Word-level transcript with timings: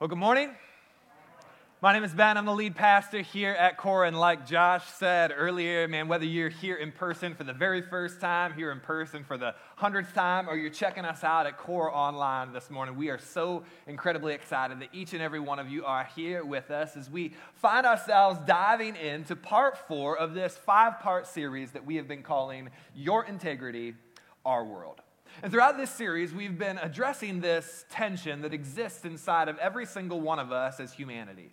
Well, 0.00 0.08
good 0.08 0.18
morning. 0.18 0.50
My 1.80 1.92
name 1.92 2.02
is 2.02 2.12
Ben. 2.12 2.36
I'm 2.36 2.46
the 2.46 2.52
lead 2.52 2.74
pastor 2.74 3.20
here 3.20 3.52
at 3.52 3.76
Core. 3.76 4.04
And 4.04 4.18
like 4.18 4.44
Josh 4.44 4.84
said 4.88 5.32
earlier, 5.32 5.86
man, 5.86 6.08
whether 6.08 6.24
you're 6.24 6.48
here 6.48 6.74
in 6.74 6.90
person 6.90 7.36
for 7.36 7.44
the 7.44 7.52
very 7.52 7.80
first 7.80 8.20
time, 8.20 8.54
here 8.54 8.72
in 8.72 8.80
person 8.80 9.22
for 9.22 9.38
the 9.38 9.54
hundredth 9.76 10.12
time, 10.12 10.48
or 10.50 10.56
you're 10.56 10.68
checking 10.68 11.04
us 11.04 11.22
out 11.22 11.46
at 11.46 11.58
Core 11.58 11.94
Online 11.94 12.52
this 12.52 12.70
morning, 12.70 12.96
we 12.96 13.08
are 13.08 13.20
so 13.20 13.62
incredibly 13.86 14.34
excited 14.34 14.80
that 14.80 14.88
each 14.92 15.12
and 15.12 15.22
every 15.22 15.38
one 15.38 15.60
of 15.60 15.70
you 15.70 15.84
are 15.84 16.08
here 16.16 16.44
with 16.44 16.72
us 16.72 16.96
as 16.96 17.08
we 17.08 17.32
find 17.54 17.86
ourselves 17.86 18.40
diving 18.48 18.96
into 18.96 19.36
part 19.36 19.78
four 19.86 20.18
of 20.18 20.34
this 20.34 20.56
five 20.56 20.98
part 20.98 21.24
series 21.24 21.70
that 21.70 21.86
we 21.86 21.94
have 21.94 22.08
been 22.08 22.24
calling 22.24 22.68
Your 22.96 23.24
Integrity, 23.24 23.94
Our 24.44 24.64
World. 24.64 25.02
And 25.42 25.52
throughout 25.52 25.76
this 25.76 25.90
series, 25.90 26.32
we've 26.32 26.58
been 26.58 26.78
addressing 26.78 27.40
this 27.40 27.84
tension 27.90 28.42
that 28.42 28.54
exists 28.54 29.04
inside 29.04 29.48
of 29.48 29.58
every 29.58 29.86
single 29.86 30.20
one 30.20 30.38
of 30.38 30.52
us 30.52 30.80
as 30.80 30.92
humanity. 30.92 31.52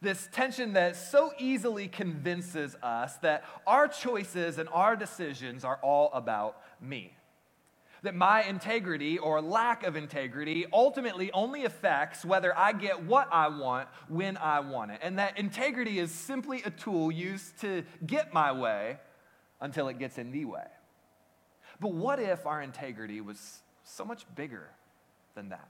This 0.00 0.28
tension 0.32 0.72
that 0.72 0.96
so 0.96 1.30
easily 1.38 1.86
convinces 1.86 2.74
us 2.82 3.16
that 3.18 3.44
our 3.66 3.86
choices 3.86 4.58
and 4.58 4.68
our 4.72 4.96
decisions 4.96 5.64
are 5.64 5.78
all 5.82 6.10
about 6.12 6.60
me. 6.80 7.16
That 8.02 8.16
my 8.16 8.42
integrity 8.42 9.18
or 9.18 9.40
lack 9.40 9.84
of 9.84 9.94
integrity 9.94 10.66
ultimately 10.72 11.30
only 11.30 11.64
affects 11.64 12.24
whether 12.24 12.56
I 12.58 12.72
get 12.72 13.04
what 13.04 13.28
I 13.30 13.46
want 13.46 13.88
when 14.08 14.36
I 14.36 14.58
want 14.58 14.90
it. 14.90 14.98
And 15.02 15.20
that 15.20 15.38
integrity 15.38 16.00
is 16.00 16.10
simply 16.10 16.62
a 16.64 16.70
tool 16.70 17.12
used 17.12 17.60
to 17.60 17.84
get 18.04 18.34
my 18.34 18.50
way 18.50 18.98
until 19.60 19.86
it 19.86 20.00
gets 20.00 20.18
in 20.18 20.32
the 20.32 20.44
way. 20.46 20.66
But 21.82 21.94
what 21.94 22.20
if 22.20 22.46
our 22.46 22.62
integrity 22.62 23.20
was 23.20 23.60
so 23.82 24.04
much 24.04 24.24
bigger 24.36 24.68
than 25.34 25.48
that? 25.48 25.68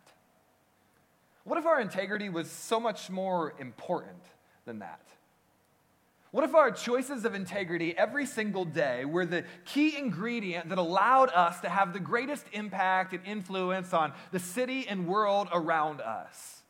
What 1.44 1.58
if 1.58 1.64
our 1.64 1.80
integrity 1.80 2.28
was 2.28 2.50
so 2.50 2.78
much 2.78 3.08
more 3.08 3.54
important 3.58 4.22
than 4.66 4.80
that? 4.80 5.00
What 6.30 6.44
if 6.44 6.54
our 6.54 6.70
choices 6.70 7.24
of 7.24 7.34
integrity 7.34 7.96
every 7.96 8.26
single 8.26 8.66
day 8.66 9.06
were 9.06 9.24
the 9.24 9.44
key 9.64 9.96
ingredient 9.96 10.68
that 10.68 10.76
allowed 10.76 11.30
us 11.30 11.60
to 11.60 11.70
have 11.70 11.94
the 11.94 12.00
greatest 12.00 12.44
impact 12.52 13.14
and 13.14 13.24
influence 13.24 13.94
on 13.94 14.12
the 14.32 14.38
city 14.38 14.86
and 14.86 15.06
world 15.06 15.48
around 15.50 16.02
us? 16.02 16.61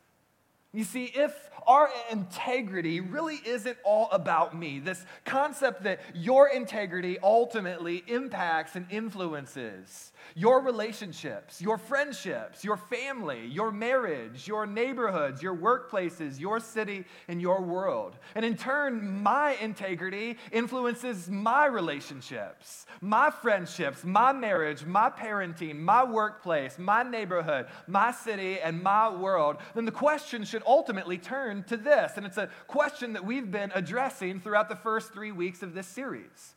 You 0.73 0.83
see, 0.83 1.05
if 1.05 1.51
our 1.67 1.89
integrity 2.11 2.99
really 2.99 3.39
isn't 3.45 3.77
all 3.83 4.09
about 4.11 4.57
me, 4.57 4.79
this 4.79 5.05
concept 5.23 5.83
that 5.83 6.01
your 6.15 6.49
integrity 6.49 7.19
ultimately 7.21 8.03
impacts 8.07 8.75
and 8.75 8.87
influences 8.89 10.11
your 10.35 10.61
relationships, 10.61 11.61
your 11.61 11.77
friendships, 11.77 12.63
your 12.63 12.77
family, 12.77 13.45
your 13.47 13.71
marriage, 13.71 14.47
your 14.47 14.65
neighborhoods, 14.65 15.43
your 15.43 15.55
workplaces, 15.55 16.39
your 16.39 16.59
city, 16.59 17.05
and 17.27 17.41
your 17.41 17.61
world. 17.61 18.17
And 18.35 18.43
in 18.43 18.55
turn, 18.57 19.21
my 19.21 19.55
integrity 19.61 20.37
influences 20.51 21.29
my 21.29 21.65
relationships, 21.65 22.85
my 23.01 23.29
friendships, 23.29 24.03
my 24.03 24.33
marriage, 24.33 24.85
my 24.85 25.09
parenting, 25.09 25.79
my 25.79 26.03
workplace, 26.03 26.79
my 26.79 27.03
neighborhood, 27.03 27.67
my 27.87 28.11
city, 28.11 28.59
and 28.59 28.81
my 28.81 29.13
world. 29.13 29.57
Then 29.75 29.85
the 29.85 29.91
question 29.91 30.43
should 30.43 30.62
ultimately 30.65 31.17
turn 31.17 31.63
to 31.63 31.77
this. 31.77 32.13
And 32.17 32.25
it's 32.25 32.37
a 32.37 32.49
question 32.67 33.13
that 33.13 33.25
we've 33.25 33.49
been 33.49 33.71
addressing 33.75 34.39
throughout 34.39 34.69
the 34.69 34.75
first 34.75 35.13
three 35.13 35.31
weeks 35.31 35.63
of 35.63 35.73
this 35.73 35.87
series. 35.87 36.55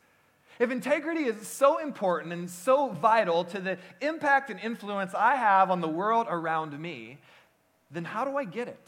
If 0.59 0.71
integrity 0.71 1.25
is 1.25 1.47
so 1.47 1.77
important 1.77 2.33
and 2.33 2.49
so 2.49 2.89
vital 2.89 3.43
to 3.45 3.59
the 3.59 3.77
impact 4.01 4.49
and 4.49 4.59
influence 4.59 5.13
I 5.13 5.35
have 5.35 5.69
on 5.69 5.81
the 5.81 5.87
world 5.87 6.27
around 6.29 6.77
me, 6.79 7.19
then 7.91 8.05
how 8.05 8.25
do 8.25 8.35
I 8.35 8.43
get 8.43 8.67
it? 8.67 8.87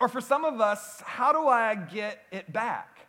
Or 0.00 0.08
for 0.08 0.20
some 0.20 0.44
of 0.44 0.60
us, 0.60 1.00
how 1.04 1.32
do 1.32 1.46
I 1.46 1.74
get 1.74 2.22
it 2.32 2.52
back? 2.52 3.06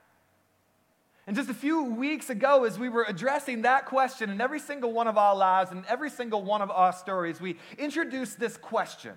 And 1.26 1.36
just 1.36 1.50
a 1.50 1.54
few 1.54 1.84
weeks 1.84 2.30
ago, 2.30 2.66
as 2.66 2.78
we 2.78 2.90
were 2.90 3.06
addressing 3.08 3.62
that 3.62 3.86
question 3.86 4.30
in 4.30 4.42
every 4.42 4.60
single 4.60 4.92
one 4.92 5.08
of 5.08 5.18
our 5.18 5.36
lives 5.36 5.72
and 5.72 5.86
every 5.88 6.10
single 6.10 6.44
one 6.44 6.62
of 6.62 6.70
our 6.70 6.92
stories, 6.92 7.40
we 7.40 7.58
introduced 7.78 8.40
this 8.40 8.58
question 8.58 9.14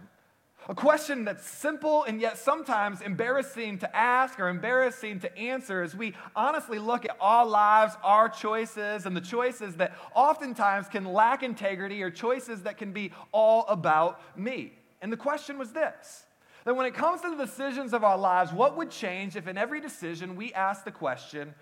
a 0.69 0.75
question 0.75 1.25
that's 1.25 1.47
simple 1.47 2.05
and 2.05 2.21
yet 2.21 2.39
sometimes 2.39 3.03
embarrassing 3.03 3.79
to 3.79 3.97
ask 3.97 4.41
or 4.41 4.49
embarrassing 4.49 5.21
to 5.21 5.39
answer 5.39 5.83
as 5.83 5.95
we 5.95 6.15
honestly 6.35 6.79
look 6.79 7.05
at 7.05 7.17
our 7.21 7.45
lives, 7.45 7.95
our 8.03 8.29
choices, 8.29 9.05
and 9.05 9.15
the 9.15 9.21
choices 9.21 9.77
that 9.77 9.95
oftentimes 10.15 10.89
can 10.89 11.05
lack 11.05 11.43
integrity 11.43 12.03
or 12.03 12.11
choices 12.11 12.63
that 12.63 12.79
can 12.79 12.93
be 12.93 13.13
all 13.31 13.67
about 13.69 14.21
me. 14.39 14.73
And 15.03 15.13
the 15.13 15.19
question 15.19 15.59
was 15.59 15.73
this 15.73 16.25
that 16.65 16.75
when 16.75 16.87
it 16.87 16.95
comes 16.95 17.21
to 17.21 17.29
the 17.29 17.45
decisions 17.45 17.93
of 17.93 18.05
our 18.05 18.17
lives, 18.17 18.51
what 18.51 18.75
would 18.79 18.91
change 18.91 19.37
if 19.37 19.47
in 19.47 19.59
every 19.59 19.83
decision 19.83 20.35
we 20.35 20.51
ask 20.55 20.85
the 20.85 20.91
question, 20.91 21.55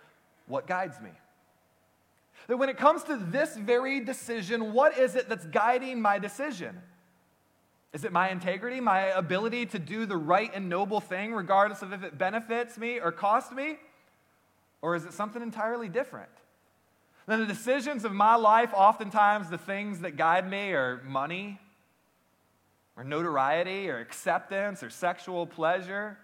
What 0.47 0.69
guides 0.69 1.01
me? 1.01 1.11
That 2.47 2.57
when 2.57 2.69
it 2.69 2.77
comes 2.77 3.03
to 3.05 3.17
this 3.17 3.57
very 3.57 3.99
decision, 4.01 4.73
what 4.73 4.97
is 4.97 5.17
it 5.17 5.29
that's 5.29 5.47
guiding 5.47 6.01
my 6.01 6.21
decision? 6.21 6.81
Is 7.93 8.05
it 8.05 8.13
my 8.13 8.31
integrity, 8.31 8.81
my 8.81 9.07
ability 9.09 9.67
to 9.67 9.79
do 9.79 10.07
the 10.07 10.17
right 10.17 10.51
and 10.55 10.69
noble 10.69 11.01
thing, 11.01 11.35
regardless 11.35 11.83
of 11.83 11.93
if 11.93 12.03
it 12.03 12.17
benefits 12.17 12.79
me 12.79 12.99
or 12.99 13.13
costs 13.13 13.53
me? 13.53 13.79
Or 14.81 14.97
is 14.97 15.05
it 15.05 15.13
something 15.13 15.43
entirely 15.43 15.89
different? 15.89 16.31
Then 17.27 17.41
the 17.41 17.47
decisions 17.47 18.05
of 18.05 18.13
my 18.13 18.35
life, 18.35 18.73
oftentimes 18.75 19.49
the 19.49 19.59
things 19.59 20.01
that 20.01 20.17
guide 20.17 20.49
me 20.49 20.73
are 20.73 21.03
money, 21.05 21.61
or 22.97 23.05
notoriety, 23.05 23.89
or 23.89 23.99
acceptance, 23.99 24.83
or 24.83 24.91
sexual 24.91 25.47
pleasure. 25.47 26.19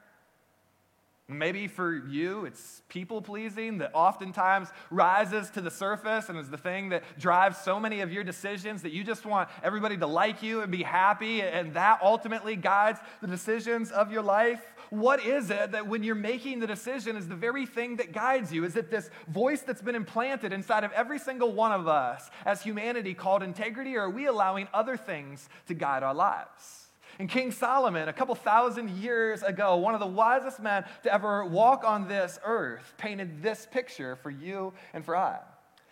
Maybe 1.31 1.69
for 1.69 1.95
you, 1.95 2.47
it's 2.47 2.81
people 2.89 3.21
pleasing 3.21 3.77
that 3.79 3.91
oftentimes 3.93 4.69
rises 4.91 5.51
to 5.51 5.61
the 5.61 5.71
surface 5.71 6.31
and 6.31 6.39
is 6.39 6.49
the 6.49 6.57
thing 6.57 6.89
that 6.89 7.05
drives 7.19 7.59
so 7.59 7.79
many 7.79 8.01
of 8.01 8.11
your 8.11 8.25
decisions 8.25 8.81
that 8.81 8.93
you 8.93 9.05
just 9.05 9.27
want 9.27 9.51
everybody 9.63 9.99
to 9.99 10.07
like 10.07 10.43
you 10.43 10.63
and 10.63 10.73
be 10.73 10.83
happy, 10.83 11.43
and 11.43 11.75
that 11.75 12.01
ultimately 12.03 12.57
guides 12.57 12.99
the 13.21 13.27
decisions 13.27 13.91
of 13.91 14.11
your 14.11 14.23
life. 14.23 14.63
What 14.89 15.23
is 15.23 15.51
it 15.51 15.73
that 15.73 15.87
when 15.87 16.03
you're 16.03 16.15
making 16.15 16.61
the 16.61 16.67
decision 16.67 17.15
is 17.15 17.29
the 17.29 17.37
very 17.37 17.67
thing 17.67 17.97
that 17.97 18.13
guides 18.13 18.51
you? 18.51 18.65
Is 18.65 18.75
it 18.75 18.91
this 18.91 19.11
voice 19.29 19.61
that's 19.61 19.83
been 19.83 19.97
implanted 19.97 20.55
inside 20.55 20.83
of 20.83 20.93
every 20.93 21.19
single 21.19 21.53
one 21.53 21.73
of 21.73 21.87
us 21.87 22.31
as 22.47 22.63
humanity 22.63 23.13
called 23.13 23.43
integrity, 23.43 23.97
or 23.97 24.05
are 24.05 24.11
we 24.11 24.25
allowing 24.25 24.67
other 24.73 24.97
things 24.97 25.51
to 25.67 25.75
guide 25.75 26.03
our 26.03 26.15
lives? 26.15 26.88
And 27.19 27.29
King 27.29 27.51
Solomon, 27.51 28.09
a 28.09 28.13
couple 28.13 28.35
thousand 28.37 28.91
years 28.91 29.43
ago, 29.43 29.77
one 29.77 29.95
of 29.95 30.01
the 30.01 30.07
wisest 30.07 30.61
men 30.61 30.85
to 31.03 31.13
ever 31.13 31.45
walk 31.45 31.83
on 31.85 32.07
this 32.07 32.39
earth, 32.45 32.95
painted 32.97 33.43
this 33.43 33.67
picture 33.71 34.15
for 34.17 34.31
you 34.31 34.73
and 34.95 35.05
for 35.05 35.17
I. 35.17 35.39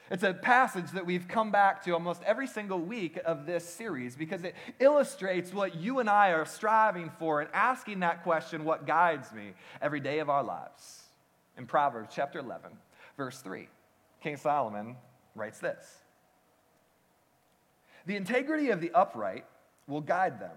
It's 0.08 0.22
a 0.22 0.32
passage 0.32 0.92
that 0.92 1.04
we've 1.04 1.26
come 1.26 1.50
back 1.50 1.84
to 1.84 1.90
almost 1.90 2.22
every 2.22 2.46
single 2.46 2.78
week 2.78 3.18
of 3.24 3.44
this 3.44 3.68
series 3.68 4.14
because 4.14 4.44
it 4.44 4.54
illustrates 4.78 5.52
what 5.52 5.74
you 5.74 5.98
and 5.98 6.08
I 6.08 6.30
are 6.30 6.44
striving 6.44 7.10
for 7.18 7.40
and 7.40 7.50
asking 7.52 8.00
that 8.00 8.22
question, 8.22 8.64
what 8.64 8.86
guides 8.86 9.32
me, 9.32 9.54
every 9.82 9.98
day 9.98 10.20
of 10.20 10.30
our 10.30 10.44
lives. 10.44 11.02
In 11.58 11.66
Proverbs 11.66 12.10
chapter 12.14 12.38
11, 12.38 12.70
verse 13.16 13.40
3, 13.40 13.68
King 14.22 14.36
Solomon 14.36 14.94
writes 15.34 15.58
this 15.58 15.84
The 18.06 18.14
integrity 18.14 18.70
of 18.70 18.80
the 18.80 18.92
upright 18.92 19.44
will 19.88 20.02
guide 20.02 20.38
them 20.38 20.56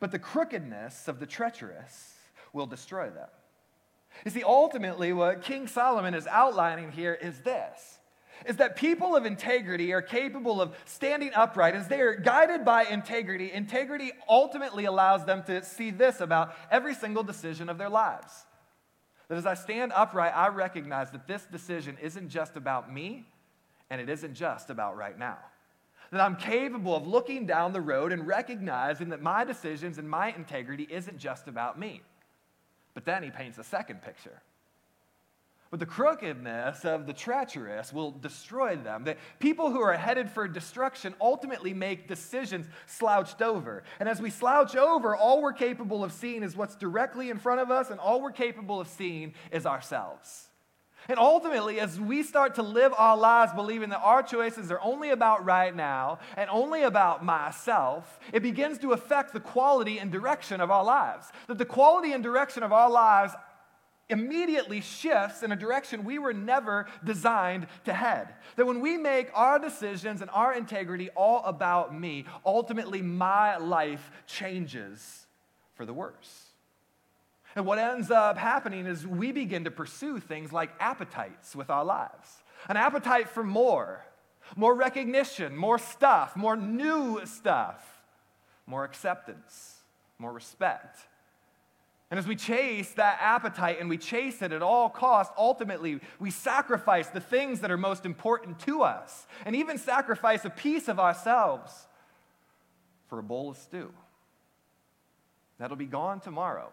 but 0.00 0.10
the 0.10 0.18
crookedness 0.18 1.06
of 1.06 1.20
the 1.20 1.26
treacherous 1.26 2.14
will 2.52 2.66
destroy 2.66 3.10
them. 3.10 3.28
You 4.24 4.30
see, 4.30 4.42
ultimately, 4.42 5.12
what 5.12 5.42
King 5.42 5.68
Solomon 5.68 6.14
is 6.14 6.26
outlining 6.26 6.90
here 6.90 7.14
is 7.14 7.38
this 7.40 7.98
is 8.46 8.56
that 8.56 8.74
people 8.74 9.14
of 9.14 9.26
integrity 9.26 9.92
are 9.92 10.00
capable 10.00 10.62
of 10.62 10.74
standing 10.86 11.30
upright 11.34 11.74
as 11.74 11.88
they 11.88 12.00
are 12.00 12.14
guided 12.14 12.64
by 12.64 12.84
integrity. 12.84 13.52
Integrity 13.52 14.12
ultimately 14.30 14.86
allows 14.86 15.26
them 15.26 15.42
to 15.42 15.62
see 15.62 15.90
this 15.90 16.22
about 16.22 16.54
every 16.70 16.94
single 16.94 17.22
decision 17.22 17.68
of 17.68 17.76
their 17.76 17.90
lives. 17.90 18.46
That 19.28 19.36
as 19.36 19.44
I 19.44 19.52
stand 19.52 19.92
upright, 19.94 20.32
I 20.34 20.48
recognize 20.48 21.10
that 21.10 21.26
this 21.26 21.44
decision 21.52 21.98
isn't 22.00 22.30
just 22.30 22.56
about 22.56 22.90
me 22.90 23.26
and 23.90 24.00
it 24.00 24.08
isn't 24.08 24.32
just 24.32 24.70
about 24.70 24.96
right 24.96 25.18
now 25.18 25.36
that 26.10 26.20
I'm 26.20 26.36
capable 26.36 26.94
of 26.96 27.06
looking 27.06 27.46
down 27.46 27.72
the 27.72 27.80
road 27.80 28.12
and 28.12 28.26
recognizing 28.26 29.10
that 29.10 29.22
my 29.22 29.44
decisions 29.44 29.98
and 29.98 30.08
my 30.08 30.32
integrity 30.32 30.86
isn't 30.90 31.18
just 31.18 31.46
about 31.46 31.78
me. 31.78 32.02
But 32.94 33.04
then 33.04 33.22
he 33.22 33.30
paints 33.30 33.58
a 33.58 33.64
second 33.64 34.02
picture. 34.02 34.42
But 35.70 35.78
the 35.78 35.86
crookedness 35.86 36.84
of 36.84 37.06
the 37.06 37.12
treacherous 37.12 37.92
will 37.92 38.10
destroy 38.10 38.74
them. 38.74 39.04
That 39.04 39.18
people 39.38 39.70
who 39.70 39.80
are 39.80 39.96
headed 39.96 40.28
for 40.28 40.48
destruction 40.48 41.14
ultimately 41.20 41.72
make 41.72 42.08
decisions 42.08 42.66
slouched 42.86 43.40
over. 43.40 43.84
And 44.00 44.08
as 44.08 44.20
we 44.20 44.30
slouch 44.30 44.74
over, 44.74 45.14
all 45.14 45.40
we're 45.40 45.52
capable 45.52 46.02
of 46.02 46.12
seeing 46.12 46.42
is 46.42 46.56
what's 46.56 46.74
directly 46.74 47.30
in 47.30 47.38
front 47.38 47.60
of 47.60 47.70
us, 47.70 47.90
and 47.90 48.00
all 48.00 48.20
we're 48.20 48.32
capable 48.32 48.80
of 48.80 48.88
seeing 48.88 49.32
is 49.52 49.64
ourselves. 49.64 50.49
And 51.10 51.18
ultimately, 51.18 51.80
as 51.80 51.98
we 51.98 52.22
start 52.22 52.54
to 52.54 52.62
live 52.62 52.94
our 52.96 53.16
lives 53.16 53.52
believing 53.52 53.88
that 53.88 54.00
our 54.00 54.22
choices 54.22 54.70
are 54.70 54.78
only 54.80 55.10
about 55.10 55.44
right 55.44 55.74
now 55.74 56.20
and 56.36 56.48
only 56.48 56.84
about 56.84 57.24
myself, 57.24 58.20
it 58.32 58.44
begins 58.44 58.78
to 58.78 58.92
affect 58.92 59.32
the 59.32 59.40
quality 59.40 59.98
and 59.98 60.12
direction 60.12 60.60
of 60.60 60.70
our 60.70 60.84
lives. 60.84 61.26
That 61.48 61.58
the 61.58 61.64
quality 61.64 62.12
and 62.12 62.22
direction 62.22 62.62
of 62.62 62.72
our 62.72 62.88
lives 62.88 63.34
immediately 64.08 64.80
shifts 64.80 65.42
in 65.42 65.50
a 65.50 65.56
direction 65.56 66.04
we 66.04 66.20
were 66.20 66.32
never 66.32 66.86
designed 67.04 67.66
to 67.86 67.92
head. 67.92 68.32
That 68.54 68.68
when 68.68 68.80
we 68.80 68.96
make 68.96 69.30
our 69.34 69.58
decisions 69.58 70.22
and 70.22 70.30
our 70.30 70.54
integrity 70.54 71.10
all 71.16 71.42
about 71.44 71.92
me, 71.92 72.24
ultimately 72.46 73.02
my 73.02 73.56
life 73.56 74.12
changes 74.28 75.26
for 75.74 75.84
the 75.84 75.92
worse. 75.92 76.49
And 77.56 77.66
what 77.66 77.78
ends 77.78 78.10
up 78.10 78.38
happening 78.38 78.86
is 78.86 79.06
we 79.06 79.32
begin 79.32 79.64
to 79.64 79.70
pursue 79.70 80.20
things 80.20 80.52
like 80.52 80.70
appetites 80.78 81.56
with 81.56 81.70
our 81.70 81.84
lives 81.84 82.42
an 82.68 82.76
appetite 82.76 83.28
for 83.28 83.42
more, 83.42 84.04
more 84.54 84.74
recognition, 84.74 85.56
more 85.56 85.78
stuff, 85.78 86.36
more 86.36 86.56
new 86.56 87.24
stuff, 87.24 88.02
more 88.66 88.84
acceptance, 88.84 89.76
more 90.18 90.32
respect. 90.32 90.98
And 92.10 92.18
as 92.18 92.26
we 92.26 92.36
chase 92.36 92.92
that 92.94 93.18
appetite 93.20 93.78
and 93.80 93.88
we 93.88 93.96
chase 93.96 94.42
it 94.42 94.52
at 94.52 94.62
all 94.62 94.90
costs, 94.90 95.32
ultimately 95.38 96.00
we 96.18 96.30
sacrifice 96.30 97.06
the 97.08 97.20
things 97.20 97.60
that 97.60 97.70
are 97.70 97.78
most 97.78 98.04
important 98.04 98.58
to 98.60 98.82
us 98.82 99.26
and 99.46 99.56
even 99.56 99.78
sacrifice 99.78 100.44
a 100.44 100.50
piece 100.50 100.88
of 100.88 100.98
ourselves 100.98 101.86
for 103.08 103.18
a 103.18 103.22
bowl 103.22 103.50
of 103.50 103.56
stew. 103.56 103.92
That'll 105.58 105.76
be 105.76 105.86
gone 105.86 106.20
tomorrow 106.20 106.72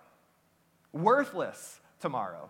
worthless 0.93 1.79
tomorrow. 1.99 2.49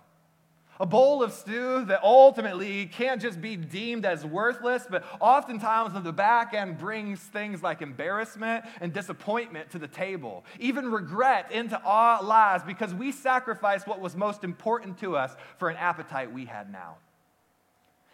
A 0.79 0.85
bowl 0.85 1.23
of 1.23 1.33
stew 1.33 1.85
that 1.85 2.03
ultimately 2.03 2.85
can't 2.85 3.19
just 3.19 3.41
be 3.41 3.55
deemed 3.55 4.05
as 4.05 4.23
worthless, 4.23 4.85
but 4.87 5.03
oftentimes 5.19 5.95
on 5.95 6.03
the 6.03 6.13
back 6.13 6.53
end 6.53 6.77
brings 6.77 7.19
things 7.19 7.63
like 7.63 7.81
embarrassment 7.81 8.63
and 8.79 8.93
disappointment 8.93 9.71
to 9.71 9.79
the 9.79 9.87
table, 9.87 10.45
even 10.59 10.91
regret 10.91 11.51
into 11.51 11.79
our 11.81 12.21
lives 12.21 12.63
because 12.63 12.93
we 12.93 13.11
sacrificed 13.11 13.87
what 13.87 13.99
was 13.99 14.15
most 14.15 14.43
important 14.43 14.99
to 14.99 15.17
us 15.17 15.35
for 15.57 15.69
an 15.69 15.77
appetite 15.77 16.31
we 16.31 16.45
had 16.45 16.71
now. 16.71 16.97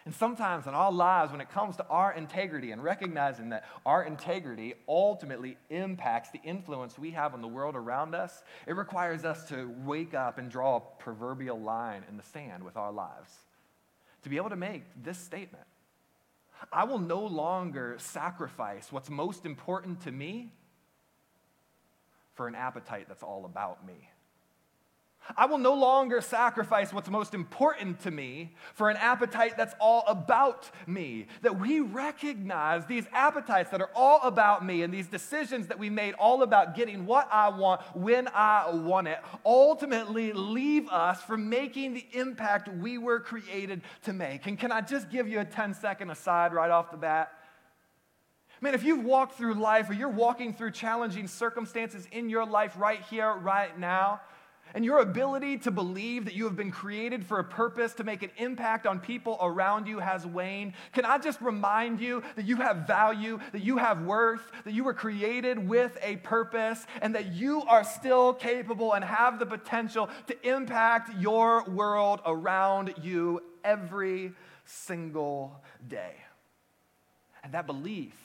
And 0.06 0.14
sometimes 0.14 0.66
in 0.66 0.74
our 0.74 0.92
lives, 0.92 1.32
when 1.32 1.40
it 1.40 1.50
comes 1.50 1.76
to 1.76 1.86
our 1.86 2.12
integrity 2.12 2.72
and 2.72 2.84
recognizing 2.84 3.48
that 3.50 3.64
our 3.86 4.04
integrity 4.04 4.74
ultimately 4.86 5.56
impacts 5.70 6.30
the 6.30 6.40
influence 6.44 6.98
we 6.98 7.12
have 7.12 7.32
on 7.32 7.40
the 7.40 7.48
world 7.48 7.74
around 7.74 8.14
us, 8.14 8.42
it 8.66 8.76
requires 8.76 9.24
us 9.24 9.48
to 9.48 9.72
wake 9.84 10.12
up 10.12 10.36
and 10.36 10.50
draw 10.50 10.76
a 10.76 11.02
proverbial 11.02 11.58
line 11.58 12.04
in 12.08 12.18
the 12.18 12.22
sand 12.22 12.62
with 12.62 12.76
our 12.76 12.92
lives. 12.92 13.32
To 14.24 14.28
be 14.28 14.36
able 14.36 14.50
to 14.50 14.56
make 14.56 14.84
this 15.02 15.18
statement 15.18 15.64
I 16.72 16.84
will 16.84 16.98
no 16.98 17.24
longer 17.24 17.96
sacrifice 17.98 18.90
what's 18.90 19.10
most 19.10 19.44
important 19.46 20.02
to 20.02 20.12
me 20.12 20.52
for 22.34 22.48
an 22.48 22.54
appetite 22.54 23.06
that's 23.08 23.22
all 23.22 23.44
about 23.44 23.86
me. 23.86 24.08
I 25.36 25.46
will 25.46 25.58
no 25.58 25.74
longer 25.74 26.20
sacrifice 26.20 26.92
what's 26.92 27.08
most 27.08 27.34
important 27.34 28.00
to 28.00 28.10
me 28.10 28.54
for 28.74 28.90
an 28.90 28.96
appetite 28.98 29.56
that's 29.56 29.74
all 29.80 30.04
about 30.06 30.70
me. 30.86 31.26
That 31.42 31.58
we 31.58 31.80
recognize 31.80 32.84
these 32.86 33.06
appetites 33.12 33.70
that 33.70 33.80
are 33.80 33.90
all 33.94 34.20
about 34.22 34.64
me 34.64 34.82
and 34.82 34.92
these 34.92 35.06
decisions 35.06 35.68
that 35.68 35.78
we 35.78 35.88
made 35.88 36.14
all 36.14 36.42
about 36.42 36.74
getting 36.74 37.06
what 37.06 37.28
I 37.32 37.48
want 37.48 37.80
when 37.94 38.28
I 38.28 38.70
want 38.70 39.08
it 39.08 39.18
ultimately 39.44 40.32
leave 40.32 40.88
us 40.88 41.22
from 41.22 41.48
making 41.48 41.94
the 41.94 42.06
impact 42.12 42.68
we 42.68 42.98
were 42.98 43.20
created 43.20 43.82
to 44.04 44.12
make. 44.12 44.46
And 44.46 44.58
can 44.58 44.72
I 44.72 44.82
just 44.82 45.10
give 45.10 45.28
you 45.28 45.40
a 45.40 45.44
10 45.44 45.74
second 45.74 46.10
aside 46.10 46.52
right 46.52 46.70
off 46.70 46.90
the 46.90 46.96
bat? 46.96 47.32
Man, 48.60 48.74
if 48.74 48.84
you've 48.84 49.04
walked 49.04 49.36
through 49.36 49.54
life 49.54 49.90
or 49.90 49.94
you're 49.94 50.08
walking 50.08 50.54
through 50.54 50.70
challenging 50.70 51.26
circumstances 51.28 52.06
in 52.12 52.30
your 52.30 52.46
life 52.46 52.74
right 52.78 53.02
here, 53.10 53.32
right 53.34 53.78
now, 53.78 54.20
and 54.74 54.84
your 54.84 54.98
ability 54.98 55.58
to 55.58 55.70
believe 55.70 56.24
that 56.24 56.34
you 56.34 56.44
have 56.44 56.56
been 56.56 56.72
created 56.72 57.24
for 57.24 57.38
a 57.38 57.44
purpose 57.44 57.94
to 57.94 58.04
make 58.04 58.22
an 58.22 58.30
impact 58.36 58.86
on 58.86 58.98
people 58.98 59.38
around 59.40 59.86
you 59.86 60.00
has 60.00 60.26
waned, 60.26 60.72
can 60.92 61.04
I 61.04 61.18
just 61.18 61.40
remind 61.40 62.00
you 62.00 62.22
that 62.34 62.44
you 62.44 62.56
have 62.56 62.86
value, 62.86 63.38
that 63.52 63.62
you 63.62 63.78
have 63.78 64.02
worth, 64.02 64.42
that 64.64 64.74
you 64.74 64.82
were 64.82 64.94
created 64.94 65.68
with 65.68 65.96
a 66.02 66.16
purpose, 66.16 66.86
and 67.00 67.14
that 67.14 67.32
you 67.32 67.62
are 67.62 67.84
still 67.84 68.34
capable 68.34 68.94
and 68.94 69.04
have 69.04 69.38
the 69.38 69.46
potential 69.46 70.10
to 70.26 70.48
impact 70.48 71.10
your 71.20 71.64
world 71.64 72.20
around 72.26 72.94
you 73.00 73.40
every 73.62 74.32
single 74.64 75.62
day? 75.86 76.14
And 77.44 77.52
that 77.52 77.66
belief 77.66 78.23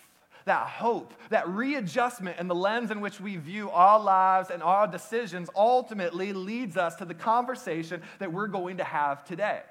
that 0.50 0.68
hope, 0.68 1.14
that 1.30 1.48
readjustment 1.48 2.40
in 2.40 2.48
the 2.48 2.56
lens 2.56 2.90
in 2.90 3.02
which 3.02 3.22
we 3.22 3.38
view 3.38 3.70
our 3.70 4.00
lives 4.00 4.50
and 4.50 4.64
our 4.64 4.88
decisions 4.88 5.48
ultimately 5.56 6.34
leads 6.34 6.76
us 6.76 6.96
to 6.96 7.06
the 7.06 7.14
conversation 7.14 8.02
that 8.18 8.34
we're 8.34 8.48
going 8.48 8.78
to 8.78 8.84
have 8.84 9.24
today. 9.24 9.62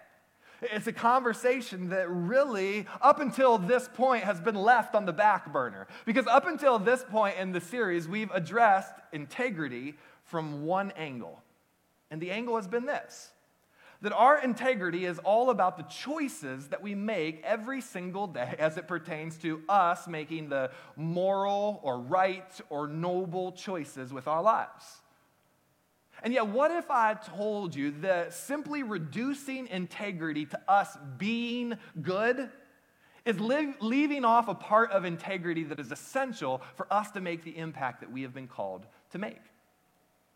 It's 0.63 0.87
a 0.87 0.93
conversation 0.93 1.89
that 1.89 2.09
really, 2.09 2.87
up 3.03 3.19
until 3.19 3.59
this 3.59 3.89
point, 3.93 4.23
has 4.23 4.41
been 4.41 4.55
left 4.55 4.95
on 4.95 5.05
the 5.05 5.13
back 5.13 5.53
burner. 5.53 5.89
Because 6.07 6.29
up 6.29 6.47
until 6.47 6.79
this 6.79 7.05
point 7.05 7.37
in 7.39 7.51
the 7.51 7.61
series, 7.61 8.07
we've 8.07 8.31
addressed 8.31 8.95
integrity 9.13 9.95
from 10.27 10.65
one 10.65 10.93
angle. 10.93 11.43
And 12.11 12.21
the 12.21 12.31
angle 12.31 12.55
has 12.55 12.69
been 12.69 12.87
this 12.87 13.31
that 14.01 14.13
our 14.13 14.43
integrity 14.43 15.05
is 15.05 15.19
all 15.21 15.51
about 15.51 15.77
the 15.77 15.83
choices 15.85 16.69
that 16.69 16.83
we 16.83 16.95
make 16.95 17.43
every 17.45 17.81
single 17.81 18.27
day 18.27 18.55
as 18.59 18.77
it 18.77 18.87
pertains 18.87 19.37
to 19.39 19.61
us 19.69 20.07
making 20.07 20.49
the 20.49 20.71
moral 20.97 21.81
or 21.83 21.99
right 21.99 22.61
or 22.71 22.87
noble 22.87 23.53
choices 23.53 24.13
with 24.13 24.29
our 24.29 24.43
lives. 24.43 25.03
And 26.23 26.33
yet, 26.33 26.49
what 26.49 26.71
if 26.71 26.91
I 26.91 27.15
told 27.15 27.75
you 27.75 27.93
that 28.01 28.33
simply 28.33 28.83
reducing 28.83 29.69
integrity 29.69 30.47
to 30.47 30.61
us 30.69 30.97
being 31.17 31.79
good 32.03 32.51
is 33.25 33.39
li- 33.39 33.75
leaving 33.81 34.25
off 34.25 34.49
a 34.49 34.55
part 34.55 34.91
of 34.91 35.05
integrity 35.05 35.63
that 35.65 35.79
is 35.79 35.93
essential 35.93 36.63
for 36.77 36.93
us 36.93 37.11
to 37.13 37.21
make 37.21 37.45
the 37.45 37.57
impact 37.57 38.01
that 38.01 38.11
we 38.11 38.23
have 38.23 38.35
been 38.35 38.49
called 38.49 38.87
to 39.11 39.19
make? 39.19 39.41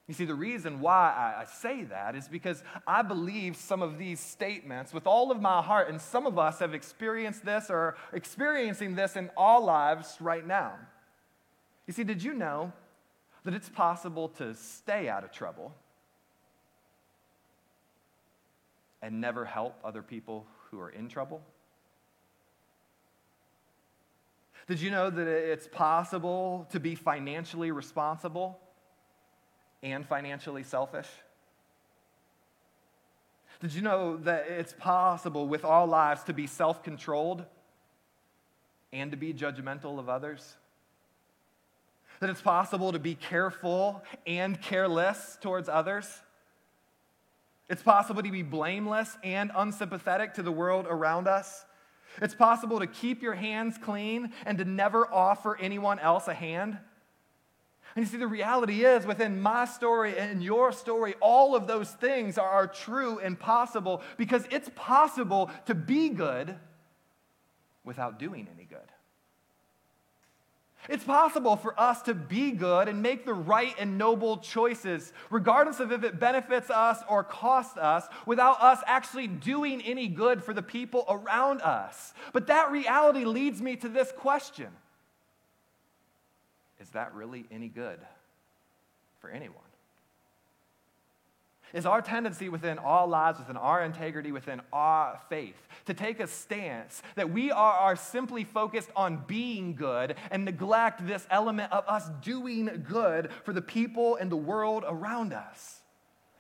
You 0.09 0.15
see, 0.15 0.25
the 0.25 0.35
reason 0.35 0.81
why 0.81 1.37
I, 1.39 1.45
say 1.45 1.85
that 1.85 2.17
is 2.17 2.27
because 2.27 2.63
I 2.87 3.03
believe 3.03 3.57
some 3.57 3.83
of 3.83 3.99
these 3.99 4.19
statements 4.19 4.93
with 4.93 5.07
all 5.07 5.31
of 5.31 5.41
my 5.41 5.63
heart, 5.63 5.89
and 5.89 6.01
some 6.01 6.27
of 6.27 6.39
us 6.39 6.59
have 6.59 6.75
experienced 6.75 7.45
this 7.45 7.71
or 7.71 7.97
experiencing 8.13 8.97
this 8.97 9.17
in 9.17 9.31
our 9.37 9.61
lives 9.61 10.17
right 10.21 10.47
now. 10.47 10.75
You 11.87 11.93
see, 11.93 12.05
did 12.05 12.23
you 12.23 12.33
know 12.35 12.73
that 13.45 13.55
it's 13.55 13.69
possible 13.69 14.29
to 14.29 14.55
stay 14.55 15.09
out 15.09 15.25
of 15.25 15.33
trouble 15.33 15.75
and 19.01 19.21
never 19.21 19.45
help 19.45 19.79
other 19.85 20.03
people 20.03 20.47
who 20.71 20.81
are 20.81 20.91
in 20.91 21.09
trouble? 21.09 21.43
Did 24.67 24.81
you 24.81 24.91
know 24.91 25.11
that 25.11 25.27
it's 25.27 25.69
possible 25.69 26.67
to 26.71 26.81
be 26.81 26.95
financially 26.95 27.71
responsible? 27.71 28.59
And 29.83 30.07
financially 30.07 30.63
selfish? 30.63 31.09
Did 33.61 33.75
you 33.75 33.83
know 33.83 34.17
that 34.19 34.47
it's 34.49 34.73
possible 34.73 35.47
with 35.47 35.65
our 35.65 35.87
lives 35.87 36.25
to 36.25 36.33
be 36.33 36.47
self 36.47 36.83
controlled 36.83 37.45
and 38.93 39.11
to 39.13 39.17
be 39.17 39.33
judgmental 39.33 39.99
of 39.99 40.09
others? 40.09 40.57
That 42.21 42.29
it's 42.29 42.43
possible 42.43 42.93
to 42.93 42.99
be 42.99 43.15
careful 43.15 44.03
and 44.27 44.61
careless 44.61 45.39
towards 45.41 45.69
others? 45.69 46.23
It's 47.69 47.83
possible 47.83 48.23
to 48.23 48.31
be 48.31 48.43
blameless 48.43 49.17
and 49.23 49.51
unsympathetic 49.55 50.35
to 50.35 50.43
the 50.43 50.53
world 50.53 50.87
around 50.89 51.29
us? 51.29 51.65
It's 52.21 52.35
possible 52.35 52.81
to 52.81 52.87
keep 52.87 53.23
your 53.23 53.35
hands 53.35 53.79
clean 53.79 54.33
and 54.45 54.59
to 54.59 54.65
never 54.65 55.07
offer 55.07 55.57
anyone 55.59 55.99
else 55.99 56.29
a 56.29 56.35
hand? 56.35 56.79
And 57.95 58.05
you 58.05 58.11
see, 58.11 58.17
the 58.17 58.27
reality 58.27 58.85
is 58.85 59.05
within 59.05 59.41
my 59.41 59.67
story 59.67 60.19
and 60.19 60.43
your 60.43 60.73
story, 60.73 61.15
all 61.21 61.55
of 61.55 61.67
those 61.67 61.91
things 61.91 62.39
are, 62.39 62.67
true 62.67 63.19
and 63.19 63.39
possible 63.39 64.03
because 64.17 64.45
it's 64.51 64.71
possible 64.75 65.51
to 65.67 65.75
be 65.75 66.09
good 66.09 66.57
without 67.85 68.19
doing 68.19 68.49
any 68.55 68.65
good. 68.65 68.79
It's 70.89 71.05
possible 71.05 71.57
for 71.57 71.79
us 71.79 72.03
to 72.03 72.15
be 72.15 72.51
good 72.51 72.89
and 72.89 73.03
make 73.03 73.25
the 73.25 73.35
right 73.35 73.75
and 73.79 73.99
noble 73.99 74.39
choices, 74.39 75.13
regardless 75.31 75.79
of 75.79 75.93
if 75.93 76.03
it 76.03 76.19
benefits 76.19 76.71
us 76.71 76.99
or 77.09 77.23
costs 77.23 77.77
us, 77.77 78.07
without 78.27 78.61
us 78.61 78.81
actually 78.87 79.29
doing 79.29 79.81
any 79.83 80.09
good 80.09 80.43
for 80.43 80.53
the 80.53 80.63
people 80.63 81.05
around 81.09 81.63
us. 81.63 82.15
But 82.33 82.49
that 82.49 82.73
reality 82.73 83.25
leads 83.25 83.63
me 83.63 83.77
to 83.77 83.89
this 83.89 84.13
question 84.17 84.69
that 86.93 87.15
really 87.15 87.47
any 87.51 87.69
good 87.69 87.99
for 89.21 89.31
anyone? 89.31 89.63
is 91.73 91.87
our 91.87 92.03
tendency 92.03 92.49
within 92.49 92.79
our 92.79 93.07
lives, 93.07 93.39
within 93.39 93.57
our 93.57 93.83
integrity, 93.83 94.33
within 94.33 94.61
our 94.73 95.19
faith, 95.29 95.57
to 95.87 95.95
take 95.95 96.21
a 96.21 96.27
stance 96.27 97.03
that 97.15 97.31
we 97.31 97.51
are, 97.51 97.73
are 97.73 97.97
simply 97.97 98.45
focused 98.45 98.91
on 98.95 99.25
being 99.27 99.75
good 99.75 100.17
and 100.31 100.45
neglect 100.45 101.07
this 101.07 101.27
element 101.31 101.73
of 101.73 101.85
us 101.89 102.09
doing 102.23 102.85
good 102.89 103.31
for 103.45 103.53
the 103.53 103.63
people 103.63 104.17
and 104.17 104.31
the 104.31 104.37
world 104.37 104.85
around 104.87 105.33
us. 105.33 105.81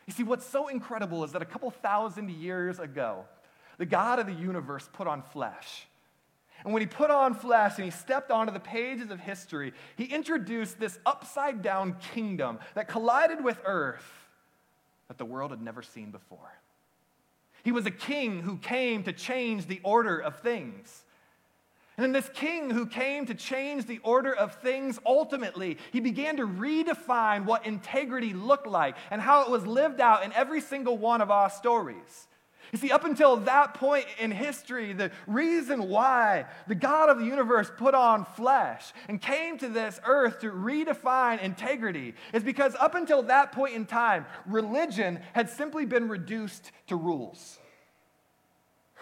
You 0.06 0.12
see, 0.12 0.22
what's 0.22 0.46
so 0.46 0.68
incredible 0.68 1.24
is 1.24 1.32
that 1.32 1.42
a 1.42 1.46
couple 1.46 1.70
thousand 1.70 2.30
years 2.30 2.78
ago, 2.78 3.24
the 3.78 3.86
God 3.86 4.18
of 4.18 4.26
the 4.26 4.32
universe 4.32 4.88
put 4.92 5.06
on 5.06 5.22
flesh. 5.22 5.86
And 6.64 6.72
when 6.72 6.80
he 6.80 6.86
put 6.86 7.10
on 7.10 7.34
flesh 7.34 7.76
and 7.76 7.84
he 7.84 7.90
stepped 7.90 8.30
onto 8.30 8.52
the 8.52 8.60
pages 8.60 9.10
of 9.10 9.18
history, 9.18 9.72
he 9.96 10.04
introduced 10.04 10.78
this 10.78 10.98
upside 11.04 11.62
down 11.62 11.96
kingdom 12.14 12.58
that 12.74 12.88
collided 12.88 13.42
with 13.42 13.60
earth 13.64 14.10
that 15.08 15.18
the 15.18 15.24
world 15.24 15.50
had 15.50 15.60
never 15.60 15.82
seen 15.82 16.10
before. 16.10 16.52
He 17.64 17.72
was 17.72 17.86
a 17.86 17.90
king 17.90 18.42
who 18.42 18.56
came 18.58 19.02
to 19.04 19.12
change 19.12 19.66
the 19.66 19.80
order 19.84 20.18
of 20.18 20.40
things. 20.40 21.04
And 21.96 22.06
in 22.06 22.12
this 22.12 22.30
king 22.32 22.70
who 22.70 22.86
came 22.86 23.26
to 23.26 23.34
change 23.34 23.86
the 23.86 23.98
order 23.98 24.34
of 24.34 24.54
things, 24.56 24.98
ultimately, 25.04 25.78
he 25.92 26.00
began 26.00 26.38
to 26.38 26.46
redefine 26.46 27.44
what 27.44 27.66
integrity 27.66 28.32
looked 28.32 28.66
like 28.66 28.96
and 29.10 29.20
how 29.20 29.42
it 29.42 29.50
was 29.50 29.66
lived 29.66 30.00
out 30.00 30.24
in 30.24 30.32
every 30.32 30.60
single 30.60 30.96
one 30.96 31.20
of 31.20 31.30
our 31.30 31.50
stories. 31.50 32.28
You 32.72 32.78
see, 32.78 32.90
up 32.90 33.04
until 33.04 33.36
that 33.36 33.74
point 33.74 34.06
in 34.18 34.30
history, 34.30 34.94
the 34.94 35.10
reason 35.26 35.90
why 35.90 36.46
the 36.66 36.74
God 36.74 37.10
of 37.10 37.18
the 37.18 37.26
universe 37.26 37.70
put 37.76 37.94
on 37.94 38.24
flesh 38.24 38.94
and 39.08 39.20
came 39.20 39.58
to 39.58 39.68
this 39.68 40.00
earth 40.06 40.40
to 40.40 40.50
redefine 40.50 41.42
integrity 41.42 42.14
is 42.32 42.42
because 42.42 42.74
up 42.76 42.94
until 42.94 43.24
that 43.24 43.52
point 43.52 43.74
in 43.74 43.84
time, 43.84 44.24
religion 44.46 45.20
had 45.34 45.50
simply 45.50 45.84
been 45.84 46.08
reduced 46.08 46.72
to 46.86 46.96
rules. 46.96 47.58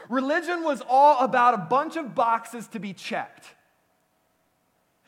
Religion 0.08 0.64
was 0.64 0.82
all 0.88 1.22
about 1.24 1.54
a 1.54 1.58
bunch 1.58 1.94
of 1.94 2.12
boxes 2.12 2.66
to 2.68 2.80
be 2.80 2.92
checked. 2.92 3.54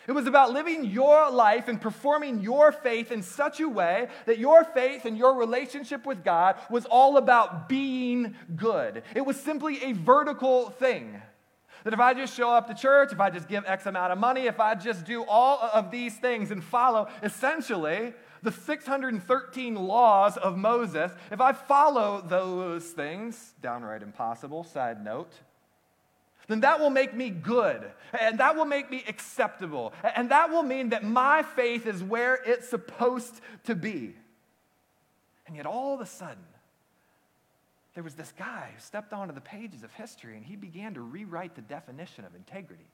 It 0.09 0.13
was 0.13 0.27
about 0.27 0.53
living 0.53 0.85
your 0.85 1.31
life 1.31 1.69
and 1.69 1.81
performing 1.81 2.41
your 2.41 2.73
faith 2.73 3.13
in 3.13 3.23
such 3.23 3.61
a 3.61 3.69
way 3.69 4.09
that 4.27 4.39
your 4.39 4.65
faith 4.65 5.05
and 5.05 5.17
your 5.17 5.35
relationship 5.35 6.05
with 6.07 6.25
God 6.25 6.57
was 6.71 6.87
all 6.87 7.17
about 7.17 7.69
being 7.69 8.35
good. 8.57 9.03
It 9.15 9.25
was 9.25 9.39
simply 9.39 9.83
a 9.85 9.93
vertical 9.93 10.71
thing. 10.71 11.23
That 11.85 11.93
if 11.93 12.01
I 12.01 12.15
just 12.15 12.37
show 12.37 12.51
up 12.51 12.69
to 12.69 12.75
church, 12.75 13.13
if 13.13 13.21
I 13.21 13.31
just 13.31 13.49
give 13.49 13.65
X 13.67 13.87
amount 13.87 14.13
of 14.13 14.19
money, 14.19 14.43
if 14.47 14.61
I 14.61 14.75
just 14.75 15.05
do 15.05 15.25
all 15.25 15.59
of 15.73 15.91
these 15.91 16.17
things 16.17 16.51
and 16.51 16.63
follow 16.63 17.09
essentially 17.23 18.13
the 18.43 18.53
613 18.53 19.75
laws 19.75 20.37
of 20.37 20.57
Moses, 20.57 21.13
if 21.31 21.41
I 21.41 21.53
follow 21.53 22.21
those 22.21 22.85
things, 22.91 23.55
downright 23.61 24.03
impossible, 24.03 24.65
side 24.65 25.03
note, 25.03 25.33
then 26.49 26.61
that 26.61 26.81
will 26.81 26.91
make 26.91 27.15
me 27.15 27.31
good, 27.31 27.91
and 28.19 28.39
that 28.39 28.57
will 28.57 28.65
make 28.65 28.91
me 28.91 29.05
acceptable, 29.09 29.93
and 30.17 30.31
that 30.31 30.51
will 30.51 30.63
mean 30.63 30.91
that 30.91 31.05
my 31.05 31.43
faith 31.43 31.87
is 31.87 32.03
where 32.03 32.35
it's 32.45 32.69
supposed 32.69 33.41
to 33.65 33.75
be. 33.75 34.15
And 35.47 35.57
yet, 35.57 35.67
all 35.67 35.95
of 35.95 36.01
a 36.01 36.07
sudden, 36.07 36.45
there 37.95 38.05
was 38.05 38.15
this 38.15 38.33
guy 38.39 38.71
who 38.75 38.81
stepped 38.81 39.13
onto 39.13 39.35
the 39.35 39.41
pages 39.41 39.83
of 39.83 39.93
history 39.93 40.37
and 40.37 40.45
he 40.45 40.57
began 40.57 40.95
to 40.95 41.01
rewrite 41.01 41.55
the 41.55 41.63
definition 41.63 42.25
of 42.25 42.35
integrity 42.35 42.87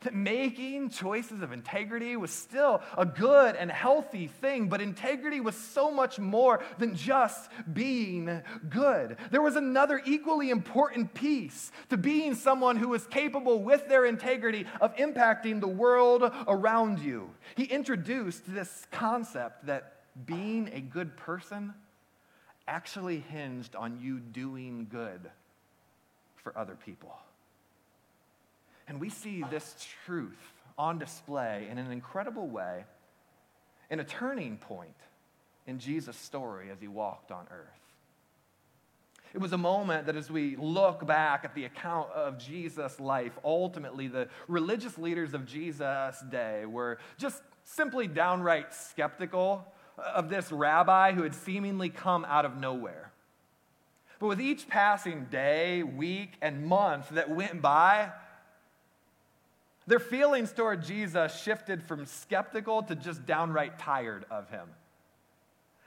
that 0.00 0.14
making 0.14 0.88
choices 0.90 1.42
of 1.42 1.52
integrity 1.52 2.16
was 2.16 2.30
still 2.30 2.80
a 2.96 3.04
good 3.04 3.54
and 3.56 3.70
healthy 3.70 4.26
thing, 4.26 4.68
but 4.68 4.80
integrity 4.80 5.40
was 5.40 5.54
so 5.54 5.90
much 5.90 6.18
more 6.18 6.62
than 6.78 6.94
just 6.94 7.50
being 7.72 8.42
good. 8.68 9.16
There 9.30 9.42
was 9.42 9.56
another 9.56 10.00
equally 10.04 10.50
important 10.50 11.12
piece 11.12 11.70
to 11.90 11.96
being 11.96 12.34
someone 12.34 12.76
who 12.76 12.88
was 12.88 13.06
capable 13.06 13.62
with 13.62 13.88
their 13.88 14.06
integrity 14.06 14.66
of 14.80 14.96
impacting 14.96 15.60
the 15.60 15.68
world 15.68 16.22
around 16.48 17.00
you. 17.00 17.30
He 17.56 17.64
introduced 17.64 18.42
this 18.52 18.86
concept 18.90 19.66
that 19.66 19.96
being 20.26 20.70
a 20.72 20.80
good 20.80 21.16
person 21.16 21.74
actually 22.66 23.20
hinged 23.20 23.74
on 23.74 24.00
you 24.00 24.18
doing 24.20 24.86
good 24.90 25.30
for 26.36 26.56
other 26.56 26.76
people. 26.86 27.14
And 28.90 29.00
we 29.00 29.08
see 29.08 29.44
this 29.48 29.76
truth 30.04 30.52
on 30.76 30.98
display 30.98 31.68
in 31.70 31.78
an 31.78 31.92
incredible 31.92 32.48
way 32.48 32.84
in 33.88 34.00
a 34.00 34.04
turning 34.04 34.56
point 34.56 34.96
in 35.64 35.78
Jesus' 35.78 36.16
story 36.16 36.70
as 36.72 36.80
he 36.80 36.88
walked 36.88 37.30
on 37.30 37.46
earth. 37.52 37.68
It 39.32 39.40
was 39.40 39.52
a 39.52 39.58
moment 39.58 40.06
that, 40.06 40.16
as 40.16 40.28
we 40.28 40.56
look 40.56 41.06
back 41.06 41.44
at 41.44 41.54
the 41.54 41.66
account 41.66 42.10
of 42.10 42.36
Jesus' 42.36 42.98
life, 42.98 43.38
ultimately 43.44 44.08
the 44.08 44.28
religious 44.48 44.98
leaders 44.98 45.34
of 45.34 45.46
Jesus' 45.46 46.20
day 46.28 46.66
were 46.66 46.98
just 47.16 47.44
simply 47.62 48.08
downright 48.08 48.74
skeptical 48.74 49.72
of 49.98 50.28
this 50.30 50.50
rabbi 50.50 51.12
who 51.12 51.22
had 51.22 51.36
seemingly 51.36 51.90
come 51.90 52.24
out 52.24 52.44
of 52.44 52.56
nowhere. 52.56 53.12
But 54.18 54.26
with 54.26 54.40
each 54.40 54.66
passing 54.66 55.26
day, 55.30 55.84
week, 55.84 56.32
and 56.42 56.66
month 56.66 57.10
that 57.10 57.30
went 57.30 57.62
by, 57.62 58.10
their 59.90 59.98
feelings 59.98 60.52
toward 60.52 60.84
Jesus 60.84 61.42
shifted 61.42 61.82
from 61.82 62.06
skeptical 62.06 62.82
to 62.84 62.94
just 62.94 63.26
downright 63.26 63.76
tired 63.76 64.24
of 64.30 64.48
him. 64.48 64.68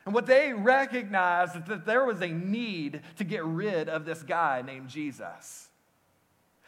And 0.06 0.14
what 0.14 0.26
they 0.26 0.52
recognized 0.52 1.56
is 1.56 1.64
that 1.70 1.86
there 1.86 2.04
was 2.04 2.22
a 2.22 2.28
need 2.28 3.02
to 3.16 3.24
get 3.24 3.46
rid 3.46 3.88
of 3.88 4.04
this 4.04 4.22
guy 4.22 4.62
named 4.62 4.90
Jesus. 4.90 5.70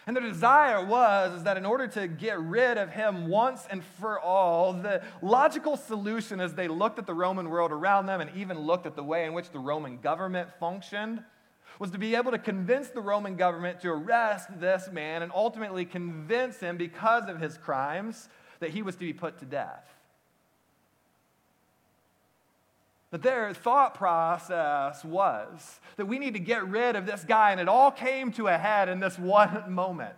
And 0.07 0.15
their 0.15 0.23
desire 0.23 0.85
was 0.85 1.35
is 1.35 1.43
that 1.43 1.57
in 1.57 1.65
order 1.65 1.87
to 1.87 2.07
get 2.07 2.39
rid 2.39 2.77
of 2.77 2.89
him 2.89 3.27
once 3.27 3.67
and 3.69 3.83
for 3.99 4.17
all, 4.17 4.71
the 4.71 5.01
logical 5.21 5.75
solution 5.75 6.39
as 6.39 6.53
they 6.53 6.69
looked 6.69 6.99
at 6.99 7.05
the 7.05 7.13
Roman 7.13 7.49
world 7.49 7.73
around 7.73 8.05
them 8.05 8.21
and 8.21 8.31
even 8.37 8.59
looked 8.59 8.85
at 8.85 8.95
the 8.95 9.03
way 9.03 9.25
in 9.25 9.33
which 9.33 9.49
the 9.49 9.59
Roman 9.59 9.97
government 9.97 10.49
functioned 10.57 11.21
was 11.79 11.91
to 11.91 11.97
be 11.97 12.15
able 12.15 12.31
to 12.31 12.37
convince 12.37 12.89
the 12.89 13.01
Roman 13.01 13.35
government 13.35 13.81
to 13.81 13.89
arrest 13.89 14.59
this 14.59 14.89
man 14.91 15.21
and 15.21 15.31
ultimately 15.33 15.85
convince 15.85 16.59
him 16.59 16.77
because 16.77 17.27
of 17.27 17.39
his 17.39 17.57
crimes 17.57 18.29
that 18.59 18.71
he 18.71 18.81
was 18.81 18.95
to 18.95 19.01
be 19.01 19.13
put 19.13 19.39
to 19.39 19.45
death. 19.45 19.95
But 23.11 23.21
their 23.21 23.53
thought 23.53 23.95
process 23.95 25.03
was 25.05 25.79
that 25.95 26.05
we 26.05 26.19
need 26.19 26.33
to 26.33 26.39
get 26.39 26.67
rid 26.67 26.95
of 26.95 27.05
this 27.05 27.23
guy, 27.23 27.51
and 27.51 27.61
it 27.61 27.69
all 27.69 27.91
came 27.91 28.31
to 28.33 28.47
a 28.47 28.57
head 28.57 28.89
in 28.89 28.99
this 28.99 29.17
one 29.17 29.63
moment. 29.71 30.17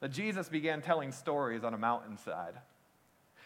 That 0.00 0.10
Jesus 0.10 0.48
began 0.48 0.82
telling 0.82 1.12
stories 1.12 1.62
on 1.62 1.72
a 1.72 1.78
mountainside. 1.78 2.54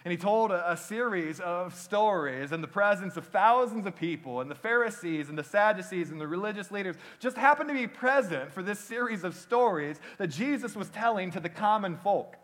And 0.08 0.12
he 0.16 0.16
told 0.16 0.52
a, 0.52 0.72
a, 0.72 0.74
series 0.74 1.38
of 1.38 1.74
stories 1.74 2.52
in 2.52 2.62
the 2.62 2.66
presence 2.66 3.18
of 3.18 3.26
thousands 3.26 3.86
of 3.86 3.94
people, 3.94 4.40
and 4.40 4.50
the 4.50 4.54
Pharisees 4.54 5.28
and 5.28 5.36
the 5.36 5.44
Sadducees 5.44 6.08
and 6.08 6.18
the 6.18 6.26
religious 6.26 6.70
leaders 6.70 6.96
just 7.18 7.36
happened 7.36 7.68
to 7.68 7.74
be 7.74 7.86
present 7.86 8.50
for 8.50 8.62
this 8.62 8.78
series 8.78 9.22
of 9.22 9.34
stories 9.34 10.00
that 10.16 10.28
Jesus 10.28 10.74
was 10.74 10.88
telling 10.88 11.30
to 11.32 11.40
the 11.40 11.50
common 11.50 11.98
folk. 11.98 12.36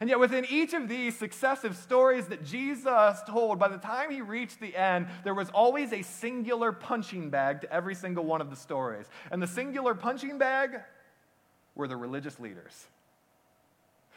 And 0.00 0.10
yet, 0.10 0.18
within 0.18 0.44
each 0.50 0.74
of 0.74 0.88
these 0.88 1.16
successive 1.16 1.76
stories 1.76 2.26
that 2.26 2.44
Jesus 2.44 3.20
told, 3.28 3.60
by 3.60 3.68
the 3.68 3.78
time 3.78 4.10
he 4.10 4.20
reached 4.20 4.58
the 4.58 4.74
end, 4.74 5.06
there 5.22 5.32
was 5.32 5.50
always 5.50 5.92
a 5.92 6.02
singular 6.02 6.72
punching 6.72 7.30
bag 7.30 7.60
to 7.60 7.72
every 7.72 7.94
single 7.94 8.24
one 8.24 8.40
of 8.40 8.50
the 8.50 8.56
stories. 8.56 9.06
And 9.30 9.40
the 9.40 9.46
singular 9.46 9.94
punching 9.94 10.38
bag 10.38 10.80
were 11.76 11.86
the 11.86 11.96
religious 11.96 12.40
leaders 12.40 12.88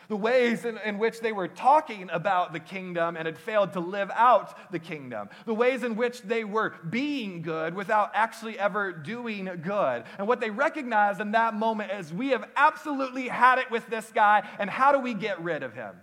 the 0.08 0.16
ways 0.16 0.66
in, 0.66 0.78
in, 0.86 0.98
which 0.98 1.20
they 1.20 1.32
were 1.32 1.48
talking 1.48 2.10
about 2.12 2.54
the 2.54 2.60
kingdom 2.60 3.16
and 3.18 3.26
had 3.26 3.38
failed 3.38 3.74
to 3.74 3.80
live 3.80 4.10
out 4.14 4.72
the 4.72 4.80
kingdom, 4.80 5.30
the 5.46 5.54
ways 5.54 5.84
in 5.84 5.96
which 5.96 6.22
they 6.22 6.44
were 6.44 6.76
being 6.90 7.42
good 7.42 7.74
without 7.74 8.12
actually 8.14 8.58
ever 8.58 8.92
doing 8.92 9.50
good. 9.62 10.04
And 10.18 10.28
what 10.28 10.40
they 10.40 10.50
recognized 10.50 11.20
in 11.20 11.32
that 11.32 11.54
moment 11.54 11.92
is 11.92 12.14
we 12.14 12.30
have 12.30 12.50
absolutely 12.56 13.28
had 13.28 13.60
it 13.60 13.70
with 13.70 13.88
this 13.90 14.12
guy, 14.14 14.48
and 14.60 14.70
how 14.70 14.92
do 14.92 15.00
we 15.00 15.14
get 15.14 15.42
rid 15.42 15.64
of 15.64 15.74
him? 15.74 15.96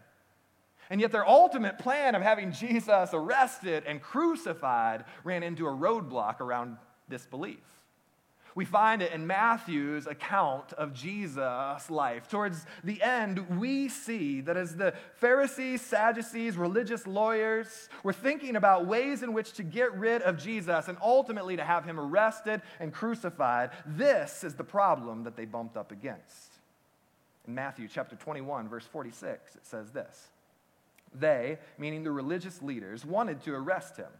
And 0.90 1.00
yet, 1.00 1.12
their 1.12 1.26
ultimate 1.26 1.78
plan 1.78 2.14
of 2.14 2.20
having 2.20 2.52
Jesus 2.52 3.10
arrested 3.14 3.84
and 3.86 4.02
crucified 4.02 5.06
ran 5.24 5.42
into 5.42 5.66
a 5.66 5.70
roadblock 5.70 6.40
around 6.40 6.76
disbelief. 7.08 7.58
We 8.54 8.64
find 8.64 9.02
it 9.02 9.12
in 9.12 9.26
Matthew's 9.26 10.06
account 10.06 10.72
of 10.74 10.92
Jesus' 10.92 11.90
life. 11.90 12.28
Towards 12.28 12.64
the 12.84 13.02
end, 13.02 13.58
we 13.58 13.88
see 13.88 14.40
that 14.42 14.56
as 14.56 14.76
the 14.76 14.94
Pharisees, 15.16 15.80
Sadducees, 15.82 16.56
religious 16.56 17.04
lawyers 17.06 17.88
were 18.04 18.12
thinking 18.12 18.54
about 18.54 18.86
ways 18.86 19.24
in 19.24 19.32
which 19.32 19.54
to 19.54 19.64
get 19.64 19.92
rid 19.94 20.22
of 20.22 20.38
Jesus 20.38 20.86
and 20.86 20.96
ultimately 21.02 21.56
to 21.56 21.64
have 21.64 21.84
him 21.84 21.98
arrested 21.98 22.62
and 22.78 22.92
crucified, 22.92 23.70
this 23.86 24.44
is 24.44 24.54
the 24.54 24.64
problem 24.64 25.24
that 25.24 25.36
they 25.36 25.46
bumped 25.46 25.76
up 25.76 25.90
against. 25.90 26.52
In 27.48 27.54
Matthew 27.54 27.88
chapter 27.88 28.14
21, 28.14 28.68
verse 28.68 28.86
46, 28.86 29.56
it 29.56 29.66
says 29.66 29.90
this 29.90 30.28
They, 31.12 31.58
meaning 31.76 32.04
the 32.04 32.12
religious 32.12 32.62
leaders, 32.62 33.04
wanted 33.04 33.42
to 33.42 33.54
arrest 33.54 33.96
him 33.96 34.10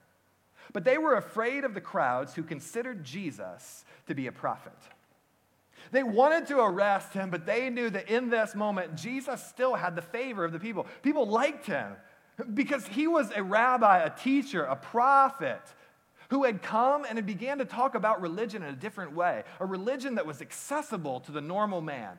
But 0.73 0.85
they 0.85 0.99
were 0.99 1.15
afraid 1.15 1.65
of 1.65 1.75
the 1.75 1.81
crowds 1.81 2.35
who 2.35 2.43
considered 2.43 3.05
Jesus 3.05 3.85
to 4.07 4.15
be 4.15 4.27
a 4.27 4.33
prophet. 4.33 4.73
They 5.93 6.03
wanted 6.03 6.47
to 6.47 6.61
arrest 6.61 7.13
him, 7.13 7.31
but 7.31 7.47
they 7.47 7.71
knew 7.71 7.91
that 7.91 8.09
in 8.09 8.31
this 8.31 8.55
moment, 8.55 8.97
Jesus 8.97 9.45
still 9.45 9.75
had 9.75 9.97
the 9.97 10.03
favor 10.03 10.45
of 10.45 10.53
the 10.53 10.59
people. 10.59 10.87
People 11.03 11.27
liked 11.27 11.67
him 11.67 11.95
because 12.55 12.87
he 12.87 13.07
was 13.07 13.31
a 13.35 13.43
rabbi, 13.43 13.99
a 13.99 14.11
teacher, 14.11 14.65
a 14.65 14.77
prophet 14.77 15.61
who 16.31 16.45
had 16.45 16.63
come 16.63 17.05
and 17.05 17.17
had 17.17 17.27
began 17.27 17.59
to 17.59 17.65
talk 17.65 17.95
about 17.95 18.21
religion 18.21 18.63
in 18.63 18.71
a 18.71 18.77
different 18.77 19.15
way, 19.15 19.45
a 19.61 19.67
religion 19.67 20.17
that 20.17 20.27
was 20.27 20.41
accessible 20.41 21.21
to 21.21 21.33
the 21.33 21.41
normal 21.41 21.81
man. 21.81 22.17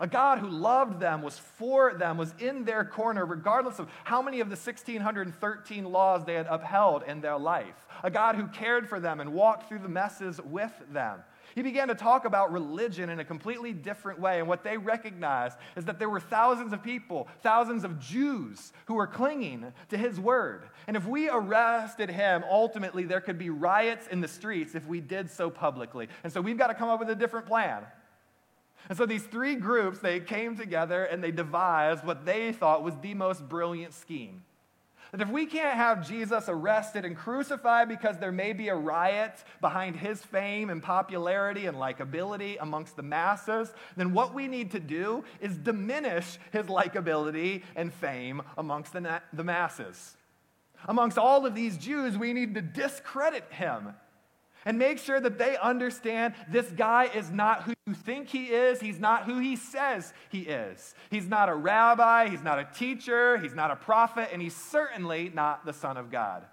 A 0.00 0.06
God 0.06 0.38
who 0.38 0.48
loved 0.48 0.98
them, 0.98 1.20
was 1.20 1.38
for 1.38 1.92
them, 1.92 2.16
was 2.16 2.34
in 2.38 2.64
their 2.64 2.84
corner, 2.86 3.26
regardless 3.26 3.78
of 3.78 3.88
how 4.04 4.22
many 4.22 4.40
of 4.40 4.48
the 4.48 4.56
1,613 4.56 5.84
laws 5.84 6.24
they 6.24 6.34
had 6.34 6.46
upheld 6.48 7.02
in 7.06 7.20
their 7.20 7.38
life. 7.38 7.86
A 8.02 8.10
God 8.10 8.34
who 8.34 8.46
cared 8.46 8.88
for 8.88 8.98
them 8.98 9.20
and 9.20 9.34
walked 9.34 9.68
through 9.68 9.80
the 9.80 9.88
messes 9.88 10.40
with 10.40 10.72
them. 10.90 11.20
He 11.54 11.62
began 11.62 11.88
to 11.88 11.94
talk 11.94 12.24
about 12.24 12.52
religion 12.52 13.10
in 13.10 13.20
a 13.20 13.24
completely 13.24 13.72
different 13.72 14.20
way. 14.20 14.38
And 14.38 14.48
what 14.48 14.64
they 14.64 14.78
recognized 14.78 15.58
is 15.76 15.84
that 15.84 15.98
there 15.98 16.08
were 16.08 16.20
thousands 16.20 16.72
of 16.72 16.82
people, 16.82 17.28
thousands 17.42 17.84
of 17.84 17.98
Jews 17.98 18.72
who 18.86 18.94
were 18.94 19.06
clinging 19.06 19.72
to 19.90 19.98
his 19.98 20.18
word. 20.18 20.68
And 20.86 20.96
if 20.96 21.06
we 21.06 21.28
arrested 21.28 22.08
him, 22.08 22.44
ultimately 22.48 23.04
there 23.04 23.20
could 23.20 23.38
be 23.38 23.50
riots 23.50 24.06
in 24.06 24.20
the 24.20 24.28
streets 24.28 24.74
if 24.74 24.86
we 24.86 25.00
did 25.00 25.30
so 25.30 25.50
publicly. 25.50 26.08
And 26.24 26.32
so 26.32 26.40
we've 26.40 26.58
got 26.58 26.68
to 26.68 26.74
come 26.74 26.88
up 26.88 27.00
with 27.00 27.10
a 27.10 27.16
different 27.16 27.46
plan. 27.46 27.84
And 28.88 28.98
so 28.98 29.06
these 29.06 29.22
three 29.22 29.54
groups, 29.54 30.00
they 30.00 30.20
came 30.20 30.56
together 30.56 31.04
and 31.04 31.22
they 31.22 31.30
devised 31.30 32.04
what 32.04 32.24
they 32.24 32.52
thought 32.52 32.82
was 32.82 32.94
the 32.96 33.14
most 33.14 33.48
brilliant 33.48 33.94
scheme. 33.94 34.42
That 35.12 35.20
if 35.20 35.28
we 35.28 35.46
can't 35.46 35.76
have 35.76 36.06
Jesus 36.06 36.44
arrested 36.46 37.04
and 37.04 37.16
crucified 37.16 37.88
because 37.88 38.18
there 38.18 38.30
may 38.30 38.52
be 38.52 38.68
a 38.68 38.74
riot 38.76 39.42
behind 39.60 39.96
his 39.96 40.22
fame 40.22 40.70
and 40.70 40.80
popularity 40.80 41.66
and 41.66 41.76
likability 41.76 42.56
amongst 42.60 42.94
the 42.94 43.02
masses, 43.02 43.72
then 43.96 44.12
what 44.12 44.34
we 44.34 44.46
need 44.46 44.70
to 44.70 44.80
do 44.80 45.24
is 45.40 45.56
diminish 45.56 46.38
his 46.52 46.66
likability 46.66 47.62
and 47.74 47.92
fame 47.92 48.40
amongst 48.56 48.92
the, 48.92 49.00
na- 49.00 49.20
the 49.32 49.42
masses. 49.42 50.16
Amongst 50.86 51.18
all 51.18 51.44
of 51.44 51.56
these 51.56 51.76
Jews, 51.76 52.16
we 52.16 52.32
need 52.32 52.54
to 52.54 52.62
discredit 52.62 53.44
him 53.50 53.94
and 54.64 54.78
make 54.78 54.98
sure 54.98 55.20
that 55.20 55.38
they 55.38 55.56
understand 55.56 56.34
this 56.48 56.70
guy 56.70 57.10
is 57.14 57.30
not 57.30 57.62
who 57.62 57.72
you 57.86 57.94
think 57.94 58.28
he 58.28 58.46
is. 58.46 58.80
He's 58.80 58.98
not 58.98 59.24
who 59.24 59.38
he 59.38 59.56
says 59.56 60.12
he 60.28 60.40
is. 60.40 60.94
He's 61.10 61.26
not 61.26 61.48
a 61.48 61.54
rabbi, 61.54 62.28
he's 62.28 62.42
not 62.42 62.58
a 62.58 62.68
teacher, 62.74 63.38
he's 63.38 63.54
not 63.54 63.70
a 63.70 63.76
prophet, 63.76 64.30
and 64.32 64.42
he's 64.42 64.56
certainly 64.56 65.30
not 65.34 65.64
the 65.64 65.72
Son 65.72 65.96
of 65.96 66.10
God. 66.10 66.44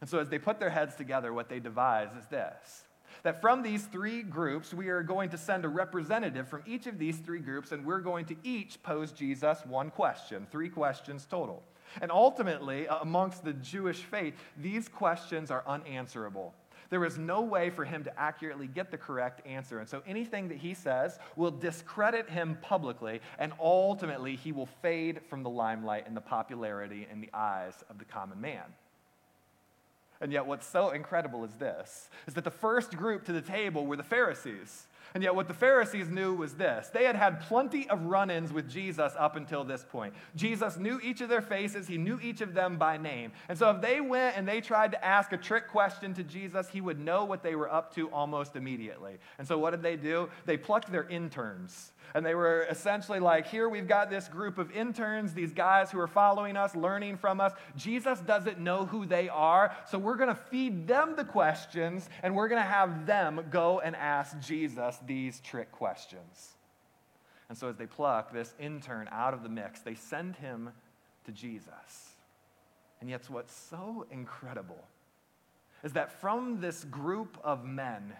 And 0.00 0.08
so, 0.08 0.18
as 0.18 0.28
they 0.28 0.38
put 0.38 0.58
their 0.58 0.70
heads 0.70 0.94
together, 0.94 1.32
what 1.32 1.48
they 1.48 1.60
devise 1.60 2.08
is 2.18 2.26
this 2.26 2.84
that 3.22 3.40
from 3.40 3.62
these 3.62 3.84
three 3.84 4.22
groups, 4.22 4.72
we 4.72 4.88
are 4.88 5.02
going 5.02 5.28
to 5.30 5.36
send 5.36 5.64
a 5.64 5.68
representative 5.68 6.48
from 6.48 6.62
each 6.66 6.86
of 6.86 6.98
these 6.98 7.18
three 7.18 7.40
groups, 7.40 7.72
and 7.72 7.84
we're 7.84 8.00
going 8.00 8.24
to 8.26 8.36
each 8.42 8.82
pose 8.82 9.12
Jesus 9.12 9.60
one 9.66 9.90
question, 9.90 10.46
three 10.50 10.68
questions 10.68 11.26
total. 11.26 11.62
And 12.00 12.10
ultimately, 12.10 12.86
amongst 12.86 13.44
the 13.44 13.52
Jewish 13.52 13.98
faith, 13.98 14.34
these 14.56 14.88
questions 14.88 15.50
are 15.50 15.64
unanswerable. 15.66 16.54
There 16.90 17.04
is 17.04 17.16
no 17.16 17.40
way 17.40 17.70
for 17.70 17.84
him 17.84 18.02
to 18.04 18.20
accurately 18.20 18.66
get 18.66 18.90
the 18.90 18.98
correct 18.98 19.46
answer. 19.46 19.78
And 19.78 19.88
so 19.88 20.02
anything 20.06 20.48
that 20.48 20.58
he 20.58 20.74
says 20.74 21.18
will 21.36 21.52
discredit 21.52 22.28
him 22.28 22.58
publicly, 22.60 23.20
and 23.38 23.52
ultimately 23.60 24.34
he 24.34 24.50
will 24.50 24.66
fade 24.66 25.20
from 25.30 25.44
the 25.44 25.50
limelight 25.50 26.06
and 26.06 26.16
the 26.16 26.20
popularity 26.20 27.06
in 27.10 27.20
the 27.20 27.30
eyes 27.32 27.74
of 27.88 27.98
the 27.98 28.04
common 28.04 28.40
man. 28.40 28.64
And 30.20 30.32
yet, 30.32 30.44
what's 30.44 30.66
so 30.66 30.90
incredible 30.90 31.44
is 31.44 31.54
this 31.54 32.10
is 32.26 32.34
that 32.34 32.44
the 32.44 32.50
first 32.50 32.96
group 32.96 33.24
to 33.24 33.32
the 33.32 33.40
table 33.40 33.86
were 33.86 33.96
the 33.96 34.02
Pharisees. 34.02 34.86
And 35.14 35.22
yet, 35.22 35.34
what 35.34 35.48
the 35.48 35.54
Pharisees 35.54 36.08
knew 36.08 36.34
was 36.34 36.54
this 36.54 36.88
they 36.88 37.04
had 37.04 37.16
had 37.16 37.40
plenty 37.40 37.88
of 37.88 38.02
run 38.04 38.30
ins 38.30 38.52
with 38.52 38.70
Jesus 38.70 39.12
up 39.18 39.36
until 39.36 39.64
this 39.64 39.84
point. 39.88 40.14
Jesus 40.36 40.76
knew 40.76 41.00
each 41.02 41.20
of 41.20 41.28
their 41.28 41.42
faces, 41.42 41.86
he 41.86 41.98
knew 41.98 42.18
each 42.22 42.40
of 42.40 42.54
them 42.54 42.76
by 42.76 42.96
name. 42.96 43.32
And 43.48 43.58
so, 43.58 43.70
if 43.70 43.80
they 43.80 44.00
went 44.00 44.36
and 44.36 44.46
they 44.46 44.60
tried 44.60 44.92
to 44.92 45.04
ask 45.04 45.32
a 45.32 45.36
trick 45.36 45.68
question 45.68 46.14
to 46.14 46.22
Jesus, 46.22 46.68
he 46.68 46.80
would 46.80 46.98
know 46.98 47.24
what 47.24 47.42
they 47.42 47.54
were 47.54 47.72
up 47.72 47.94
to 47.94 48.08
almost 48.10 48.56
immediately. 48.56 49.18
And 49.38 49.46
so, 49.46 49.58
what 49.58 49.70
did 49.70 49.82
they 49.82 49.96
do? 49.96 50.28
They 50.46 50.56
plucked 50.56 50.92
their 50.92 51.08
interns. 51.08 51.92
And 52.14 52.26
they 52.26 52.34
were 52.34 52.66
essentially 52.68 53.20
like, 53.20 53.46
here 53.46 53.68
we've 53.68 53.86
got 53.86 54.10
this 54.10 54.28
group 54.28 54.58
of 54.58 54.70
interns, 54.72 55.32
these 55.32 55.52
guys 55.52 55.90
who 55.90 56.00
are 56.00 56.08
following 56.08 56.56
us, 56.56 56.74
learning 56.74 57.16
from 57.16 57.40
us. 57.40 57.52
Jesus 57.76 58.18
doesn't 58.20 58.58
know 58.58 58.84
who 58.84 59.06
they 59.06 59.28
are, 59.28 59.76
so 59.88 59.98
we're 59.98 60.16
going 60.16 60.28
to 60.28 60.34
feed 60.34 60.86
them 60.86 61.14
the 61.16 61.24
questions 61.24 62.08
and 62.22 62.34
we're 62.34 62.48
going 62.48 62.62
to 62.62 62.68
have 62.68 63.06
them 63.06 63.44
go 63.50 63.80
and 63.80 63.94
ask 63.94 64.38
Jesus 64.40 64.98
these 65.06 65.40
trick 65.40 65.72
questions. 65.72 66.54
And 67.48 67.58
so 67.58 67.68
as 67.68 67.76
they 67.76 67.86
pluck 67.86 68.32
this 68.32 68.54
intern 68.60 69.08
out 69.10 69.34
of 69.34 69.42
the 69.42 69.48
mix, 69.48 69.80
they 69.80 69.94
send 69.94 70.36
him 70.36 70.70
to 71.24 71.32
Jesus. 71.32 72.14
And 73.00 73.08
yet, 73.08 73.28
what's 73.28 73.54
so 73.54 74.06
incredible 74.10 74.84
is 75.82 75.94
that 75.94 76.20
from 76.20 76.60
this 76.60 76.84
group 76.84 77.38
of 77.42 77.64
men 77.64 78.12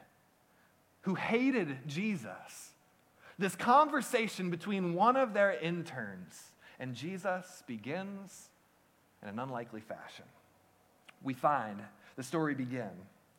who 1.03 1.15
hated 1.15 1.79
Jesus, 1.87 2.71
this 3.39 3.55
conversation 3.55 4.51
between 4.51 4.95
one 4.95 5.17
of 5.17 5.35
their 5.35 5.53
interns 5.53 6.51
and 6.79 6.95
Jesus 6.95 7.63
begins 7.67 8.49
in 9.23 9.29
an 9.29 9.39
unlikely 9.39 9.81
fashion. 9.81 10.25
We 11.23 11.35
find 11.35 11.81
the 12.17 12.23
story 12.23 12.55
begin 12.55 12.91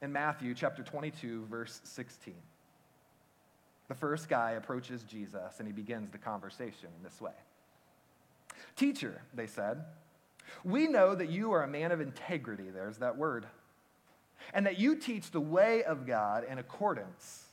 in 0.02 0.12
Matthew 0.12 0.54
chapter 0.54 0.84
22 0.84 1.46
verse 1.50 1.82
16. 1.84 2.34
The 3.92 3.96
first 3.96 4.30
guy 4.30 4.52
approaches 4.52 5.04
Jesus 5.04 5.60
and 5.60 5.68
he 5.68 5.74
begins 5.74 6.12
the 6.12 6.18
conversation 6.18 6.88
in 6.98 7.04
this 7.04 7.20
way. 7.20 7.34
Teacher, 8.78 9.22
they 9.34 9.48
said, 9.48 9.84
we 10.64 10.88
know 10.88 11.14
that 11.14 11.28
you 11.28 11.52
are 11.52 11.64
a 11.64 11.68
man 11.68 11.92
of 11.92 12.00
integrity, 12.00 12.70
there's 12.70 13.00
that 13.00 13.18
word, 13.18 13.46
and 14.54 14.66
that 14.66 14.80
you 14.80 14.96
teach 14.96 15.32
the 15.32 15.42
way 15.42 15.84
of 15.84 16.08
God 16.08 16.46
in 16.50 16.58
accordance 16.58 17.44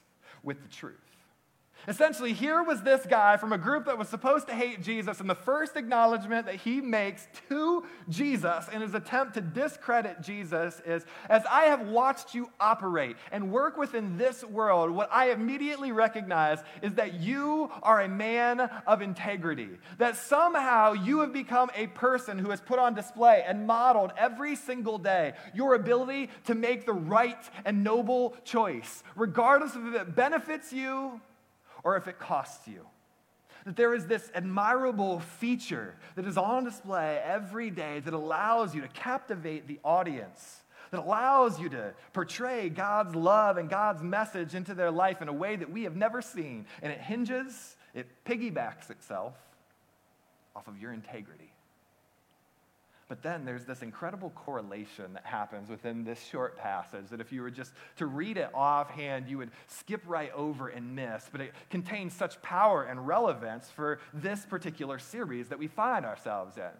with 0.44 0.62
the 0.62 0.68
truth. 0.68 1.07
Essentially, 1.86 2.32
here 2.32 2.62
was 2.62 2.82
this 2.82 3.06
guy 3.06 3.36
from 3.36 3.52
a 3.52 3.58
group 3.58 3.86
that 3.86 3.96
was 3.96 4.08
supposed 4.08 4.46
to 4.48 4.54
hate 4.54 4.82
Jesus, 4.82 5.20
and 5.20 5.30
the 5.30 5.34
first 5.34 5.76
acknowledgement 5.76 6.46
that 6.46 6.56
he 6.56 6.80
makes 6.80 7.28
to 7.48 7.84
Jesus 8.08 8.66
in 8.68 8.82
his 8.82 8.94
attempt 8.94 9.34
to 9.34 9.40
discredit 9.40 10.20
Jesus 10.20 10.82
is 10.84 11.06
As 11.28 11.44
I 11.50 11.64
have 11.64 11.86
watched 11.88 12.34
you 12.34 12.50
operate 12.58 13.16
and 13.30 13.52
work 13.52 13.76
within 13.76 14.18
this 14.18 14.42
world, 14.44 14.90
what 14.90 15.08
I 15.12 15.30
immediately 15.30 15.92
recognize 15.92 16.58
is 16.82 16.94
that 16.94 17.14
you 17.14 17.70
are 17.82 18.00
a 18.00 18.08
man 18.08 18.60
of 18.86 19.00
integrity. 19.00 19.70
That 19.98 20.16
somehow 20.16 20.92
you 20.92 21.20
have 21.20 21.32
become 21.32 21.70
a 21.74 21.86
person 21.88 22.38
who 22.38 22.50
has 22.50 22.60
put 22.60 22.78
on 22.78 22.94
display 22.94 23.44
and 23.46 23.66
modeled 23.66 24.12
every 24.16 24.56
single 24.56 24.98
day 24.98 25.34
your 25.54 25.74
ability 25.74 26.30
to 26.44 26.54
make 26.54 26.86
the 26.86 26.92
right 26.92 27.42
and 27.64 27.84
noble 27.84 28.36
choice, 28.44 29.02
regardless 29.16 29.74
of 29.74 29.86
if 29.86 29.94
it 29.94 30.14
benefits 30.14 30.72
you 30.72 31.20
or 31.84 31.96
if 31.96 32.08
it 32.08 32.18
costs 32.18 32.66
you. 32.66 32.86
That 33.64 33.76
there 33.76 33.94
is 33.94 34.06
this 34.06 34.30
admirable 34.34 35.20
feature 35.20 35.94
that 36.14 36.26
is 36.26 36.38
on 36.38 36.64
display 36.64 37.20
every 37.24 37.70
day 37.70 38.00
that 38.00 38.14
allows 38.14 38.74
you 38.74 38.80
to 38.80 38.88
captivate 38.88 39.66
the 39.66 39.78
audience, 39.84 40.62
that 40.90 41.00
allows 41.00 41.60
you 41.60 41.68
to 41.70 41.92
portray 42.12 42.68
God's 42.68 43.14
love 43.14 43.58
and 43.58 43.68
God's 43.68 44.02
message 44.02 44.54
into 44.54 44.74
their 44.74 44.90
life 44.90 45.20
in 45.20 45.28
a 45.28 45.32
way 45.32 45.56
that 45.56 45.70
we 45.70 45.82
have 45.82 45.96
never 45.96 46.22
seen. 46.22 46.66
And 46.82 46.92
it 46.92 47.00
hinges, 47.00 47.76
it 47.94 48.06
piggybacks 48.24 48.90
itself 48.90 49.34
off 50.56 50.68
of 50.68 50.80
your 50.80 50.92
integrity. 50.92 51.52
But 53.08 53.22
then 53.22 53.46
there's 53.46 53.64
this 53.64 53.80
incredible 53.80 54.30
correlation 54.30 55.14
that 55.14 55.24
happens 55.24 55.70
within 55.70 56.04
this 56.04 56.22
short 56.22 56.58
passage 56.58 57.08
that 57.08 57.22
if 57.22 57.32
you 57.32 57.40
were 57.40 57.50
just 57.50 57.72
to 57.96 58.06
read 58.06 58.36
it 58.36 58.50
offhand, 58.52 59.28
you 59.28 59.38
would 59.38 59.50
skip 59.66 60.02
right 60.06 60.30
over 60.34 60.68
and 60.68 60.94
miss. 60.94 61.26
But 61.32 61.40
it 61.40 61.54
contains 61.70 62.12
such 62.12 62.40
power 62.42 62.84
and 62.84 63.06
relevance 63.06 63.70
for 63.70 63.98
this 64.12 64.44
particular 64.44 64.98
series 64.98 65.48
that 65.48 65.58
we 65.58 65.68
find 65.68 66.04
ourselves 66.04 66.58
in. 66.58 66.70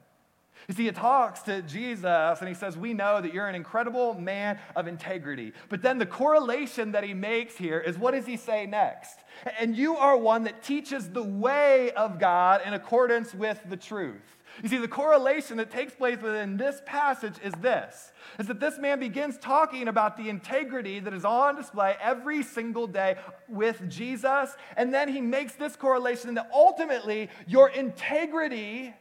You 0.66 0.74
see, 0.74 0.88
it 0.88 0.96
talks 0.96 1.42
to 1.42 1.62
Jesus 1.62 2.40
and 2.40 2.48
he 2.48 2.54
says, 2.54 2.76
We 2.76 2.92
know 2.92 3.20
that 3.20 3.32
you're 3.32 3.48
an 3.48 3.54
incredible 3.54 4.14
man 4.14 4.58
of 4.74 4.88
integrity. 4.88 5.52
But 5.68 5.82
then 5.82 5.98
the 5.98 6.06
correlation 6.06 6.92
that 6.92 7.04
he 7.04 7.14
makes 7.14 7.56
here 7.56 7.78
is 7.78 7.96
what 7.96 8.12
does 8.12 8.26
he 8.26 8.36
say 8.36 8.66
next? 8.66 9.20
And 9.58 9.76
you 9.76 9.96
are 9.96 10.16
one 10.16 10.44
that 10.44 10.62
teaches 10.62 11.08
the 11.10 11.22
way 11.22 11.92
of 11.92 12.18
God 12.18 12.62
in 12.66 12.74
accordance 12.74 13.32
with 13.32 13.60
the 13.68 13.76
truth. 13.76 14.37
You 14.62 14.68
see, 14.68 14.78
the 14.78 14.88
correlation 14.88 15.56
that 15.58 15.70
takes 15.70 15.94
place 15.94 16.20
within 16.20 16.56
this 16.56 16.82
passage 16.84 17.36
is 17.42 17.52
this 17.54 18.12
is 18.38 18.46
that 18.46 18.60
this 18.60 18.78
man 18.78 19.00
begins 19.00 19.38
talking 19.38 19.88
about 19.88 20.16
the 20.16 20.28
integrity 20.28 21.00
that 21.00 21.14
is 21.14 21.24
on 21.24 21.56
display 21.56 21.96
every 22.00 22.42
single 22.42 22.86
day 22.86 23.16
with 23.48 23.88
Jesus. 23.88 24.54
And 24.76 24.92
then 24.92 25.08
he 25.08 25.20
makes 25.20 25.54
this 25.54 25.76
correlation 25.76 26.34
that 26.34 26.50
ultimately 26.52 27.30
your 27.46 27.68
integrity 27.70 28.94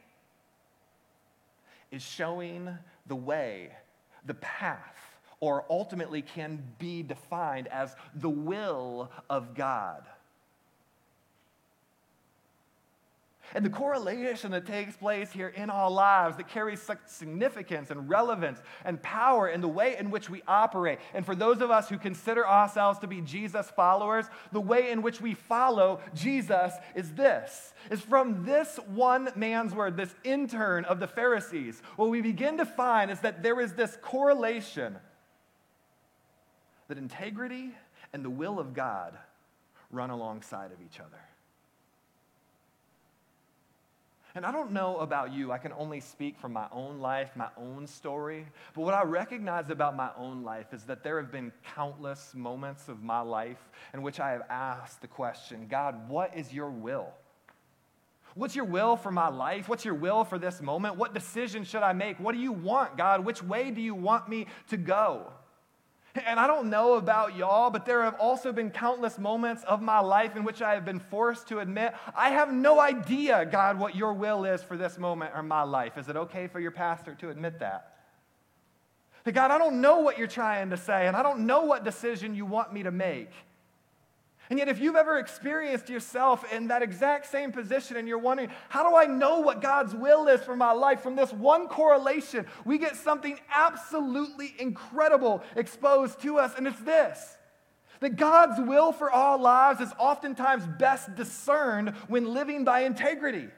is 1.90 2.02
showing 2.02 2.76
the 3.06 3.16
way, 3.16 3.70
the 4.26 4.34
path 4.34 4.98
or 5.40 5.64
ultimately 5.70 6.22
can 6.22 6.62
be 6.78 7.02
defined 7.02 7.68
as 7.68 7.94
the 8.14 8.28
will 8.28 9.10
of 9.30 9.54
God. 9.54 10.02
And 13.54 13.64
the 13.64 13.70
correlation 13.70 14.50
that 14.52 14.66
takes 14.66 14.96
place 14.96 15.30
here 15.32 15.48
in 15.48 15.70
our 15.70 15.90
lives 15.90 16.36
that 16.36 16.48
carries 16.48 16.82
such 16.82 16.98
significance 17.06 17.90
and 17.90 18.08
relevance 18.08 18.60
and 18.84 19.02
power 19.02 19.48
in 19.48 19.60
the 19.60 19.68
way 19.68 19.96
in 19.98 20.10
which 20.10 20.28
we 20.28 20.42
operate. 20.46 20.98
And 21.14 21.24
for 21.24 21.34
those 21.34 21.60
of 21.60 21.70
us 21.70 21.88
who 21.88 21.98
consider 21.98 22.46
ourselves 22.46 22.98
to 23.00 23.06
be 23.06 23.20
Jesus 23.20 23.70
followers, 23.70 24.26
the 24.52 24.60
way 24.60 24.90
in 24.90 25.02
which 25.02 25.20
we 25.20 25.34
follow 25.34 26.00
Jesus 26.14 26.72
is 26.94 27.12
this 27.14 27.72
is 27.90 28.00
from 28.00 28.44
this 28.44 28.78
one 28.86 29.30
man's 29.34 29.74
word, 29.74 29.96
this 29.96 30.14
intern 30.24 30.84
of 30.84 31.00
the 31.00 31.06
Pharisees. 31.06 31.80
What 31.96 32.10
we 32.10 32.20
begin 32.20 32.58
to 32.58 32.66
find 32.66 33.10
is 33.10 33.20
that 33.20 33.42
there 33.42 33.60
is 33.60 33.72
this 33.72 33.96
correlation 34.02 34.96
that 36.88 36.98
integrity 36.98 37.74
and 38.12 38.24
the 38.24 38.30
will 38.30 38.58
of 38.58 38.74
God 38.74 39.16
run 39.90 40.10
alongside 40.10 40.72
of 40.72 40.78
each 40.84 41.00
other. 41.00 41.20
And 44.38 44.46
I 44.46 44.52
don't 44.52 44.70
know 44.70 44.98
about 44.98 45.32
you, 45.32 45.50
I 45.50 45.58
can 45.58 45.72
only 45.72 45.98
speak 45.98 46.38
from 46.38 46.52
my 46.52 46.68
own 46.70 47.00
life, 47.00 47.32
my 47.34 47.48
own 47.56 47.88
story. 47.88 48.46
But 48.72 48.82
what 48.82 48.94
I 48.94 49.02
recognize 49.02 49.68
about 49.68 49.96
my 49.96 50.10
own 50.16 50.44
life 50.44 50.72
is 50.72 50.84
that 50.84 51.02
there 51.02 51.20
have 51.20 51.32
been 51.32 51.50
countless 51.74 52.36
moments 52.36 52.86
of 52.86 53.02
my 53.02 53.20
life 53.20 53.58
in 53.92 54.00
which 54.00 54.20
I 54.20 54.30
have 54.30 54.42
asked 54.48 55.00
the 55.00 55.08
question 55.08 55.66
God, 55.68 56.08
what 56.08 56.36
is 56.36 56.52
your 56.52 56.70
will? 56.70 57.08
What's 58.36 58.54
your 58.54 58.64
will 58.64 58.94
for 58.94 59.10
my 59.10 59.26
life? 59.26 59.68
What's 59.68 59.84
your 59.84 59.94
will 59.94 60.22
for 60.22 60.38
this 60.38 60.62
moment? 60.62 60.94
What 60.94 61.14
decision 61.14 61.64
should 61.64 61.82
I 61.82 61.92
make? 61.92 62.20
What 62.20 62.32
do 62.32 62.40
you 62.40 62.52
want, 62.52 62.96
God? 62.96 63.24
Which 63.24 63.42
way 63.42 63.72
do 63.72 63.80
you 63.80 63.96
want 63.96 64.28
me 64.28 64.46
to 64.68 64.76
go? 64.76 65.32
And 66.26 66.38
I 66.38 66.46
don't 66.46 66.70
know 66.70 66.94
about 66.94 67.36
y'all, 67.36 67.70
but 67.70 67.86
there 67.86 68.02
have 68.02 68.16
also 68.18 68.52
been 68.52 68.70
countless 68.70 69.18
moments 69.18 69.64
of 69.64 69.80
my 69.80 70.00
life 70.00 70.36
in 70.36 70.44
which 70.44 70.62
I 70.62 70.74
have 70.74 70.84
been 70.84 71.00
forced 71.00 71.48
to 71.48 71.60
admit, 71.60 71.94
I 72.14 72.30
have 72.30 72.52
no 72.52 72.80
idea, 72.80 73.46
God, 73.46 73.78
what 73.78 73.94
your 73.94 74.12
will 74.12 74.44
is 74.44 74.62
for 74.62 74.76
this 74.76 74.98
moment 74.98 75.32
or 75.34 75.42
my 75.42 75.62
life. 75.62 75.96
Is 75.96 76.08
it 76.08 76.16
okay 76.16 76.46
for 76.46 76.60
your 76.60 76.70
pastor 76.70 77.14
to 77.16 77.30
admit 77.30 77.60
that? 77.60 77.94
God, 79.32 79.50
I 79.50 79.58
don't 79.58 79.80
know 79.80 79.98
what 79.98 80.16
you're 80.16 80.26
trying 80.26 80.70
to 80.70 80.76
say, 80.76 81.06
and 81.06 81.14
I 81.14 81.22
don't 81.22 81.40
know 81.40 81.64
what 81.64 81.84
decision 81.84 82.34
you 82.34 82.46
want 82.46 82.72
me 82.72 82.82
to 82.84 82.90
make. 82.90 83.30
And 84.50 84.58
yet, 84.58 84.68
if 84.68 84.80
you've 84.80 84.96
ever 84.96 85.18
experienced 85.18 85.90
yourself 85.90 86.50
in 86.52 86.68
that 86.68 86.82
exact 86.82 87.26
same 87.26 87.52
position 87.52 87.96
and 87.96 88.08
you're 88.08 88.18
wondering, 88.18 88.50
how 88.70 88.88
do 88.88 88.96
I 88.96 89.04
know 89.04 89.40
what 89.40 89.60
God's 89.60 89.94
will 89.94 90.26
is 90.26 90.40
for 90.40 90.56
my 90.56 90.72
life? 90.72 91.02
From 91.02 91.16
this 91.16 91.32
one 91.32 91.68
correlation, 91.68 92.46
we 92.64 92.78
get 92.78 92.96
something 92.96 93.38
absolutely 93.54 94.54
incredible 94.58 95.42
exposed 95.54 96.20
to 96.22 96.38
us, 96.38 96.54
and 96.56 96.66
it's 96.66 96.80
this 96.80 97.36
that 98.00 98.16
God's 98.16 98.60
will 98.60 98.92
for 98.92 99.10
our 99.10 99.36
lives 99.36 99.80
is 99.80 99.92
oftentimes 99.98 100.64
best 100.78 101.14
discerned 101.16 101.90
when 102.06 102.32
living 102.32 102.64
by 102.64 102.80
integrity. 102.80 103.48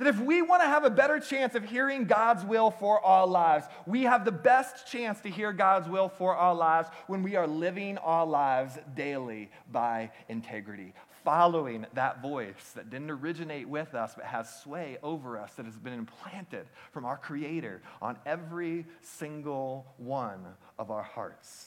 That 0.00 0.08
if 0.08 0.18
we 0.18 0.40
want 0.40 0.62
to 0.62 0.66
have 0.66 0.84
a 0.84 0.90
better 0.90 1.20
chance 1.20 1.54
of 1.54 1.62
hearing 1.62 2.06
God's 2.06 2.42
will 2.42 2.70
for 2.70 3.04
our 3.04 3.26
lives, 3.26 3.66
we 3.84 4.04
have 4.04 4.24
the 4.24 4.32
best 4.32 4.90
chance 4.90 5.20
to 5.20 5.28
hear 5.28 5.52
God's 5.52 5.90
will 5.90 6.08
for 6.08 6.34
our 6.34 6.54
lives 6.54 6.88
when 7.06 7.22
we 7.22 7.36
are 7.36 7.46
living 7.46 7.98
our 7.98 8.24
lives 8.24 8.78
daily 8.96 9.50
by 9.70 10.10
integrity, 10.30 10.94
following 11.22 11.84
that 11.92 12.22
voice 12.22 12.72
that 12.74 12.88
didn't 12.88 13.10
originate 13.10 13.68
with 13.68 13.94
us 13.94 14.14
but 14.16 14.24
has 14.24 14.62
sway 14.62 14.96
over 15.02 15.38
us, 15.38 15.52
that 15.56 15.66
has 15.66 15.76
been 15.76 15.92
implanted 15.92 16.66
from 16.92 17.04
our 17.04 17.18
Creator 17.18 17.82
on 18.00 18.16
every 18.24 18.86
single 19.02 19.84
one 19.98 20.46
of 20.78 20.90
our 20.90 21.02
hearts. 21.02 21.66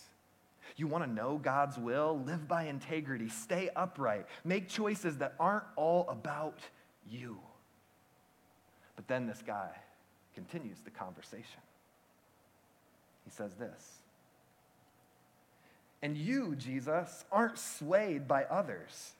You 0.76 0.88
want 0.88 1.04
to 1.04 1.10
know 1.10 1.38
God's 1.38 1.78
will? 1.78 2.19
Live 2.26 2.48
by 2.48 2.63
integrity, 2.63 3.30
stay 3.30 3.69
upright, 3.76 4.26
make 4.43 4.69
choices 4.69 5.19
that 5.19 5.36
aren't 5.39 5.65
all 5.76 6.10
about 6.10 6.62
you. 7.08 7.38
But 9.03 9.15
then 9.15 9.27
this 9.27 9.43
guy 9.45 9.69
continues 10.33 10.79
the 10.79 10.89
conversation. 10.89 11.59
He 13.25 13.31
says 13.31 13.53
this 13.55 13.99
And 16.01 16.17
you, 16.17 16.55
Jesus, 16.55 17.25
aren't 17.29 17.59
swayed 17.59 18.29
by 18.29 18.45
others 18.45 19.11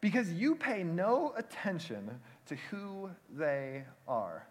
because 0.00 0.32
you 0.32 0.54
pay 0.54 0.84
no 0.84 1.34
attention 1.36 2.20
to 2.46 2.54
who 2.70 3.10
they 3.36 3.82
are. 4.06 4.46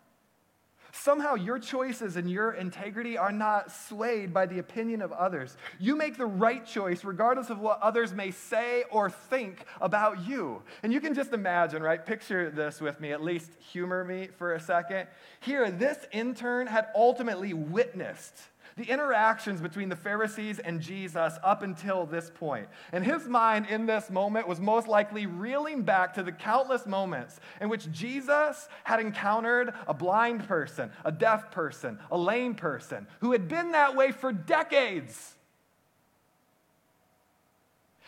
Somehow 0.91 1.35
your 1.35 1.59
choices 1.59 2.15
and 2.15 2.29
your 2.29 2.53
integrity 2.53 3.17
are 3.17 3.31
not 3.31 3.71
swayed 3.71 4.33
by 4.33 4.45
the 4.45 4.59
opinion 4.59 5.01
of 5.01 5.11
others. 5.11 5.57
You 5.79 5.95
make 5.95 6.17
the 6.17 6.25
right 6.25 6.65
choice 6.65 7.03
regardless 7.03 7.49
of 7.49 7.59
what 7.59 7.81
others 7.81 8.13
may 8.13 8.31
say 8.31 8.83
or 8.91 9.09
think 9.09 9.65
about 9.81 10.27
you. 10.27 10.61
And 10.83 10.93
you 10.93 11.01
can 11.01 11.13
just 11.13 11.33
imagine, 11.33 11.81
right? 11.81 12.03
Picture 12.03 12.49
this 12.49 12.81
with 12.81 12.99
me, 12.99 13.11
at 13.11 13.23
least 13.23 13.51
humor 13.71 14.03
me 14.03 14.29
for 14.37 14.53
a 14.53 14.59
second. 14.59 15.07
Here, 15.39 15.71
this 15.71 15.97
intern 16.11 16.67
had 16.67 16.87
ultimately 16.95 17.53
witnessed 17.53 18.33
the 18.77 18.83
interactions 18.83 19.59
between 19.59 19.89
the 19.89 19.95
Pharisees 19.95 20.59
and 20.59 20.79
Jesus 20.79 21.33
up 21.43 21.63
until 21.63 22.05
this 22.05 22.31
point. 22.33 22.67
And 22.91 23.03
his 23.03 23.27
mind 23.27 23.65
in 23.69 23.87
this 23.87 24.11
moment 24.11 24.47
was 24.47 24.59
most 24.59 24.87
likely 24.87 25.25
reeling 25.25 25.81
back 25.81 26.13
to 26.13 26.23
the 26.23 26.31
countless 26.31 26.85
moments 26.85 27.39
in 27.59 27.69
which 27.69 27.91
Jesus 27.91 28.69
had 28.83 28.99
encountered 28.99 29.73
a 29.87 29.95
blind 29.95 30.47
person, 30.47 30.91
a 31.03 31.11
deaf 31.11 31.51
person, 31.51 31.97
a 32.11 32.17
lame 32.17 32.53
person 32.53 33.07
who 33.19 33.31
had 33.31 33.47
been 33.47 33.71
that 33.71 33.95
way 33.95 34.11
for 34.11 34.31
decades. 34.31 35.33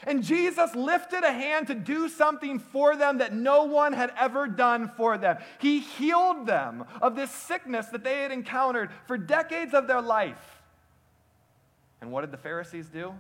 And 0.06 0.24
Jesus 0.24 0.76
lifted 0.76 1.24
a 1.24 1.34
hand 1.34 1.68
to 1.68 1.76
do 1.76 2.08
something 2.08 2.60
for 2.60 2.96
them 2.96 3.18
that 3.18 3.34
no 3.34 3.64
one 3.64 3.92
had 3.92 4.14
ever 4.18 4.48
done 4.48 4.88
for 4.96 5.18
them. 5.18 5.38
He 5.60 5.80
healed 5.80 6.46
them 6.46 6.86
of 7.02 7.16
this 7.16 7.32
sickness 7.32 7.88
that 7.88 8.04
they 8.04 8.22
had 8.22 8.32
encountered 8.32 8.92
for 9.08 9.18
decades 9.18 9.74
of 9.74 9.88
their 9.88 10.02
life. 10.02 10.59
And 12.02 12.12
what 12.12 12.22
did 12.22 12.32
the 12.32 12.38
Pharisees 12.38 12.88
do? 12.88 13.14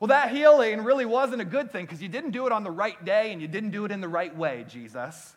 Well, 0.00 0.08
that 0.08 0.30
healing 0.30 0.84
really 0.84 1.06
wasn't 1.06 1.40
a 1.40 1.44
good 1.44 1.70
thing 1.70 1.86
because 1.86 2.02
you 2.02 2.08
didn't 2.08 2.32
do 2.32 2.46
it 2.46 2.52
on 2.52 2.64
the 2.64 2.70
right 2.70 3.02
day 3.04 3.32
and 3.32 3.40
you 3.40 3.48
didn't 3.48 3.70
do 3.70 3.84
it 3.84 3.92
in 3.92 4.00
the 4.00 4.08
right 4.08 4.34
way, 4.36 4.64
Jesus. 4.68 5.34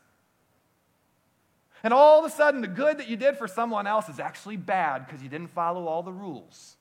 And 1.81 1.93
all 1.93 2.19
of 2.19 2.25
a 2.25 2.35
sudden, 2.35 2.61
the 2.61 2.67
good 2.67 2.97
that 2.97 3.07
you 3.07 3.15
did 3.15 3.37
for 3.37 3.47
someone 3.47 3.87
else 3.87 4.09
is 4.09 4.19
actually 4.19 4.57
bad 4.57 5.05
because 5.05 5.23
you 5.23 5.29
didn't 5.29 5.51
follow 5.51 5.87
all 5.87 6.03
the 6.03 6.11
rules. 6.11 6.75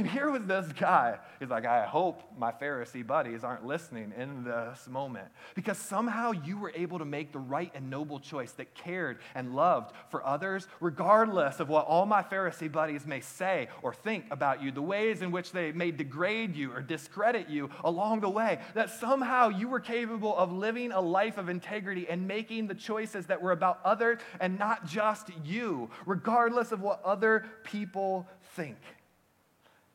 And 0.00 0.08
here 0.08 0.30
was 0.30 0.46
this 0.46 0.66
guy. 0.80 1.18
He's 1.40 1.50
like, 1.50 1.66
I 1.66 1.84
hope 1.84 2.22
my 2.38 2.52
Pharisee 2.52 3.06
buddies 3.06 3.44
aren't 3.44 3.66
listening 3.66 4.14
in 4.16 4.44
this 4.44 4.88
moment 4.88 5.28
because 5.54 5.76
somehow 5.76 6.30
you 6.30 6.56
were 6.56 6.72
able 6.74 6.98
to 7.00 7.04
make 7.04 7.32
the 7.32 7.38
right 7.38 7.70
and 7.74 7.90
noble 7.90 8.18
choice 8.18 8.52
that 8.52 8.74
cared 8.74 9.18
and 9.34 9.54
loved 9.54 9.94
for 10.08 10.26
others, 10.26 10.68
regardless 10.80 11.60
of 11.60 11.68
what 11.68 11.84
all 11.84 12.06
my 12.06 12.22
Pharisee 12.22 12.72
buddies 12.72 13.06
may 13.06 13.20
say 13.20 13.68
or 13.82 13.92
think 13.92 14.24
about 14.30 14.62
you, 14.62 14.72
the 14.72 14.80
ways 14.80 15.20
in 15.20 15.32
which 15.32 15.52
they 15.52 15.70
may 15.70 15.90
degrade 15.90 16.56
you 16.56 16.72
or 16.72 16.80
discredit 16.80 17.50
you 17.50 17.68
along 17.84 18.20
the 18.20 18.30
way. 18.30 18.58
That 18.72 18.88
somehow 18.88 19.50
you 19.50 19.68
were 19.68 19.80
capable 19.80 20.34
of 20.34 20.50
living 20.50 20.92
a 20.92 21.00
life 21.02 21.36
of 21.36 21.50
integrity 21.50 22.08
and 22.08 22.26
making 22.26 22.68
the 22.68 22.74
choices 22.74 23.26
that 23.26 23.42
were 23.42 23.52
about 23.52 23.80
others 23.84 24.20
and 24.40 24.58
not 24.58 24.86
just 24.86 25.28
you, 25.44 25.90
regardless 26.06 26.72
of 26.72 26.80
what 26.80 27.02
other 27.04 27.44
people 27.64 28.26
think. 28.54 28.78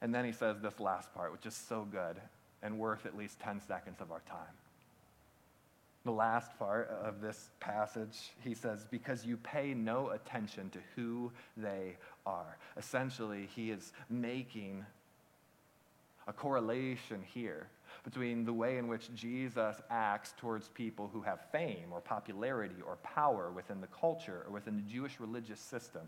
And 0.02 0.14
then 0.14 0.26
he 0.26 0.32
says 0.32 0.58
this 0.62 0.80
last 0.80 1.14
part, 1.14 1.32
which 1.32 1.46
is 1.46 1.56
so 1.56 1.88
good 1.90 2.18
and 2.62 2.80
worth 2.80 3.06
at 3.06 3.18
least 3.18 3.40
10 3.40 3.62
seconds 3.68 4.02
of 4.02 4.12
our 4.12 4.22
time. 4.28 4.54
The 6.04 6.12
last 6.12 6.58
part 6.60 6.90
of 6.90 7.20
this 7.22 7.50
passage, 7.60 8.32
he 8.44 8.54
says, 8.54 8.86
because 8.90 9.26
you 9.26 9.38
pay 9.38 9.74
no 9.74 10.10
attention 10.10 10.70
to 10.72 10.80
who 10.96 11.32
they 11.58 11.98
are. 12.26 12.58
Essentially, 12.78 13.50
he 13.56 13.72
is 13.72 13.92
making 14.10 14.86
a 16.28 16.34
correlation 16.34 17.24
here 17.34 17.68
between 18.04 18.46
the 18.46 18.54
way 18.54 18.78
in 18.78 18.88
which 18.88 19.14
Jesus 19.16 19.78
acts 19.90 20.34
towards 20.38 20.68
people 20.70 21.10
who 21.12 21.22
have 21.22 21.40
fame 21.52 21.88
or 21.92 22.02
popularity 22.02 22.76
or 22.86 22.98
power 22.98 23.52
within 23.52 23.82
the 23.82 23.88
culture 23.88 24.44
or 24.46 24.54
within 24.54 24.76
the 24.76 24.94
Jewish 24.94 25.20
religious 25.20 25.60
system 25.60 26.04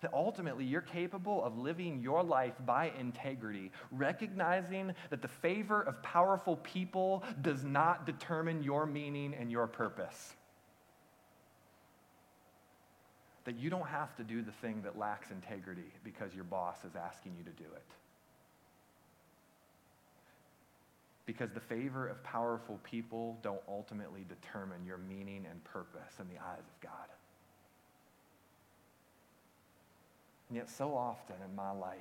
that 0.00 0.12
ultimately 0.14 0.64
you're 0.64 0.80
capable 0.80 1.44
of 1.44 1.58
living 1.58 2.00
your 2.00 2.22
life 2.22 2.54
by 2.64 2.92
integrity, 2.98 3.70
recognizing 3.90 4.94
that 5.10 5.22
the 5.22 5.28
favor 5.28 5.82
of 5.82 6.02
powerful 6.02 6.56
people 6.56 7.22
does 7.42 7.64
not 7.64 8.06
determine 8.06 8.62
your 8.62 8.86
meaning 8.86 9.34
and 9.38 9.50
your 9.50 9.66
purpose. 9.66 10.34
That 13.44 13.58
you 13.58 13.70
don't 13.70 13.88
have 13.88 14.14
to 14.16 14.24
do 14.24 14.42
the 14.42 14.52
thing 14.52 14.82
that 14.82 14.98
lacks 14.98 15.30
integrity 15.30 15.92
because 16.04 16.34
your 16.34 16.44
boss 16.44 16.84
is 16.84 16.94
asking 16.96 17.34
you 17.36 17.44
to 17.44 17.50
do 17.50 17.68
it. 17.74 17.86
Because 21.26 21.50
the 21.52 21.60
favor 21.60 22.08
of 22.08 22.22
powerful 22.24 22.80
people 22.82 23.38
don't 23.42 23.62
ultimately 23.68 24.24
determine 24.28 24.84
your 24.84 24.98
meaning 24.98 25.46
and 25.48 25.62
purpose 25.64 26.14
in 26.18 26.28
the 26.28 26.40
eyes 26.40 26.58
of 26.58 26.80
God. 26.80 27.08
And 30.50 30.56
yet, 30.56 30.68
so 30.68 30.96
often 30.96 31.36
in 31.48 31.54
my 31.54 31.70
life, 31.70 31.94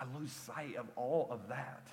I 0.00 0.04
lose 0.18 0.32
sight 0.32 0.76
of 0.76 0.86
all 0.96 1.28
of 1.30 1.48
that. 1.48 1.86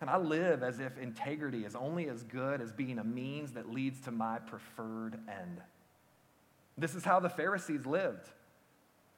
And 0.00 0.08
I 0.08 0.18
live 0.18 0.62
as 0.62 0.78
if 0.78 0.96
integrity 0.98 1.64
is 1.64 1.74
only 1.74 2.08
as 2.08 2.22
good 2.22 2.60
as 2.60 2.72
being 2.72 3.00
a 3.00 3.04
means 3.04 3.52
that 3.52 3.70
leads 3.70 4.00
to 4.02 4.12
my 4.12 4.38
preferred 4.38 5.18
end. 5.28 5.60
This 6.78 6.94
is 6.94 7.04
how 7.04 7.18
the 7.18 7.28
Pharisees 7.28 7.84
lived. 7.84 8.30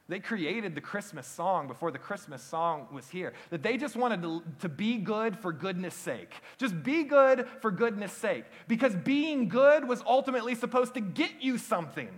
They 0.09 0.19
created 0.19 0.75
the 0.75 0.81
Christmas 0.81 1.27
song 1.27 1.69
before 1.69 1.91
the 1.91 1.99
Christmas 1.99 2.43
song 2.43 2.89
was 2.91 3.09
here. 3.09 3.35
That 3.51 3.63
they 3.63 3.77
just 3.77 3.97
wanted 3.97 4.23
to, 4.23 4.43
to 4.61 4.69
be 4.71 4.97
good 4.97 5.39
for 5.39 5.53
goodness 5.53 5.95
sake. 5.95 6.33
Just 6.57 6.83
be 6.83 7.05
good 7.05 7.47
for 7.61 7.71
goodness 7.71 8.13
sake. 8.13 8.45
Because 8.67 8.97
being 8.97 9.49
good 9.49 9.87
was 9.87 10.03
ultimately 10.07 10.55
supposed 10.55 10.95
to 10.95 11.01
get 11.01 11.43
you 11.43 11.59
something. 11.59 12.09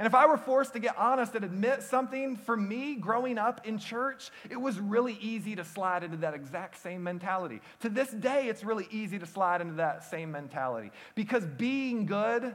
And 0.00 0.06
if 0.06 0.14
I 0.14 0.24
were 0.24 0.38
forced 0.38 0.72
to 0.72 0.78
get 0.78 0.96
honest 0.96 1.34
and 1.34 1.44
admit 1.44 1.82
something, 1.82 2.34
for 2.34 2.56
me 2.56 2.94
growing 2.94 3.36
up 3.36 3.66
in 3.66 3.76
church, 3.76 4.30
it 4.48 4.56
was 4.56 4.80
really 4.80 5.18
easy 5.20 5.54
to 5.56 5.62
slide 5.62 6.02
into 6.02 6.16
that 6.16 6.32
exact 6.32 6.80
same 6.80 7.02
mentality. 7.02 7.60
To 7.80 7.90
this 7.90 8.10
day, 8.10 8.48
it's 8.48 8.64
really 8.64 8.88
easy 8.90 9.18
to 9.18 9.26
slide 9.26 9.60
into 9.60 9.74
that 9.74 10.02
same 10.02 10.32
mentality 10.32 10.90
because 11.14 11.44
being 11.44 12.06
good 12.06 12.54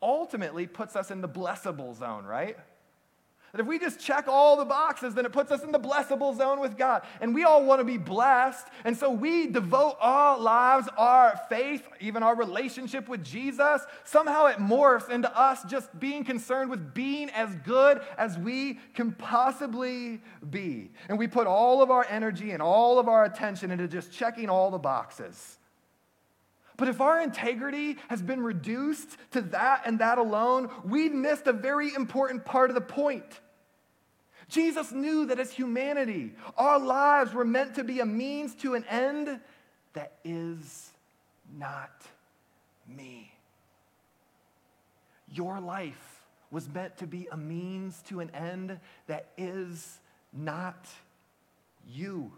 ultimately 0.00 0.68
puts 0.68 0.94
us 0.94 1.10
in 1.10 1.20
the 1.20 1.28
blessable 1.28 1.98
zone, 1.98 2.24
right? 2.24 2.56
That 3.52 3.60
if 3.60 3.66
we 3.66 3.78
just 3.78 3.98
check 3.98 4.26
all 4.28 4.56
the 4.56 4.64
boxes, 4.64 5.14
then 5.14 5.24
it 5.24 5.32
puts 5.32 5.50
us 5.50 5.62
in 5.62 5.72
the 5.72 5.78
blessable 5.78 6.36
zone 6.36 6.60
with 6.60 6.76
God. 6.76 7.02
And 7.20 7.34
we 7.34 7.44
all 7.44 7.64
want 7.64 7.80
to 7.80 7.84
be 7.84 7.96
blessed. 7.96 8.66
And 8.84 8.96
so 8.96 9.10
we 9.10 9.46
devote 9.46 9.96
our 10.00 10.38
lives, 10.38 10.88
our 10.96 11.40
faith, 11.48 11.86
even 12.00 12.22
our 12.22 12.36
relationship 12.36 13.08
with 13.08 13.24
Jesus. 13.24 13.82
Somehow 14.04 14.46
it 14.46 14.58
morphs 14.58 15.08
into 15.08 15.34
us 15.38 15.62
just 15.64 15.98
being 15.98 16.24
concerned 16.24 16.70
with 16.70 16.92
being 16.92 17.30
as 17.30 17.54
good 17.64 18.00
as 18.18 18.36
we 18.38 18.78
can 18.94 19.12
possibly 19.12 20.20
be. 20.50 20.90
And 21.08 21.18
we 21.18 21.26
put 21.26 21.46
all 21.46 21.82
of 21.82 21.90
our 21.90 22.06
energy 22.08 22.50
and 22.50 22.62
all 22.62 22.98
of 22.98 23.08
our 23.08 23.24
attention 23.24 23.70
into 23.70 23.88
just 23.88 24.12
checking 24.12 24.50
all 24.50 24.70
the 24.70 24.78
boxes. 24.78 25.58
But 26.76 26.88
if 26.88 27.00
our 27.00 27.20
integrity 27.20 27.96
has 28.08 28.20
been 28.20 28.42
reduced 28.42 29.16
to 29.32 29.40
that 29.42 29.82
and 29.86 29.98
that 30.00 30.18
alone, 30.18 30.70
we've 30.84 31.12
missed 31.12 31.46
a 31.46 31.52
very 31.52 31.94
important 31.94 32.44
part 32.44 32.70
of 32.70 32.74
the 32.74 32.80
point. 32.80 33.40
Jesus 34.48 34.92
knew 34.92 35.26
that 35.26 35.40
as 35.40 35.50
humanity, 35.50 36.34
our 36.56 36.78
lives 36.78 37.32
were 37.32 37.44
meant 37.44 37.74
to 37.76 37.84
be 37.84 38.00
a 38.00 38.06
means 38.06 38.54
to 38.56 38.74
an 38.74 38.84
end 38.88 39.40
that 39.94 40.18
is 40.24 40.90
not 41.56 41.90
me. 42.86 43.32
Your 45.32 45.60
life 45.60 46.26
was 46.50 46.68
meant 46.68 46.96
to 46.98 47.06
be 47.06 47.26
a 47.32 47.36
means 47.36 48.02
to 48.02 48.20
an 48.20 48.30
end 48.30 48.78
that 49.08 49.30
is 49.36 49.98
not 50.32 50.86
you. 51.88 52.32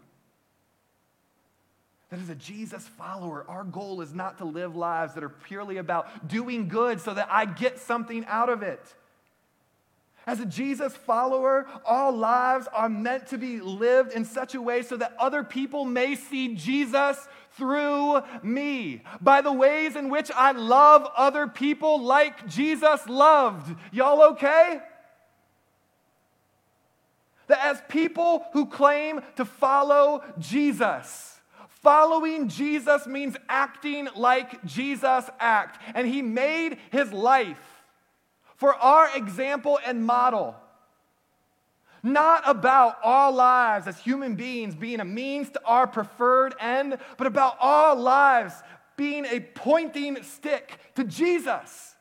That 2.09 2.19
as 2.19 2.29
a 2.29 2.35
Jesus 2.35 2.87
follower, 2.87 3.45
our 3.47 3.63
goal 3.63 4.01
is 4.01 4.13
not 4.13 4.39
to 4.39 4.45
live 4.45 4.75
lives 4.75 5.13
that 5.13 5.23
are 5.23 5.29
purely 5.29 5.77
about 5.77 6.27
doing 6.27 6.67
good 6.67 6.99
so 6.99 7.13
that 7.13 7.27
I 7.29 7.45
get 7.45 7.79
something 7.79 8.25
out 8.25 8.49
of 8.49 8.63
it. 8.63 8.81
As 10.25 10.39
a 10.39 10.45
Jesus 10.45 10.95
follower, 10.95 11.67
our 11.85 12.11
lives 12.11 12.67
are 12.73 12.89
meant 12.89 13.27
to 13.27 13.37
be 13.37 13.59
lived 13.59 14.13
in 14.13 14.25
such 14.25 14.53
a 14.53 14.61
way 14.61 14.81
so 14.81 14.97
that 14.97 15.15
other 15.17 15.43
people 15.43 15.85
may 15.85 16.15
see 16.15 16.55
Jesus 16.55 17.27
through 17.53 18.21
me 18.43 19.01
by 19.21 19.41
the 19.41 19.51
ways 19.51 19.95
in 19.95 20.09
which 20.09 20.29
I 20.35 20.51
love 20.51 21.07
other 21.15 21.47
people 21.47 22.01
like 22.01 22.47
Jesus 22.47 23.07
loved. 23.07 23.75
Y'all 23.91 24.31
okay? 24.33 24.79
That 27.47 27.65
as 27.65 27.81
people 27.89 28.45
who 28.53 28.67
claim 28.67 29.21
to 29.37 29.45
follow 29.45 30.23
Jesus, 30.37 31.28
following 31.81 32.47
Jesus 32.47 33.07
means 33.07 33.35
acting 33.47 34.07
like 34.15 34.63
Jesus 34.65 35.29
act. 35.39 35.81
And 35.93 36.07
he 36.07 36.21
made 36.21 36.77
his 36.91 37.11
life 37.11 37.83
for 38.55 38.75
our 38.75 39.15
example 39.15 39.79
and 39.85 40.05
model. 40.05 40.55
Not 42.01 42.43
about 42.45 42.97
our 43.03 43.31
lives 43.31 43.87
as 43.87 43.99
human 43.99 44.35
beings 44.35 44.75
being 44.75 44.99
a 44.99 45.05
means 45.05 45.49
to 45.51 45.61
our 45.65 45.87
preferred 45.87 46.55
end, 46.59 46.97
but 47.17 47.27
about 47.27 47.57
our 47.59 47.95
lives 47.95 48.53
being 48.95 49.25
a 49.25 49.39
pointing 49.39 50.21
stick 50.23 50.77
to 50.95 51.03
Jesus. 51.03 51.95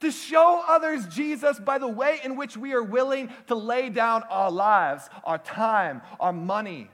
To 0.00 0.10
show 0.10 0.62
others 0.66 1.06
Jesus 1.06 1.58
by 1.58 1.78
the 1.78 1.88
way 1.88 2.20
in 2.22 2.36
which 2.36 2.56
we 2.56 2.72
are 2.72 2.82
willing 2.82 3.30
to 3.48 3.54
lay 3.54 3.88
down 3.88 4.22
our 4.30 4.50
lives, 4.50 5.08
our 5.24 5.38
time, 5.38 6.02
our 6.20 6.32
money, 6.32 6.88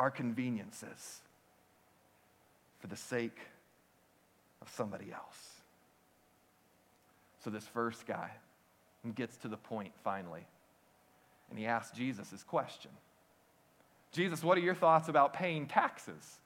our 0.00 0.10
conveniences 0.10 1.20
for 2.80 2.86
the 2.86 2.96
sake 2.96 3.36
of 4.62 4.68
somebody 4.70 5.12
else. 5.12 5.60
So 7.44 7.50
this 7.50 7.64
first 7.64 8.06
guy 8.06 8.30
gets 9.14 9.36
to 9.38 9.48
the 9.48 9.58
point 9.58 9.92
finally, 10.02 10.46
and 11.50 11.58
he 11.58 11.66
asks 11.66 11.94
Jesus 11.94 12.30
his 12.30 12.42
question 12.42 12.90
Jesus, 14.12 14.42
what 14.42 14.56
are 14.56 14.62
your 14.62 14.74
thoughts 14.74 15.08
about 15.08 15.34
paying 15.34 15.66
taxes? 15.66 16.38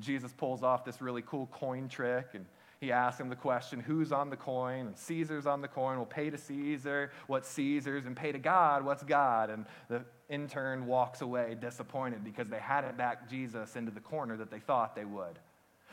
Jesus 0.00 0.32
pulls 0.32 0.64
off 0.64 0.84
this 0.84 1.00
really 1.00 1.22
cool 1.22 1.46
coin 1.52 1.88
trick 1.88 2.26
and 2.34 2.44
he 2.80 2.92
asks 2.92 3.20
him 3.20 3.30
the 3.30 3.36
question, 3.36 3.80
who's 3.80 4.12
on 4.12 4.28
the 4.28 4.36
coin? 4.36 4.88
And 4.88 4.98
Caesar's 4.98 5.46
on 5.46 5.62
the 5.62 5.68
coin. 5.68 5.96
we'll 5.96 6.04
pay 6.04 6.28
to 6.28 6.36
Caesar 6.36 7.10
what's 7.26 7.48
Caesar's, 7.48 8.04
and 8.04 8.14
pay 8.14 8.32
to 8.32 8.38
God 8.38 8.84
what's 8.84 9.02
God. 9.02 9.48
And 9.48 9.64
the 9.88 10.02
intern 10.28 10.86
walks 10.86 11.20
away 11.20 11.56
disappointed 11.60 12.24
because 12.24 12.48
they 12.48 12.58
hadn't 12.58 12.96
backed 12.96 13.30
Jesus 13.30 13.76
into 13.76 13.90
the 13.90 14.00
corner 14.00 14.36
that 14.36 14.50
they 14.50 14.60
thought 14.60 14.94
they 14.94 15.04
would. 15.04 15.38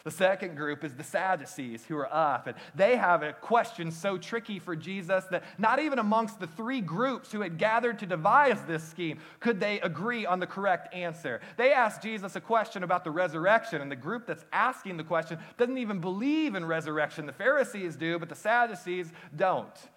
The 0.03 0.11
second 0.11 0.57
group 0.57 0.83
is 0.83 0.93
the 0.93 1.03
Sadducees 1.03 1.85
who 1.85 1.95
are 1.95 2.13
up, 2.13 2.47
and 2.47 2.57
they 2.75 2.97
have 2.97 3.23
a 3.23 3.31
question 3.31 3.89
so 3.89 4.17
tricky 4.17 4.59
for 4.59 4.75
Jesus 4.75 5.23
that 5.31 5.45
not 5.57 5.79
even 5.79 5.97
amongst 5.97 6.41
the 6.41 6.47
three 6.47 6.81
groups 6.81 7.31
who 7.31 7.39
had 7.39 7.57
gathered 7.57 7.99
to 7.99 8.05
devise 8.05 8.61
this 8.63 8.83
scheme 8.83 9.19
could 9.39 9.61
they 9.61 9.79
agree 9.79 10.25
on 10.25 10.41
the 10.41 10.47
correct 10.47 10.93
answer. 10.93 11.39
They 11.55 11.71
asked 11.71 12.01
Jesus 12.01 12.35
a 12.35 12.41
question 12.41 12.83
about 12.83 13.05
the 13.05 13.11
resurrection, 13.11 13.81
and 13.81 13.89
the 13.89 13.95
group 13.95 14.27
that's 14.27 14.43
asking 14.51 14.97
the 14.97 15.05
question 15.05 15.37
doesn't 15.57 15.77
even 15.77 15.99
believe 15.99 16.55
in 16.55 16.65
resurrection. 16.65 17.25
The 17.25 17.31
Pharisees 17.31 17.95
do, 17.95 18.19
but 18.19 18.27
the 18.27 18.35
Sadducees 18.35 19.09
don't. 19.37 19.89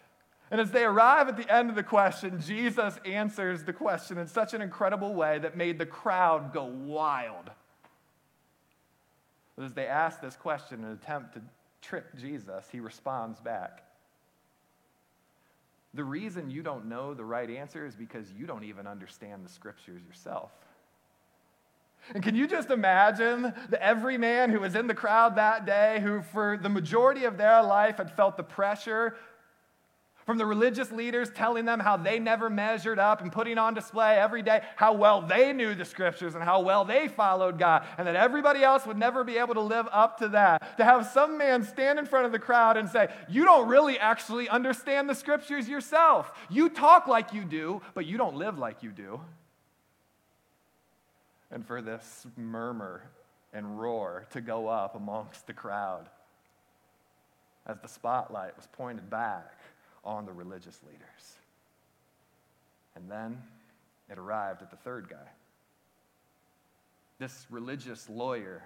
And 0.51 0.61
as 0.61 0.71
they 0.71 0.85
arrive 0.85 1.29
at 1.29 1.37
the 1.37 1.53
end 1.53 1.71
of 1.71 1.77
the 1.77 1.83
question, 1.83 2.41
Jesus 2.41 2.99
answers 3.05 3.65
the 3.65 3.73
question 3.73 4.17
in 4.19 4.29
such 4.29 4.55
an 4.55 4.63
incredible 4.63 5.15
way 5.15 5.39
that 5.41 5.57
made 5.57 5.79
the 5.79 5.87
crowd 5.87 6.53
go 6.53 6.65
wild. 6.65 7.51
But 9.57 9.65
as 9.65 9.73
they 9.73 9.87
ask 9.87 10.21
this 10.21 10.37
question 10.37 10.81
in 10.81 10.85
an 10.85 10.93
attempt 10.93 11.35
to 11.35 11.43
trick 11.83 12.05
Jesus, 12.17 12.67
he 12.71 12.79
responds 12.79 13.41
back. 13.41 13.83
The 15.95 16.05
reason 16.05 16.51
you 16.51 16.63
don't 16.63 16.87
know 16.87 17.15
the 17.15 17.25
right 17.25 17.49
answer 17.49 17.87
is 17.87 17.97
because 17.97 18.31
you 18.39 18.47
don't 18.47 18.65
even 18.65 18.87
understand 18.87 19.45
the 19.45 19.49
scriptures 19.49 20.03
yourself. 20.07 20.53
And 22.15 22.23
can 22.23 22.37
you 22.37 22.47
just 22.47 22.71
imagine 22.71 23.53
the 23.71 23.83
every 23.83 24.17
man 24.17 24.51
who 24.51 24.61
was 24.61 24.77
in 24.77 24.87
the 24.87 24.95
crowd 24.95 25.37
that 25.37 25.67
day, 25.67 25.99
who 26.01 26.23
for 26.23 26.57
the 26.61 26.69
majority 26.69 27.25
of 27.25 27.37
their 27.37 27.63
life 27.63 27.97
had 27.97 28.13
felt 28.13 28.37
the 28.37 28.45
pressure 28.45 29.17
from 30.27 30.39
the 30.39 30.45
religious 30.45 30.91
leaders 30.91 31.31
telling 31.31 31.65
them 31.65 31.79
how 31.79 31.97
they 31.97 32.19
never 32.19 32.51
measured 32.51 32.99
up 32.99 33.21
and 33.23 33.31
putting 33.31 33.59
on 33.59 33.75
display 33.75 34.19
every 34.19 34.43
day 34.43 34.61
how 34.75 34.93
well 34.93 35.23
they 35.23 35.53
knew 35.53 35.73
the 35.73 35.85
scriptures 35.85 36.35
and 36.35 36.43
how 36.43 36.61
well 36.61 36.85
they 36.85 37.07
followed 37.07 37.59
God, 37.61 37.87
and 37.97 38.09
that 38.09 38.17
everybody 38.17 38.65
else 38.65 38.85
would 38.87 38.99
never 38.99 39.23
be 39.23 39.39
able 39.39 39.55
to 39.55 39.61
live 39.61 39.87
up 39.93 40.19
to 40.19 40.29
that. 40.31 40.77
To 40.79 40.85
have 40.85 41.07
some 41.07 41.39
man 41.39 41.63
stand 41.63 42.01
in 42.01 42.07
front 42.07 42.27
of 42.27 42.33
the 42.33 42.41
crowd 42.41 42.77
and 42.77 42.89
say, 42.89 43.09
You 43.29 43.45
don't 43.45 43.69
really 43.69 43.99
actually 44.01 44.49
understand 44.49 45.09
the 45.09 45.15
scriptures 45.15 45.69
yourself. 45.69 46.33
You 46.51 46.71
talk 46.71 47.07
like 47.07 47.33
you 47.33 47.45
do, 47.45 47.81
but 47.95 48.05
you 48.05 48.19
don't 48.19 48.37
live 48.37 48.59
like 48.59 48.83
you 48.83 48.91
do. 48.91 49.21
And 51.53 51.65
for 51.65 51.81
this 51.81 52.27
murmur 52.37 53.03
and 53.53 53.81
roar 53.81 54.27
to 54.33 54.41
go 54.41 54.67
up 54.67 54.97
amongst 54.97 55.47
the 55.47 55.53
crowd 55.53 56.09
as 57.65 57.79
the 57.79 57.89
spotlight 57.89 58.57
was 58.57 58.67
pointed 58.73 59.09
back 59.09 59.53
on 60.07 60.25
the 60.25 60.33
religious 60.33 60.79
leaders. 60.85 61.35
And 62.95 63.11
then 63.11 63.43
it 64.09 64.19
arrived 64.19 64.63
at 64.63 64.71
the 64.71 64.77
third 64.77 65.11
guy. 65.11 65.29
This 67.19 67.47
religious 67.51 68.09
lawyer 68.09 68.63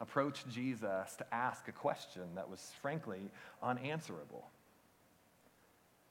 approached 0.00 0.48
Jesus 0.48 1.16
to 1.16 1.34
ask 1.34 1.68
a 1.68 1.72
question 1.72 2.22
that 2.36 2.48
was 2.48 2.72
frankly 2.80 3.30
unanswerable. 3.62 4.44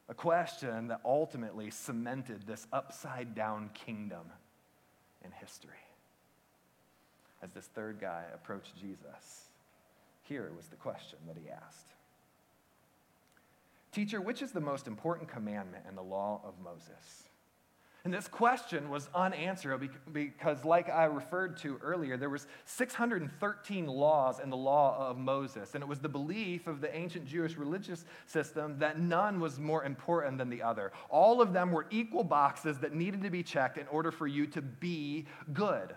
A 0.09 0.13
question 0.13 0.89
that 0.89 0.99
ultimately 1.05 1.69
cemented 1.69 2.45
this 2.45 2.67
upside 2.73 3.33
down 3.33 3.69
kingdom 3.73 4.25
in 5.23 5.31
history. 5.31 5.71
As 7.41 7.53
this 7.53 7.65
third 7.65 7.99
guy 7.99 8.25
approached 8.33 8.77
Jesus, 8.79 9.45
here 10.23 10.51
was 10.55 10.67
the 10.67 10.75
question 10.75 11.19
that 11.27 11.37
he 11.41 11.49
asked 11.49 11.87
Teacher, 13.91 14.21
which 14.21 14.41
is 14.41 14.51
the 14.51 14.61
most 14.61 14.87
important 14.87 15.29
commandment 15.29 15.85
in 15.89 15.95
the 15.95 16.03
law 16.03 16.41
of 16.45 16.53
Moses? 16.63 17.23
And 18.03 18.11
this 18.11 18.27
question 18.27 18.89
was 18.89 19.09
unanswerable 19.13 19.87
because, 20.11 20.65
like 20.65 20.89
I 20.89 21.05
referred 21.05 21.57
to 21.57 21.77
earlier, 21.83 22.17
there 22.17 22.31
was 22.31 22.47
613 22.65 23.85
laws 23.85 24.39
in 24.39 24.49
the 24.49 24.57
law 24.57 24.97
of 24.97 25.19
Moses. 25.19 25.75
And 25.75 25.83
it 25.83 25.87
was 25.87 25.99
the 25.99 26.09
belief 26.09 26.65
of 26.65 26.81
the 26.81 26.95
ancient 26.95 27.27
Jewish 27.27 27.57
religious 27.57 28.05
system 28.25 28.79
that 28.79 28.99
none 28.99 29.39
was 29.39 29.59
more 29.59 29.83
important 29.83 30.39
than 30.39 30.49
the 30.49 30.63
other. 30.63 30.91
All 31.09 31.41
of 31.41 31.53
them 31.53 31.71
were 31.71 31.85
equal 31.91 32.23
boxes 32.23 32.79
that 32.79 32.95
needed 32.95 33.21
to 33.21 33.29
be 33.29 33.43
checked 33.43 33.77
in 33.77 33.87
order 33.87 34.11
for 34.11 34.25
you 34.25 34.47
to 34.47 34.63
be 34.63 35.27
good. 35.53 35.95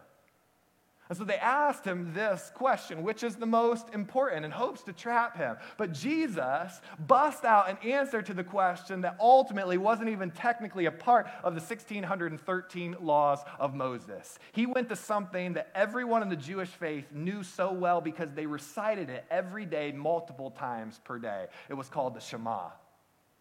And 1.14 1.18
so 1.20 1.24
they 1.24 1.36
asked 1.36 1.84
him 1.84 2.12
this 2.12 2.50
question, 2.56 3.04
which 3.04 3.22
is 3.22 3.36
the 3.36 3.46
most 3.46 3.86
important, 3.94 4.44
in 4.44 4.50
hopes 4.50 4.82
to 4.82 4.92
trap 4.92 5.36
him. 5.36 5.56
But 5.78 5.92
Jesus 5.92 6.80
bust 7.06 7.44
out 7.44 7.70
an 7.70 7.78
answer 7.88 8.20
to 8.20 8.34
the 8.34 8.42
question 8.42 9.02
that 9.02 9.16
ultimately 9.20 9.78
wasn't 9.78 10.08
even 10.08 10.32
technically 10.32 10.86
a 10.86 10.90
part 10.90 11.26
of 11.44 11.54
the 11.54 11.60
1613 11.60 12.96
laws 13.00 13.38
of 13.60 13.76
Moses. 13.76 14.40
He 14.50 14.66
went 14.66 14.88
to 14.88 14.96
something 14.96 15.52
that 15.52 15.70
everyone 15.72 16.22
in 16.22 16.30
the 16.30 16.34
Jewish 16.34 16.70
faith 16.70 17.06
knew 17.12 17.44
so 17.44 17.72
well 17.72 18.00
because 18.00 18.32
they 18.34 18.46
recited 18.46 19.08
it 19.08 19.24
every 19.30 19.66
day, 19.66 19.92
multiple 19.92 20.50
times 20.50 21.00
per 21.04 21.20
day. 21.20 21.46
It 21.68 21.74
was 21.74 21.88
called 21.88 22.14
the 22.14 22.20
Shema. 22.20 22.70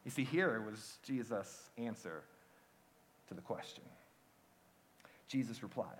You 0.05 0.11
see, 0.11 0.25
here 0.25 0.55
it 0.57 0.63
was 0.63 0.99
Jesus' 1.01 1.71
answer 1.79 2.21
to 3.29 3.33
the 3.33 3.41
question. 3.41 3.83
Jesus 5.27 5.63
replied, 5.63 5.97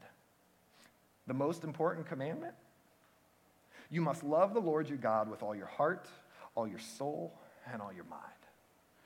the 1.27 1.33
most 1.33 1.63
important 1.63 2.07
commandment? 2.07 2.53
You 3.89 4.01
must 4.01 4.23
love 4.23 4.53
the 4.53 4.59
Lord 4.59 4.89
your 4.89 4.97
God 4.97 5.29
with 5.29 5.43
all 5.43 5.55
your 5.55 5.67
heart, 5.67 6.07
all 6.55 6.67
your 6.67 6.79
soul, 6.79 7.33
and 7.71 7.81
all 7.81 7.93
your 7.93 8.05
mind. 8.05 8.21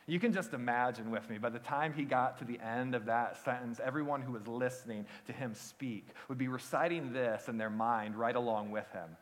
You 0.09 0.21
can 0.21 0.31
just 0.31 0.53
imagine 0.53 1.11
with 1.11 1.29
me, 1.29 1.37
by 1.37 1.49
the 1.49 1.59
time 1.59 1.93
he 1.93 2.03
got 2.03 2.37
to 2.39 2.45
the 2.45 2.57
end 2.61 2.95
of 2.95 3.05
that 3.05 3.43
sentence, 3.43 3.81
everyone 3.83 4.21
who 4.21 4.31
was 4.31 4.47
listening 4.47 5.05
to 5.25 5.33
him 5.33 5.53
speak 5.53 6.07
would 6.29 6.37
be 6.37 6.47
reciting 6.47 7.11
this 7.11 7.49
in 7.49 7.57
their 7.57 7.69
mind 7.69 8.15
right 8.15 8.35
along 8.35 8.71
with 8.71 8.89
him. 8.93 9.17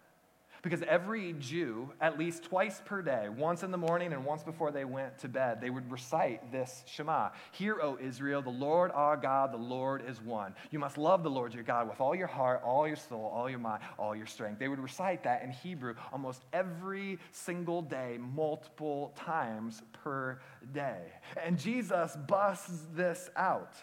Because 0.66 0.82
every 0.88 1.34
Jew, 1.34 1.92
at 2.02 2.18
least 2.18 2.42
twice 2.42 2.82
per 2.84 3.04
day, 3.04 3.30
once 3.30 3.62
in 3.62 3.70
the 3.70 3.78
morning 3.78 4.14
and 4.14 4.26
once 4.26 4.42
before 4.42 4.72
they 4.72 4.84
went 4.84 5.16
to 5.20 5.28
bed, 5.28 5.62
they 5.62 5.70
would 5.70 5.92
recite 5.92 6.52
this 6.52 6.84
Shema 6.88 7.30
Hear, 7.52 7.80
O 7.84 8.00
Israel, 8.02 8.42
the 8.42 8.50
Lord 8.50 8.90
our 8.96 9.16
God, 9.16 9.54
the 9.54 9.58
Lord 9.58 10.04
is 10.10 10.20
one. 10.20 10.56
You 10.72 10.80
must 10.80 10.98
love 10.98 11.22
the 11.22 11.30
Lord 11.30 11.54
your 11.54 11.62
God 11.62 11.88
with 11.88 12.02
all 12.02 12.16
your 12.16 12.26
heart, 12.26 12.64
all 12.66 12.88
your 12.88 12.96
soul, 12.96 13.32
all 13.32 13.48
your 13.48 13.60
mind, 13.60 13.84
all 14.00 14.16
your 14.16 14.26
strength. 14.26 14.58
They 14.58 14.68
would 14.68 14.80
recite 14.80 15.24
that 15.26 15.44
in 15.44 15.52
Hebrew 15.52 15.94
almost 16.12 16.44
every 16.52 17.20
single 17.32 17.84
day, 17.84 18.18
multiple 18.20 19.14
times 19.16 19.84
per 19.94 20.42
day. 20.74 21.14
And 21.46 21.60
Jesus 21.60 22.18
busts 22.28 22.88
this 22.96 23.30
out. 23.36 23.76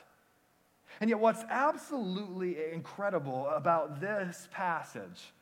And 1.01 1.09
yet, 1.09 1.21
what's 1.21 1.45
absolutely 1.49 2.57
incredible 2.73 3.47
about 3.55 4.01
this 4.01 4.49
passage 4.51 5.33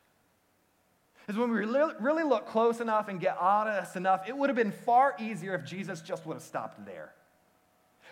is 1.27 1.37
when 1.37 1.51
we 1.51 1.59
really 1.59 2.23
look 2.23 2.47
close 2.47 2.79
enough 2.79 3.07
and 3.07 3.19
get 3.19 3.37
honest 3.39 3.95
enough, 3.95 4.27
it 4.27 4.35
would 4.35 4.49
have 4.49 4.55
been 4.55 4.71
far 4.71 5.15
easier 5.19 5.55
if 5.55 5.63
Jesus 5.63 6.01
just 6.01 6.25
would 6.25 6.35
have 6.35 6.43
stopped 6.43 6.85
there. 6.85 7.13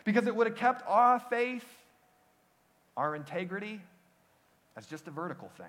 Because 0.05 0.27
it 0.27 0.35
would 0.35 0.47
have 0.47 0.55
kept 0.55 0.83
our 0.87 1.19
faith, 1.19 1.65
our 2.95 3.15
integrity, 3.15 3.81
as 4.77 4.85
just 4.85 5.07
a 5.07 5.11
vertical 5.11 5.49
thing. 5.57 5.67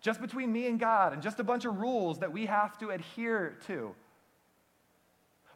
Just 0.00 0.20
between 0.20 0.52
me 0.52 0.66
and 0.66 0.78
God, 0.78 1.12
and 1.12 1.22
just 1.22 1.40
a 1.40 1.44
bunch 1.44 1.64
of 1.64 1.78
rules 1.78 2.18
that 2.20 2.32
we 2.32 2.46
have 2.46 2.78
to 2.78 2.90
adhere 2.90 3.56
to. 3.66 3.94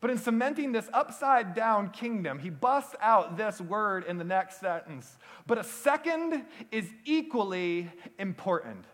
But 0.00 0.10
in 0.10 0.18
cementing 0.18 0.72
this 0.72 0.88
upside 0.92 1.54
down 1.54 1.90
kingdom, 1.90 2.38
he 2.38 2.50
busts 2.50 2.94
out 3.00 3.36
this 3.36 3.60
word 3.60 4.04
in 4.04 4.16
the 4.16 4.24
next 4.24 4.60
sentence. 4.60 5.18
But 5.46 5.58
a 5.58 5.64
second 5.64 6.44
is 6.70 6.88
equally 7.04 7.90
important. 8.18 8.84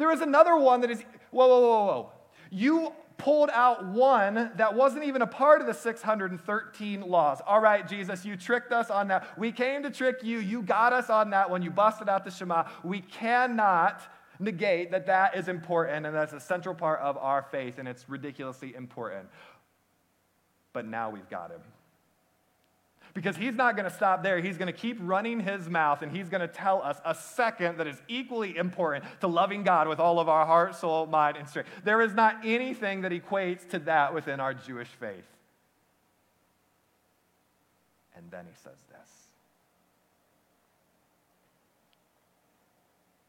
There 0.00 0.10
is 0.10 0.22
another 0.22 0.56
one 0.56 0.80
that 0.80 0.90
is, 0.90 1.02
whoa, 1.30 1.46
whoa, 1.46 1.60
whoa, 1.60 1.84
whoa. 1.84 2.12
You 2.50 2.92
pulled 3.18 3.50
out 3.50 3.84
one 3.84 4.50
that 4.56 4.74
wasn't 4.74 5.04
even 5.04 5.20
a 5.20 5.26
part 5.26 5.60
of 5.60 5.66
the 5.66 5.74
613 5.74 7.02
laws. 7.02 7.42
All 7.46 7.60
right, 7.60 7.86
Jesus, 7.86 8.24
you 8.24 8.34
tricked 8.34 8.72
us 8.72 8.88
on 8.88 9.08
that. 9.08 9.38
We 9.38 9.52
came 9.52 9.82
to 9.82 9.90
trick 9.90 10.24
you. 10.24 10.38
You 10.38 10.62
got 10.62 10.94
us 10.94 11.10
on 11.10 11.28
that 11.30 11.50
one. 11.50 11.60
You 11.60 11.70
busted 11.70 12.08
out 12.08 12.24
the 12.24 12.30
Shema. 12.30 12.64
We 12.82 13.00
cannot 13.00 14.00
negate 14.38 14.90
that 14.92 15.04
that 15.04 15.36
is 15.36 15.48
important 15.48 16.06
and 16.06 16.14
that's 16.14 16.32
a 16.32 16.40
central 16.40 16.74
part 16.74 17.00
of 17.00 17.18
our 17.18 17.42
faith 17.42 17.78
and 17.78 17.86
it's 17.86 18.08
ridiculously 18.08 18.74
important. 18.74 19.28
But 20.72 20.86
now 20.86 21.10
we've 21.10 21.28
got 21.28 21.50
him. 21.50 21.60
Because 23.12 23.36
he's 23.36 23.54
not 23.54 23.76
going 23.76 23.88
to 23.88 23.94
stop 23.94 24.22
there. 24.22 24.40
He's 24.40 24.56
going 24.56 24.72
to 24.72 24.78
keep 24.78 24.96
running 25.00 25.40
his 25.40 25.68
mouth 25.68 26.02
and 26.02 26.12
he's 26.12 26.28
going 26.28 26.42
to 26.42 26.48
tell 26.48 26.80
us 26.82 26.98
a 27.04 27.14
second 27.14 27.78
that 27.78 27.86
is 27.86 28.00
equally 28.08 28.56
important 28.56 29.04
to 29.20 29.26
loving 29.26 29.64
God 29.64 29.88
with 29.88 29.98
all 29.98 30.20
of 30.20 30.28
our 30.28 30.46
heart, 30.46 30.76
soul, 30.76 31.06
mind, 31.06 31.36
and 31.36 31.48
strength. 31.48 31.68
There 31.84 32.00
is 32.00 32.14
not 32.14 32.36
anything 32.44 33.00
that 33.02 33.12
equates 33.12 33.68
to 33.70 33.80
that 33.80 34.14
within 34.14 34.38
our 34.38 34.54
Jewish 34.54 34.88
faith. 34.88 35.26
And 38.16 38.30
then 38.30 38.44
he 38.46 38.54
says 38.54 38.78
this 38.88 39.08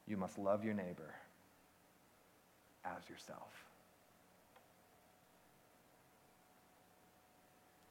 You 0.08 0.18
must 0.18 0.38
love 0.38 0.66
your 0.66 0.74
neighbor 0.74 1.16
as 2.84 3.10
yourself. 3.10 3.66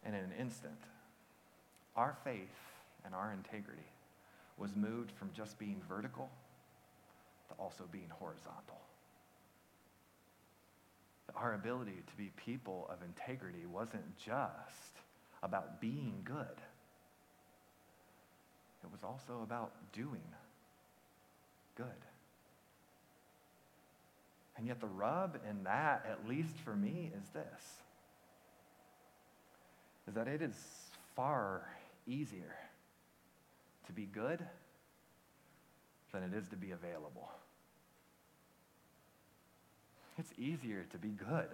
And 0.05 0.15
in 0.15 0.23
an 0.25 0.33
instant, 0.39 0.79
our 1.97 2.17
faith 2.25 2.49
and 3.05 3.15
our 3.15 3.33
integrity 3.33 3.89
was 4.57 4.77
moved 4.77 5.11
from 5.13 5.31
just 5.35 5.59
being 5.59 5.81
vertical 5.89 6.31
to 7.49 7.55
also 7.55 7.85
being 7.91 8.09
horizontal. 8.11 8.81
Our 11.37 11.55
ability 11.55 12.03
to 12.07 12.17
be 12.17 12.31
people 12.37 12.91
of 12.91 12.99
integrity 13.03 13.65
wasn't 13.65 14.17
just 14.19 14.99
about 15.43 15.81
being 15.81 16.21
good, 16.25 16.61
it 18.83 18.91
was 18.91 19.05
also 19.05 19.41
about 19.43 19.73
doing 19.93 20.23
good. 21.77 21.87
And 24.57 24.67
yet, 24.67 24.81
the 24.81 24.89
rub 24.89 25.39
in 25.49 25.65
that, 25.65 26.05
at 26.11 26.29
least 26.29 26.57
for 26.65 26.77
me, 26.77 27.11
is 27.17 27.29
this 27.31 27.79
is 30.07 30.15
that 30.15 30.29
it 30.29 30.43
is 30.43 30.55
far 31.15 31.63
easier 32.11 32.55
to 33.87 33.93
be 33.93 34.07
good 34.07 34.45
than 36.13 36.23
it 36.23 36.35
is 36.35 36.49
to 36.49 36.57
be 36.57 36.73
available. 36.73 37.31
It's 40.19 40.33
easier 40.39 40.85
to 40.91 40.99
be 40.99 41.09
good 41.09 41.49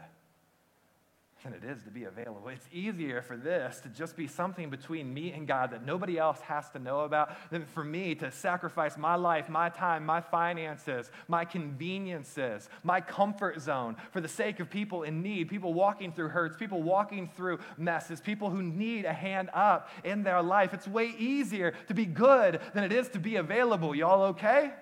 than 1.47 1.55
it 1.55 1.65
is 1.65 1.83
to 1.85 1.91
be 1.91 2.05
available. 2.05 2.49
It's 2.49 2.67
easier 2.73 3.23
for 3.23 3.37
this 3.37 3.81
to 3.81 3.89
just 3.89 4.17
be 4.17 4.27
something 4.27 4.69
between 4.69 5.13
me 5.13 5.33
and 5.33 5.47
God 5.47 5.71
that 5.71 5.85
nobody 5.85 6.19
else 6.19 6.41
has 6.41 6.69
to 6.71 6.79
know 6.79 7.01
about 7.01 7.31
than 7.51 7.65
for 7.67 7.85
me 7.85 8.15
to 8.17 8.31
sacrifice 8.31 8.97
my 8.97 9.15
life, 9.15 9.49
my 9.49 9.69
time, 9.69 10.05
my 10.05 10.21
finances, 10.21 11.11
my 11.29 11.45
conveniences, 11.45 12.69
my 12.83 13.01
comfort 13.01 13.61
zone 13.61 13.97
for 14.11 14.21
the 14.21 14.29
sake 14.29 14.59
of 14.61 14.69
people 14.69 15.05
in 15.05 15.23
need, 15.23 15.49
people 15.49 15.73
walking 15.73 16.13
through 16.13 16.29
hurts, 16.29 16.57
people 16.57 16.83
walking 16.83 17.29
through 17.37 17.59
messes, 17.77 18.21
people 18.21 18.51
who 18.51 18.63
need 18.63 19.05
a 19.05 19.13
hand 19.13 19.49
up 19.55 19.89
in 20.05 20.23
their 20.23 20.43
life. 20.43 20.75
It's 20.75 20.89
way 20.89 21.15
easier 21.19 21.75
to 21.89 21.95
be 21.95 22.07
good 22.07 22.61
than 22.75 22.83
it 22.83 22.93
is 22.93 23.09
to 23.11 23.19
be 23.19 23.37
available. 23.37 23.95
Y'all 23.95 24.23
okay? 24.31 24.73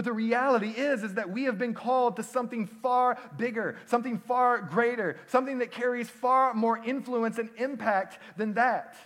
But 0.00 0.06
the 0.06 0.12
reality 0.14 0.70
is 0.70 1.02
is 1.02 1.12
that 1.16 1.28
we 1.28 1.44
have 1.44 1.58
been 1.58 1.74
called 1.74 2.16
to 2.16 2.22
something 2.22 2.66
far 2.66 3.18
bigger, 3.36 3.76
something 3.84 4.16
far 4.16 4.62
greater, 4.62 5.18
something 5.26 5.58
that 5.58 5.72
carries 5.72 6.08
far 6.08 6.54
more 6.54 6.82
influence 6.82 7.36
and 7.36 7.50
impact 7.58 8.18
than 8.38 8.54
that. 8.54 8.96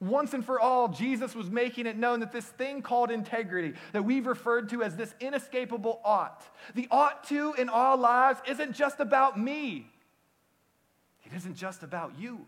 Once 0.00 0.32
and 0.32 0.42
for 0.42 0.58
all, 0.58 0.88
Jesus 0.88 1.34
was 1.34 1.50
making 1.50 1.84
it 1.84 1.98
known 1.98 2.20
that 2.20 2.32
this 2.32 2.46
thing 2.46 2.80
called 2.80 3.10
integrity, 3.10 3.74
that 3.92 4.04
we've 4.04 4.26
referred 4.26 4.70
to 4.70 4.82
as 4.82 4.96
this 4.96 5.14
inescapable 5.20 6.00
ought, 6.02 6.42
the 6.74 6.88
ought 6.90 7.24
to 7.24 7.52
in 7.58 7.68
our 7.68 7.98
lives 7.98 8.40
isn't 8.48 8.72
just 8.72 9.00
about 9.00 9.38
me. 9.38 9.92
It 11.26 11.34
isn't 11.34 11.56
just 11.56 11.82
about 11.82 12.18
you. 12.18 12.46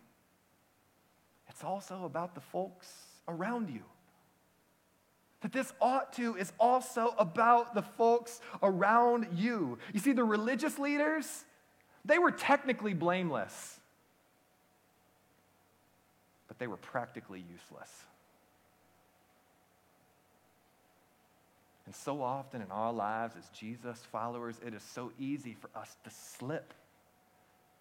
It's 1.51 1.63
also 1.63 2.07
about 2.07 2.35
the 2.35 2.41
folks 2.41 2.89
around 3.29 3.69
you 3.69 3.83
that 5.45 5.53
this 5.53 5.75
ought 5.79 6.15
to 6.15 6.37
is 6.37 6.55
also 6.59 7.15
about 7.19 7.75
the 7.75 7.83
folks 7.83 8.41
around 8.63 9.27
you. 9.35 9.77
You 9.93 10.01
see, 10.01 10.13
the 10.13 10.25
religious 10.25 10.79
leaders, 10.79 11.45
they 12.03 12.19
were 12.19 12.31
technically 12.31 12.95
blameless, 12.95 13.79
but 16.49 16.59
they 16.59 16.67
were 16.67 16.79
practically 16.79 17.45
useless. 17.53 17.91
And 21.85 21.95
so 21.95 22.23
often 22.23 22.63
in 22.63 22.71
our 22.71 22.95
lives 22.95 23.35
as 23.39 23.47
Jesus 23.51 23.99
followers, 24.11 24.59
it 24.67 24.73
is 24.73 24.83
so 24.83 25.13
easy 25.19 25.53
for 25.61 25.69
us 25.79 25.95
to 26.05 26.11
slip 26.11 26.73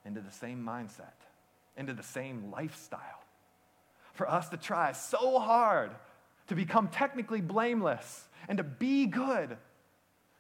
into 0.03 0.20
the 0.20 0.32
same 0.32 0.61
mindset, 0.61 1.16
into 1.78 1.93
the 1.93 2.03
same 2.03 2.51
lifestyle. 2.51 3.24
For 4.11 4.30
us 4.30 4.49
to 4.49 4.57
try 4.57 4.91
so 4.91 5.39
hard 5.39 5.91
to 6.48 6.56
become 6.56 6.88
technically 6.89 7.41
blameless 7.41 8.28
and 8.48 8.58
to 8.58 8.64
be 8.64 9.06
good 9.06 9.58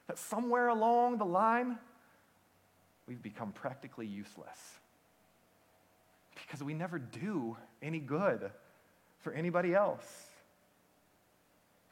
that 0.07 0.17
somewhere 0.17 0.67
along 0.67 1.17
the 1.17 1.25
line, 1.25 1.77
we've 3.07 3.21
become 3.21 3.51
practically 3.51 4.05
useless. 4.05 4.57
Because 6.35 6.63
we 6.63 6.73
never 6.73 6.99
do 6.99 7.55
any 7.81 7.99
good 7.99 8.51
for 9.21 9.31
anybody 9.33 9.73
else. 9.73 10.27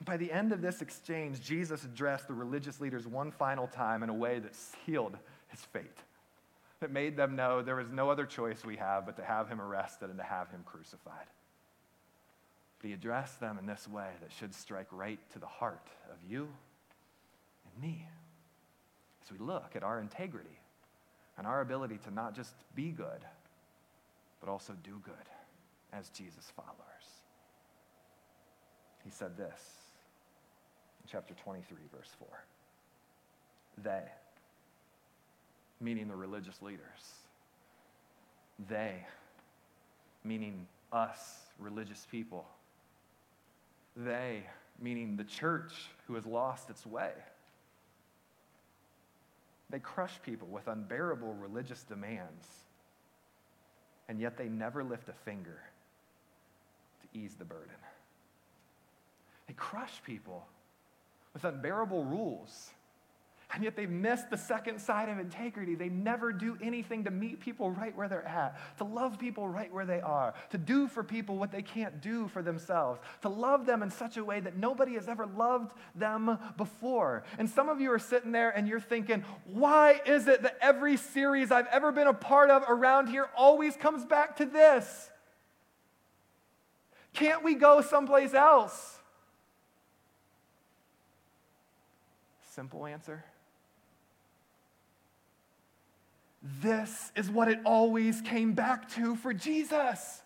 By 0.03 0.17
the 0.17 0.31
end 0.31 0.51
of 0.51 0.61
this 0.61 0.81
exchange, 0.81 1.41
Jesus 1.41 1.83
addressed 1.83 2.27
the 2.27 2.33
religious 2.33 2.81
leaders 2.81 3.07
one 3.07 3.31
final 3.31 3.67
time 3.67 4.03
in 4.03 4.09
a 4.09 4.13
way 4.13 4.39
that 4.39 4.55
sealed 4.55 5.15
his 5.49 5.59
fate, 5.61 5.99
that 6.79 6.91
made 6.91 7.15
them 7.15 7.35
know 7.35 7.61
there 7.61 7.75
was 7.75 7.89
no 7.89 8.09
other 8.09 8.25
choice 8.25 8.65
we 8.65 8.77
have 8.77 9.05
but 9.05 9.15
to 9.17 9.23
have 9.23 9.47
him 9.47 9.61
arrested 9.61 10.09
and 10.09 10.17
to 10.17 10.23
have 10.23 10.49
him 10.49 10.63
crucified. 10.65 11.27
But 12.81 12.87
he 12.87 12.93
addressed 12.93 13.39
them 13.39 13.59
in 13.59 13.67
this 13.67 13.87
way 13.87 14.09
that 14.21 14.31
should 14.31 14.55
strike 14.55 14.87
right 14.91 15.19
to 15.33 15.39
the 15.39 15.45
heart 15.45 15.87
of 16.11 16.17
you 16.27 16.49
and 17.65 17.83
me 17.83 18.07
as 19.23 19.31
we 19.31 19.37
look 19.37 19.75
at 19.75 19.83
our 19.83 19.99
integrity 19.99 20.59
and 21.37 21.45
our 21.45 21.61
ability 21.61 21.99
to 22.05 22.11
not 22.11 22.35
just 22.35 22.55
be 22.73 22.89
good, 22.89 23.23
but 24.39 24.49
also 24.49 24.73
do 24.83 24.99
good 25.03 25.13
as 25.93 26.09
Jesus 26.09 26.51
followers. 26.55 26.75
He 29.03 29.11
said 29.11 29.37
this 29.37 29.61
in 31.03 31.09
chapter 31.11 31.35
23, 31.35 31.77
verse 31.95 32.09
4. 32.17 32.27
They, 33.83 34.03
meaning 35.79 36.07
the 36.07 36.15
religious 36.15 36.63
leaders, 36.63 36.79
they, 38.69 39.05
meaning 40.23 40.67
us, 40.91 41.19
religious 41.59 42.07
people, 42.09 42.47
they, 43.95 44.43
meaning 44.79 45.15
the 45.15 45.23
church 45.23 45.73
who 46.07 46.15
has 46.15 46.25
lost 46.25 46.69
its 46.69 46.85
way. 46.85 47.11
They 49.69 49.79
crush 49.79 50.21
people 50.23 50.47
with 50.49 50.67
unbearable 50.67 51.33
religious 51.33 51.83
demands, 51.83 52.47
and 54.09 54.19
yet 54.19 54.37
they 54.37 54.49
never 54.49 54.83
lift 54.83 55.07
a 55.09 55.13
finger 55.13 55.59
to 57.01 57.19
ease 57.19 57.35
the 57.35 57.45
burden. 57.45 57.69
They 59.47 59.53
crush 59.53 60.01
people 60.05 60.45
with 61.33 61.45
unbearable 61.45 62.03
rules. 62.03 62.71
And 63.53 63.63
yet 63.63 63.75
they 63.75 63.85
miss 63.85 64.21
the 64.23 64.37
second 64.37 64.79
side 64.79 65.09
of 65.09 65.19
integrity. 65.19 65.75
They 65.75 65.89
never 65.89 66.31
do 66.31 66.57
anything 66.61 67.03
to 67.03 67.11
meet 67.11 67.41
people 67.41 67.69
right 67.69 67.95
where 67.95 68.07
they're 68.07 68.25
at, 68.25 68.57
to 68.77 68.85
love 68.85 69.19
people 69.19 69.47
right 69.47 69.71
where 69.73 69.85
they 69.85 69.99
are, 69.99 70.33
to 70.51 70.57
do 70.57 70.87
for 70.87 71.03
people 71.03 71.37
what 71.37 71.51
they 71.51 71.61
can't 71.61 72.01
do 72.01 72.29
for 72.29 72.41
themselves, 72.41 73.01
to 73.23 73.29
love 73.29 73.65
them 73.65 73.83
in 73.83 73.91
such 73.91 74.15
a 74.15 74.23
way 74.23 74.39
that 74.39 74.55
nobody 74.55 74.93
has 74.93 75.09
ever 75.09 75.25
loved 75.25 75.73
them 75.95 76.37
before. 76.55 77.23
And 77.37 77.49
some 77.49 77.67
of 77.67 77.81
you 77.81 77.91
are 77.91 77.99
sitting 77.99 78.31
there 78.31 78.51
and 78.51 78.69
you're 78.69 78.79
thinking, 78.79 79.25
why 79.45 79.99
is 80.05 80.27
it 80.29 80.43
that 80.43 80.57
every 80.61 80.95
series 80.95 81.51
I've 81.51 81.67
ever 81.67 81.91
been 81.91 82.07
a 82.07 82.13
part 82.13 82.49
of 82.49 82.63
around 82.69 83.07
here 83.07 83.27
always 83.35 83.75
comes 83.75 84.05
back 84.05 84.37
to 84.37 84.45
this? 84.45 85.09
Can't 87.13 87.43
we 87.43 87.55
go 87.55 87.81
someplace 87.81 88.33
else? 88.33 88.97
Simple 92.51 92.85
answer. 92.85 93.25
This 96.41 97.11
is 97.15 97.29
what 97.29 97.47
it 97.47 97.59
always 97.65 98.21
came 98.21 98.53
back 98.53 98.89
to 98.93 99.15
for 99.15 99.33
Jesus. 99.33 100.21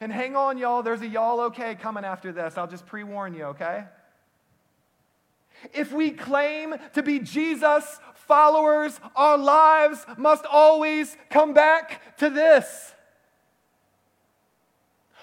And 0.00 0.12
hang 0.12 0.36
on, 0.36 0.58
y'all, 0.58 0.82
there's 0.82 1.00
a 1.00 1.06
y'all 1.06 1.40
okay 1.40 1.74
coming 1.74 2.04
after 2.04 2.30
this. 2.30 2.58
I'll 2.58 2.66
just 2.66 2.86
pre 2.86 3.02
warn 3.02 3.32
you, 3.32 3.44
okay? 3.44 3.84
If 5.72 5.92
we 5.92 6.10
claim 6.10 6.74
to 6.92 7.02
be 7.02 7.18
Jesus 7.18 7.98
followers, 8.14 9.00
our 9.14 9.38
lives 9.38 10.04
must 10.18 10.44
always 10.44 11.16
come 11.30 11.54
back 11.54 12.18
to 12.18 12.28
this. 12.28 12.92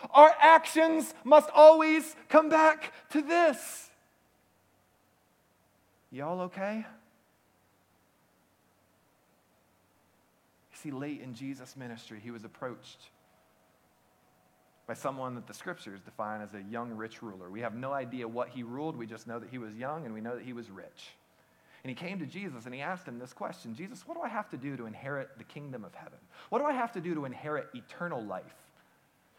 Our 0.09 0.33
actions 0.41 1.13
must 1.23 1.49
always 1.53 2.15
come 2.29 2.49
back 2.49 2.91
to 3.11 3.21
this. 3.21 3.89
Y'all 6.11 6.41
okay? 6.41 6.85
See, 10.83 10.91
late 10.91 11.21
in 11.21 11.33
Jesus' 11.33 11.75
ministry, 11.75 12.19
he 12.21 12.31
was 12.31 12.43
approached 12.43 13.09
by 14.85 14.93
someone 14.93 15.35
that 15.35 15.47
the 15.47 15.53
scriptures 15.53 16.01
define 16.01 16.41
as 16.41 16.53
a 16.53 16.61
young 16.61 16.91
rich 16.91 17.23
ruler. 17.23 17.49
We 17.49 17.61
have 17.61 17.73
no 17.73 17.93
idea 17.93 18.27
what 18.27 18.49
he 18.49 18.63
ruled, 18.63 18.97
we 18.97 19.07
just 19.07 19.27
know 19.27 19.39
that 19.39 19.49
he 19.49 19.57
was 19.57 19.73
young 19.75 20.05
and 20.05 20.13
we 20.13 20.21
know 20.21 20.35
that 20.35 20.43
he 20.43 20.53
was 20.53 20.69
rich. 20.69 21.15
And 21.83 21.89
he 21.89 21.95
came 21.95 22.19
to 22.19 22.25
Jesus 22.25 22.65
and 22.65 22.73
he 22.73 22.81
asked 22.81 23.07
him 23.07 23.19
this 23.19 23.33
question 23.33 23.75
Jesus, 23.75 24.07
what 24.07 24.15
do 24.15 24.21
I 24.21 24.29
have 24.29 24.49
to 24.49 24.57
do 24.57 24.75
to 24.77 24.85
inherit 24.85 25.29
the 25.37 25.43
kingdom 25.43 25.83
of 25.85 25.93
heaven? 25.93 26.19
What 26.49 26.59
do 26.59 26.65
I 26.65 26.73
have 26.73 26.91
to 26.93 27.01
do 27.01 27.15
to 27.15 27.25
inherit 27.25 27.67
eternal 27.73 28.23
life? 28.23 28.55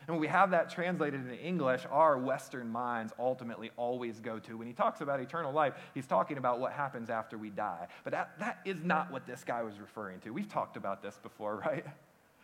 And 0.06 0.16
when 0.16 0.20
we 0.20 0.28
have 0.28 0.50
that 0.50 0.70
translated 0.70 1.20
into 1.20 1.38
English, 1.38 1.86
our 1.90 2.18
Western 2.18 2.68
minds 2.68 3.12
ultimately 3.18 3.70
always 3.76 4.20
go 4.20 4.38
to, 4.40 4.58
when 4.58 4.66
he 4.66 4.74
talks 4.74 5.00
about 5.00 5.20
eternal 5.20 5.52
life, 5.52 5.74
he's 5.94 6.06
talking 6.06 6.36
about 6.36 6.60
what 6.60 6.72
happens 6.72 7.08
after 7.08 7.38
we 7.38 7.48
die. 7.48 7.86
But 8.02 8.12
that, 8.12 8.38
that 8.38 8.58
is 8.66 8.82
not 8.84 9.10
what 9.10 9.26
this 9.26 9.44
guy 9.44 9.62
was 9.62 9.80
referring 9.80 10.20
to. 10.20 10.30
We've 10.30 10.48
talked 10.48 10.76
about 10.76 11.02
this 11.02 11.18
before, 11.22 11.56
right? 11.66 11.86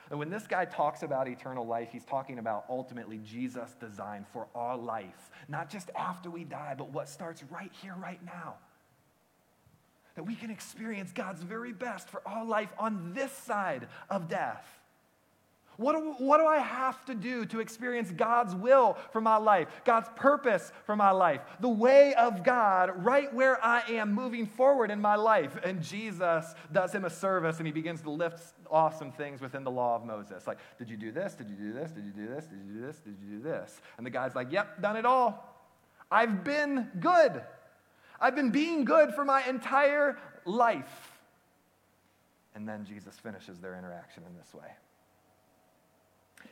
And 0.08 0.18
when 0.18 0.30
this 0.30 0.46
guy 0.46 0.64
talks 0.64 1.02
about 1.02 1.28
eternal 1.28 1.66
life, 1.66 1.90
he's 1.92 2.04
talking 2.04 2.38
about 2.38 2.64
ultimately 2.68 3.18
Jesus' 3.18 3.74
design 3.78 4.26
for 4.32 4.48
our 4.54 4.76
life, 4.76 5.30
not 5.48 5.70
just 5.70 5.90
after 5.94 6.30
we 6.30 6.44
die, 6.44 6.74
but 6.76 6.90
what 6.90 7.08
starts 7.08 7.44
right 7.50 7.70
here, 7.80 7.94
right 7.94 8.24
now. 8.24 8.54
That 10.16 10.24
we 10.24 10.34
can 10.34 10.50
experience 10.50 11.12
God's 11.12 11.42
very 11.42 11.72
best 11.72 12.08
for 12.08 12.26
our 12.26 12.44
life 12.44 12.72
on 12.78 13.12
this 13.14 13.30
side 13.30 13.86
of 14.08 14.28
death. 14.28 14.79
What 15.80 15.96
do, 15.96 16.14
what 16.22 16.36
do 16.36 16.44
I 16.44 16.58
have 16.58 17.06
to 17.06 17.14
do 17.14 17.46
to 17.46 17.60
experience 17.60 18.10
God's 18.10 18.54
will 18.54 18.98
for 19.12 19.22
my 19.22 19.38
life, 19.38 19.68
God's 19.86 20.10
purpose 20.14 20.72
for 20.84 20.94
my 20.94 21.10
life, 21.10 21.40
the 21.58 21.70
way 21.70 22.12
of 22.12 22.44
God 22.44 23.02
right 23.02 23.32
where 23.32 23.64
I 23.64 23.80
am 23.88 24.12
moving 24.12 24.44
forward 24.44 24.90
in 24.90 25.00
my 25.00 25.14
life? 25.14 25.56
And 25.64 25.82
Jesus 25.82 26.54
does 26.70 26.94
him 26.94 27.06
a 27.06 27.10
service 27.10 27.56
and 27.56 27.66
he 27.66 27.72
begins 27.72 28.02
to 28.02 28.10
lift 28.10 28.52
awesome 28.70 29.10
things 29.10 29.40
within 29.40 29.64
the 29.64 29.70
law 29.70 29.96
of 29.96 30.04
Moses. 30.04 30.46
Like, 30.46 30.58
did 30.78 30.90
you 30.90 30.98
do 30.98 31.12
this? 31.12 31.32
Did 31.32 31.48
you 31.48 31.56
do 31.56 31.72
this? 31.72 31.92
Did 31.92 32.04
you 32.04 32.12
do 32.12 32.28
this? 32.28 32.44
Did 32.44 32.58
you 32.58 32.74
do 32.74 32.86
this? 32.86 32.98
Did 32.98 33.16
you 33.18 33.38
do 33.38 33.42
this? 33.42 33.80
And 33.96 34.04
the 34.04 34.10
guy's 34.10 34.34
like, 34.34 34.52
yep, 34.52 34.82
done 34.82 34.98
it 34.98 35.06
all. 35.06 35.64
I've 36.10 36.44
been 36.44 36.90
good. 37.00 37.40
I've 38.20 38.36
been 38.36 38.50
being 38.50 38.84
good 38.84 39.14
for 39.14 39.24
my 39.24 39.42
entire 39.48 40.18
life. 40.44 41.18
And 42.54 42.68
then 42.68 42.84
Jesus 42.84 43.18
finishes 43.18 43.60
their 43.60 43.78
interaction 43.78 44.24
in 44.28 44.36
this 44.36 44.52
way. 44.52 44.68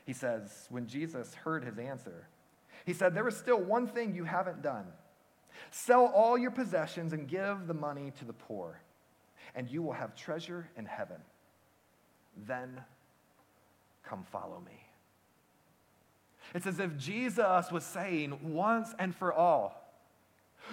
He 0.04 0.12
says, 0.12 0.66
when 0.70 0.86
Jesus 0.86 1.34
heard 1.34 1.64
his 1.64 1.78
answer, 1.78 2.28
he 2.84 2.92
said, 2.92 3.14
There 3.14 3.28
is 3.28 3.36
still 3.36 3.60
one 3.60 3.86
thing 3.86 4.14
you 4.14 4.24
haven't 4.24 4.62
done. 4.62 4.86
Sell 5.70 6.06
all 6.06 6.38
your 6.38 6.50
possessions 6.50 7.12
and 7.12 7.28
give 7.28 7.66
the 7.66 7.74
money 7.74 8.12
to 8.18 8.24
the 8.24 8.32
poor, 8.32 8.80
and 9.54 9.68
you 9.68 9.82
will 9.82 9.92
have 9.92 10.14
treasure 10.14 10.68
in 10.76 10.86
heaven. 10.86 11.18
Then 12.46 12.80
come 14.04 14.24
follow 14.24 14.62
me. 14.64 14.84
It's 16.54 16.66
as 16.66 16.80
if 16.80 16.96
Jesus 16.96 17.70
was 17.70 17.84
saying 17.84 18.38
once 18.54 18.94
and 18.98 19.14
for 19.14 19.32
all, 19.32 19.84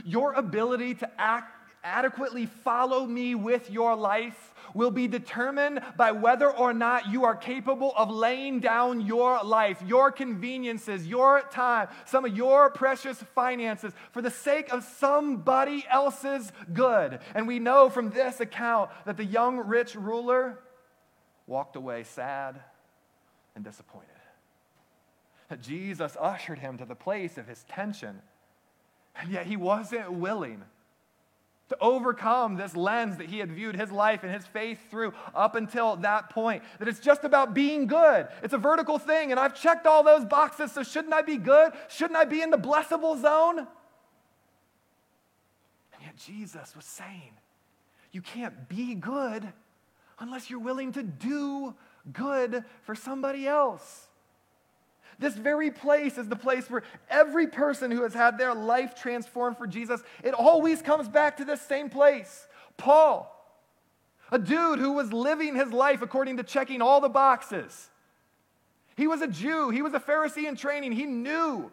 your 0.06 0.34
ability 0.34 0.96
to 0.96 1.10
act 1.18 1.52
adequately 1.86 2.48
follow 2.48 3.06
me 3.06 3.36
with 3.36 3.70
your 3.70 3.96
life 3.96 4.55
will 4.76 4.92
be 4.92 5.08
determined 5.08 5.80
by 5.98 6.12
whether 6.12 6.52
or 6.52 6.74
not 6.74 7.10
you 7.10 7.24
are 7.24 7.36
capable 7.36 7.94
of 7.98 8.12
laying 8.12 8.60
down 8.60 9.02
your 9.02 9.42
life, 9.44 9.82
your 9.88 10.12
conveniences, 10.12 11.08
your 11.08 11.42
time, 11.50 11.88
some 12.06 12.26
of 12.26 12.36
your 12.36 12.70
precious 12.70 13.18
finances 13.34 13.94
for 14.12 14.22
the 14.22 14.30
sake 14.30 14.72
of 14.72 14.84
somebody 14.84 15.86
else's 15.90 16.52
good. 16.74 17.20
And 17.34 17.48
we 17.48 17.58
know 17.58 17.90
from 17.90 18.12
this 18.12 18.42
account 18.42 18.92
that 19.06 19.18
the 19.18 19.26
young 19.26 19.58
rich 19.58 19.96
ruler 19.96 20.60
walked 21.48 21.78
away 21.78 22.04
sad 22.04 22.60
and 23.56 23.64
disappointed. 23.64 24.10
Jesus 25.62 26.18
ushered 26.20 26.60
him 26.60 26.78
to 26.80 26.86
the 26.86 26.96
place 26.96 27.38
of 27.38 27.48
his 27.48 27.64
tension, 27.70 28.22
and 29.16 29.32
yet 29.32 29.46
he 29.46 29.56
wasn't 29.56 30.12
willing 30.12 30.64
to 31.70 31.78
overcome 31.82 32.56
this 32.56 32.76
lens 32.76 33.18
that 33.18 33.28
he 33.28 33.40
had 33.40 33.52
viewed 33.52 33.76
his 33.76 33.92
life 33.92 34.24
and 34.24 34.32
his 34.32 34.46
faith 34.46 34.80
through 34.92 35.14
up 35.34 35.56
until 35.56 35.96
that 35.98 36.30
point. 36.30 36.64
That 36.80 36.88
it's 36.88 37.00
just 37.00 37.24
about 37.24 37.54
being 37.54 37.88
good. 37.88 38.28
It's 38.44 38.54
a 38.54 38.58
vertical 38.58 39.00
thing, 39.00 39.32
and 39.32 39.40
I've 39.40 39.56
checked 39.60 39.88
all 39.88 40.04
those 40.04 40.26
boxes, 40.26 40.72
so 40.72 40.84
shouldn't 40.84 41.14
I 41.14 41.24
be 41.24 41.38
good? 41.38 41.74
Shouldn't 41.88 42.18
I 42.18 42.26
be 42.26 42.42
in 42.42 42.52
the 42.52 42.58
blessable 42.58 43.20
zone? 43.20 43.60
And 43.60 43.68
yet 46.04 46.18
Jesus 46.18 46.76
was 46.76 46.86
saying. 46.86 47.34
You 48.12 48.22
can't 48.22 48.70
be 48.70 48.96
good 48.96 49.52
unless 50.20 50.50
you're 50.50 50.60
willing 50.60 50.94
to 50.94 51.04
do 51.04 51.76
good 52.14 52.64
for 52.84 52.96
somebody 52.96 53.48
else. 53.48 54.05
This 55.20 55.36
very 55.36 55.72
place 55.72 56.18
is 56.18 56.28
the 56.28 56.36
place 56.36 56.70
where 56.70 56.84
every 57.10 57.48
person 57.48 57.92
who 57.92 58.04
has 58.04 58.14
had 58.14 58.38
their 58.38 58.54
life 58.54 58.96
transformed 58.96 59.58
for 59.58 59.68
Jesus, 59.68 60.02
it 60.24 60.34
always 60.34 60.82
comes 60.82 61.08
back 61.08 61.38
to 61.38 61.46
this 61.46 61.62
same 61.62 61.90
place. 61.90 62.48
Paul, 62.78 63.32
a 64.32 64.40
dude 64.40 64.80
who 64.80 64.94
was 64.94 65.14
living 65.14 65.56
his 65.56 65.72
life 65.72 66.02
according 66.02 66.38
to 66.38 66.44
checking 66.44 66.82
all 66.82 67.00
the 67.00 67.10
boxes. 67.10 67.90
He 68.98 69.08
was 69.08 69.22
a 69.22 69.28
Jew, 69.28 69.70
he 69.70 69.82
was 69.82 69.94
a 69.94 70.00
Pharisee 70.00 70.48
in 70.48 70.56
training. 70.56 70.94
He 70.94 71.06
knew 71.06 71.72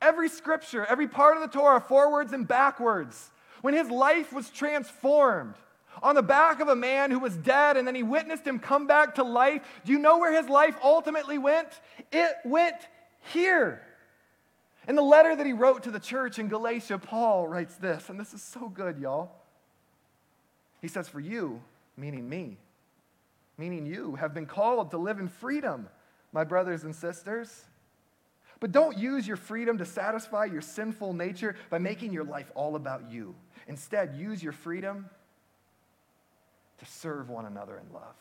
every 0.00 0.28
scripture, 0.28 0.84
every 0.86 1.08
part 1.08 1.36
of 1.36 1.42
the 1.42 1.58
Torah, 1.58 1.80
forwards 1.80 2.32
and 2.32 2.46
backwards. 2.46 3.30
When 3.60 3.74
his 3.74 3.88
life 3.88 4.32
was 4.32 4.50
transformed, 4.50 5.54
on 6.00 6.14
the 6.14 6.22
back 6.22 6.60
of 6.60 6.68
a 6.68 6.76
man 6.76 7.10
who 7.10 7.18
was 7.18 7.36
dead 7.36 7.76
and 7.76 7.86
then 7.86 7.94
he 7.94 8.02
witnessed 8.02 8.46
him 8.46 8.58
come 8.58 8.86
back 8.86 9.16
to 9.16 9.24
life. 9.24 9.62
Do 9.84 9.92
you 9.92 9.98
know 9.98 10.18
where 10.18 10.32
his 10.32 10.48
life 10.48 10.76
ultimately 10.82 11.38
went? 11.38 11.68
It 12.10 12.34
went 12.44 12.76
here. 13.32 13.82
In 14.88 14.96
the 14.96 15.02
letter 15.02 15.34
that 15.34 15.46
he 15.46 15.52
wrote 15.52 15.84
to 15.84 15.90
the 15.90 16.00
church 16.00 16.38
in 16.38 16.48
Galatia, 16.48 16.98
Paul 16.98 17.46
writes 17.46 17.76
this, 17.76 18.08
and 18.08 18.18
this 18.18 18.34
is 18.34 18.42
so 18.42 18.68
good, 18.68 18.98
y'all. 18.98 19.30
He 20.80 20.88
says, 20.88 21.08
For 21.08 21.20
you, 21.20 21.60
meaning 21.96 22.28
me, 22.28 22.58
meaning 23.56 23.86
you, 23.86 24.16
have 24.16 24.34
been 24.34 24.46
called 24.46 24.90
to 24.90 24.98
live 24.98 25.20
in 25.20 25.28
freedom, 25.28 25.88
my 26.32 26.42
brothers 26.42 26.82
and 26.82 26.94
sisters. 26.94 27.64
But 28.58 28.72
don't 28.72 28.96
use 28.98 29.26
your 29.26 29.36
freedom 29.36 29.78
to 29.78 29.84
satisfy 29.84 30.46
your 30.46 30.60
sinful 30.60 31.14
nature 31.14 31.56
by 31.70 31.78
making 31.78 32.12
your 32.12 32.24
life 32.24 32.50
all 32.54 32.76
about 32.76 33.10
you. 33.10 33.34
Instead, 33.68 34.16
use 34.16 34.42
your 34.42 34.52
freedom 34.52 35.08
to 36.82 36.90
serve 36.90 37.28
one 37.28 37.46
another 37.46 37.78
in 37.78 37.92
love. 37.92 38.16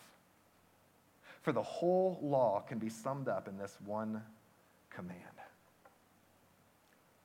For 1.42 1.52
the 1.52 1.64
whole 1.64 2.20
law 2.22 2.64
can 2.68 2.78
be 2.78 2.90
summed 2.90 3.28
up 3.28 3.48
in 3.48 3.58
this 3.58 3.76
one 3.86 4.22
command 4.90 5.18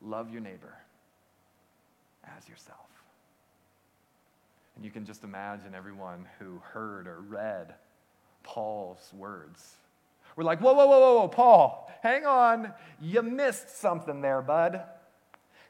love 0.00 0.30
your 0.30 0.40
neighbor 0.40 0.76
as 2.36 2.48
yourself. 2.48 2.78
And 4.76 4.84
you 4.84 4.90
can 4.90 5.06
just 5.06 5.24
imagine 5.24 5.74
everyone 5.74 6.26
who 6.38 6.60
heard 6.72 7.06
or 7.06 7.20
read 7.20 7.74
Paul's 8.42 9.10
words. 9.16 9.76
We're 10.36 10.44
like, 10.44 10.60
whoa, 10.60 10.74
whoa, 10.74 10.86
whoa, 10.86 11.18
whoa, 11.20 11.28
Paul, 11.28 11.90
hang 12.02 12.26
on. 12.26 12.72
You 13.00 13.22
missed 13.22 13.80
something 13.80 14.20
there, 14.20 14.42
bud. 14.42 14.82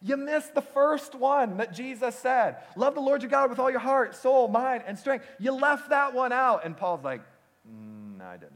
You 0.03 0.17
missed 0.17 0.55
the 0.55 0.63
first 0.63 1.15
one 1.15 1.57
that 1.57 1.73
Jesus 1.73 2.15
said 2.17 2.57
love 2.77 2.95
the 2.95 3.01
Lord 3.01 3.23
your 3.23 3.31
God 3.31 3.51
with 3.51 3.59
all 3.59 3.71
your 3.71 3.81
heart, 3.81 4.15
soul, 4.15 4.49
mind, 4.49 4.85
and 4.87 4.99
strength. 4.99 5.27
You 5.39 5.53
left 5.53 5.91
that 5.91 6.15
one 6.15 6.33
out. 6.33 6.65
And 6.65 6.77
Paul's 6.77 7.03
like, 7.03 7.23
mm, 7.69 8.19
no, 8.19 8.25
I 8.25 8.37
didn't. 8.37 8.55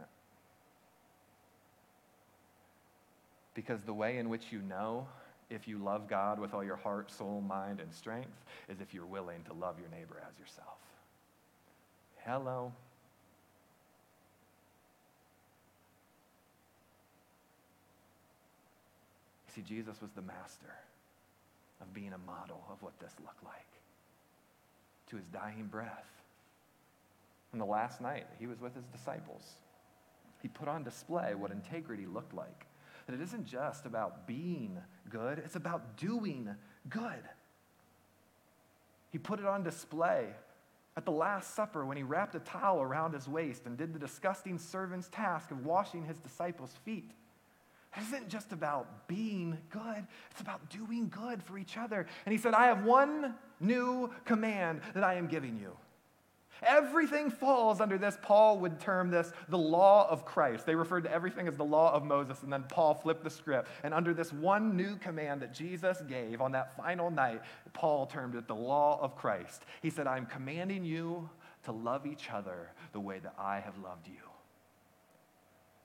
Because 3.55 3.83
the 3.83 3.95
way 3.95 4.19
in 4.19 4.29
which 4.29 4.53
you 4.53 4.61
know 4.61 5.07
if 5.49 5.67
you 5.67 5.79
love 5.79 6.09
God 6.09 6.39
with 6.39 6.55
all 6.55 6.63
your 6.63 6.77
heart, 6.77 7.11
soul, 7.11 7.41
mind, 7.41 7.81
and 7.81 7.93
strength 7.93 8.45
is 8.69 8.81
if 8.81 8.95
you're 8.95 9.07
willing 9.07 9.43
to 9.45 9.53
love 9.53 9.77
your 9.81 9.89
neighbor 9.89 10.23
as 10.31 10.39
yourself. 10.39 10.79
Hello. 12.25 12.73
See, 19.55 19.63
Jesus 19.63 20.01
was 20.01 20.13
the 20.13 20.23
master 20.23 20.73
of 21.81 21.93
being 21.93 22.13
a 22.13 22.19
model 22.19 22.65
of 22.71 22.83
what 22.83 22.99
this 23.01 23.15
looked 23.25 23.45
like 23.45 23.67
to 25.09 25.17
his 25.17 25.27
dying 25.27 25.67
breath. 25.71 26.23
And 27.53 27.61
the 27.61 27.67
last 27.67 28.01
night 28.01 28.27
he 28.39 28.47
was 28.47 28.61
with 28.61 28.75
his 28.75 28.85
disciples, 28.87 29.43
he 30.41 30.49
put 30.49 30.69
on 30.69 30.85
display 30.85 31.35
what 31.35 31.51
integrity 31.51 32.07
looked 32.07 32.35
like. 32.35 32.67
That 33.07 33.15
it 33.15 33.23
isn't 33.23 33.47
just 33.47 33.87
about 33.87 34.27
being 34.27 34.79
good, 35.09 35.39
it's 35.39 35.57
about 35.57 35.97
doing 35.97 36.49
good. 36.89 37.23
He 39.11 39.19
put 39.19 39.41
it 39.41 39.47
on 39.47 39.65
display 39.65 40.29
at 40.97 41.05
the 41.05 41.11
Last 41.11 41.55
Supper 41.55 41.85
when 41.85 41.97
he 41.97 42.03
wrapped 42.03 42.35
a 42.35 42.41
towel 42.41 42.81
around 42.81 43.15
his 43.15 43.29
waist 43.29 43.67
and 43.67 43.77
did 43.77 43.93
the 43.93 43.99
disgusting 43.99 44.59
servant's 44.59 45.09
task 45.09 45.51
of 45.51 45.65
washing 45.65 46.05
his 46.05 46.19
disciples' 46.19 46.75
feet. 46.85 47.11
It 47.97 48.03
isn't 48.03 48.29
just 48.29 48.53
about 48.53 49.09
being 49.09 49.59
good, 49.71 50.07
it's 50.31 50.41
about 50.41 50.69
doing 50.71 51.09
good 51.09 51.43
for 51.43 51.59
each 51.59 51.77
other. 51.77 52.07
And 52.25 52.33
he 52.33 52.39
said, 52.39 52.55
I 52.55 52.67
have 52.67 52.85
one 52.85 53.35
new 53.59 54.11
command 54.25 54.81
that 54.95 55.03
I 55.03 55.15
am 55.15 55.27
giving 55.27 55.57
you. 55.57 55.77
Everything 56.63 57.31
falls 57.31 57.81
under 57.81 57.97
this. 57.97 58.19
Paul 58.23 58.59
would 58.59 58.81
term 58.81 59.11
this 59.11 59.33
the 59.49 59.59
law 59.59 60.09
of 60.11 60.25
Christ. 60.25 60.67
They 60.67 60.75
referred 60.75 61.05
to 61.05 61.13
everything 61.13 61.49
as 61.49 61.57
the 61.57 61.65
law 61.65 61.93
of 61.93 62.05
Moses, 62.05 62.43
and 62.43 62.53
then 62.53 62.65
Paul 62.69 62.95
flipped 62.95 63.25
the 63.25 63.31
script. 63.31 63.69
And 63.83 63.95
under 63.95 64.13
this 64.13 64.33
one 64.33 64.77
new 64.77 64.97
command 64.97 65.43
that 65.43 65.55
Jesus 65.55 66.03
gave 66.03 66.41
on 66.41 66.53
that 66.53 66.77
final 66.77 67.11
night, 67.11 67.41
Paul 67.73 68.07
termed 68.07 68.35
it 68.35 68.47
the 68.47 68.55
law 68.55 68.99
of 69.01 69.17
Christ. 69.17 69.65
He 69.83 69.91
said, 69.91 70.07
I'm 70.07 70.27
commanding 70.27 70.85
you 70.85 71.29
to 71.65 71.73
love 71.73 72.07
each 72.07 72.31
other 72.31 72.71
the 72.93 73.01
way 73.01 73.19
that 73.21 73.35
I 73.39 73.61
have 73.61 73.79
loved 73.79 74.07
you. 74.07 74.30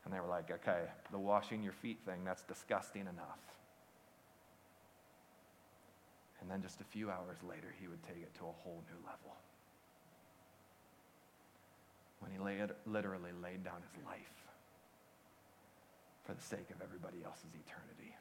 And 0.05 0.13
they 0.13 0.19
were 0.19 0.29
like, 0.29 0.51
okay, 0.51 0.83
the 1.11 1.17
washing 1.17 1.63
your 1.63 1.73
feet 1.73 1.99
thing, 2.05 2.23
that's 2.23 2.43
disgusting 2.43 3.01
enough. 3.01 3.41
And 6.39 6.49
then 6.49 6.61
just 6.61 6.79
a 6.79 6.83
few 6.83 7.09
hours 7.09 7.37
later, 7.41 7.73
he 7.79 7.87
would 7.87 8.03
take 8.03 8.21
it 8.21 8.33
to 8.35 8.41
a 8.43 8.53
whole 8.63 8.83
new 8.87 8.99
level. 9.03 9.35
When 12.19 12.31
he 12.31 12.37
laid, 12.37 12.69
literally 12.85 13.31
laid 13.41 13.63
down 13.63 13.81
his 13.81 14.05
life 14.05 14.45
for 16.23 16.33
the 16.33 16.41
sake 16.41 16.69
of 16.69 16.81
everybody 16.83 17.23
else's 17.25 17.49
eternity. 17.65 18.15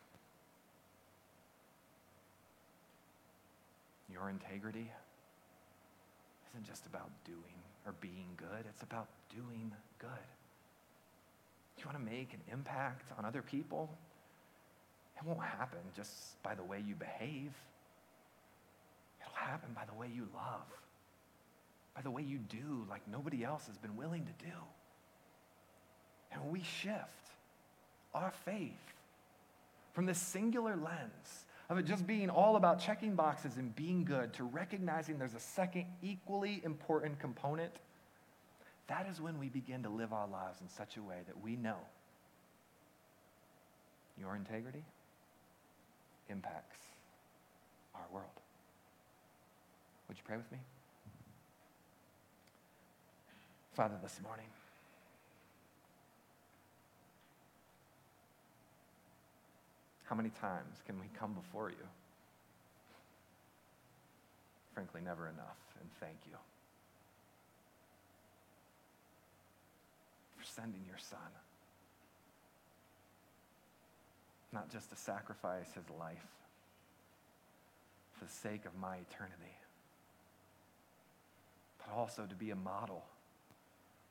Your 4.11 4.31
integrity 4.31 4.91
isn't 6.51 6.65
just 6.65 6.87
about 6.87 7.11
doing 7.27 7.61
or 7.85 7.93
being 8.01 8.29
good, 8.39 8.65
it's 8.71 8.83
about 8.83 9.09
doing 9.29 9.71
good 9.99 10.09
you 11.79 11.87
want 11.87 11.99
to 11.99 12.05
make 12.05 12.33
an 12.33 12.41
impact 12.53 13.11
on 13.19 13.25
other 13.25 13.43
people, 13.43 13.91
it 15.17 15.27
won't 15.27 15.43
happen 15.43 15.79
just 15.95 16.43
by 16.43 16.55
the 16.55 16.63
way 16.63 16.83
you 16.87 16.95
behave. 16.95 17.53
It'll 19.21 19.35
happen 19.35 19.71
by 19.75 19.85
the 19.85 19.95
way 19.95 20.09
you 20.15 20.29
love, 20.35 20.67
by 21.95 22.03
the 22.03 22.11
way 22.11 22.23
you 22.23 22.39
do 22.39 22.87
like 22.89 23.03
nobody 23.11 23.45
else 23.45 23.67
has 23.67 23.79
been 23.79 23.97
willing 23.97 24.27
to 24.27 24.45
do. 24.45 24.57
And 26.33 26.43
when 26.43 26.53
we 26.53 26.63
shift 26.63 27.31
our 28.15 28.33
faith 28.45 28.73
from 29.93 30.07
this 30.07 30.19
singular 30.19 30.77
lens 30.77 31.45
of 31.71 31.79
it 31.79 31.87
just 31.87 32.07
being 32.07 32.29
all 32.29 32.57
about 32.57 32.79
checking 32.79 33.15
boxes 33.15 33.57
and 33.57 33.75
being 33.75 34.05
good 34.05 34.33
to 34.35 34.45
recognizing 34.45 35.19
there's 35.19 35.35
a 35.35 35.41
second 35.41 35.87
equally 36.03 36.61
important 36.65 37.19
component 37.19 37.73
that 38.87 39.07
is 39.11 39.21
when 39.21 39.39
we 39.39 39.49
begin 39.49 39.83
to 39.83 39.89
live 39.89 40.13
our 40.13 40.27
lives 40.27 40.61
in 40.61 40.69
such 40.69 40.97
a 40.97 41.03
way 41.03 41.19
that 41.27 41.43
we 41.43 41.57
know 41.57 41.79
your 44.19 44.37
integrity 44.37 44.85
impacts 46.29 46.79
our 47.95 48.05
world. 48.13 48.29
Would 50.09 50.19
you 50.19 50.25
pray 50.27 50.37
with 50.37 50.51
me? 50.53 50.59
Father, 53.75 53.95
this 54.03 54.21
morning, 54.23 54.47
how 60.05 60.15
many 60.15 60.31
times 60.41 60.79
can 60.87 61.01
we 61.01 61.07
come 61.19 61.33
before 61.33 61.71
you? 61.71 61.77
Frankly, 64.75 65.01
never 65.05 65.29
enough, 65.29 65.59
and 65.81 65.89
thank 66.01 66.19
you. 66.27 66.37
Sending 70.45 70.83
your 70.87 70.99
son. 70.99 71.19
Not 74.53 74.71
just 74.71 74.91
to 74.91 74.97
sacrifice 74.97 75.73
his 75.75 75.85
life 75.99 76.27
for 78.13 78.25
the 78.25 78.31
sake 78.31 78.65
of 78.67 78.77
my 78.77 78.97
eternity, 78.97 79.59
but 81.79 81.95
also 81.95 82.25
to 82.25 82.35
be 82.35 82.51
a 82.51 82.57
model 82.57 83.05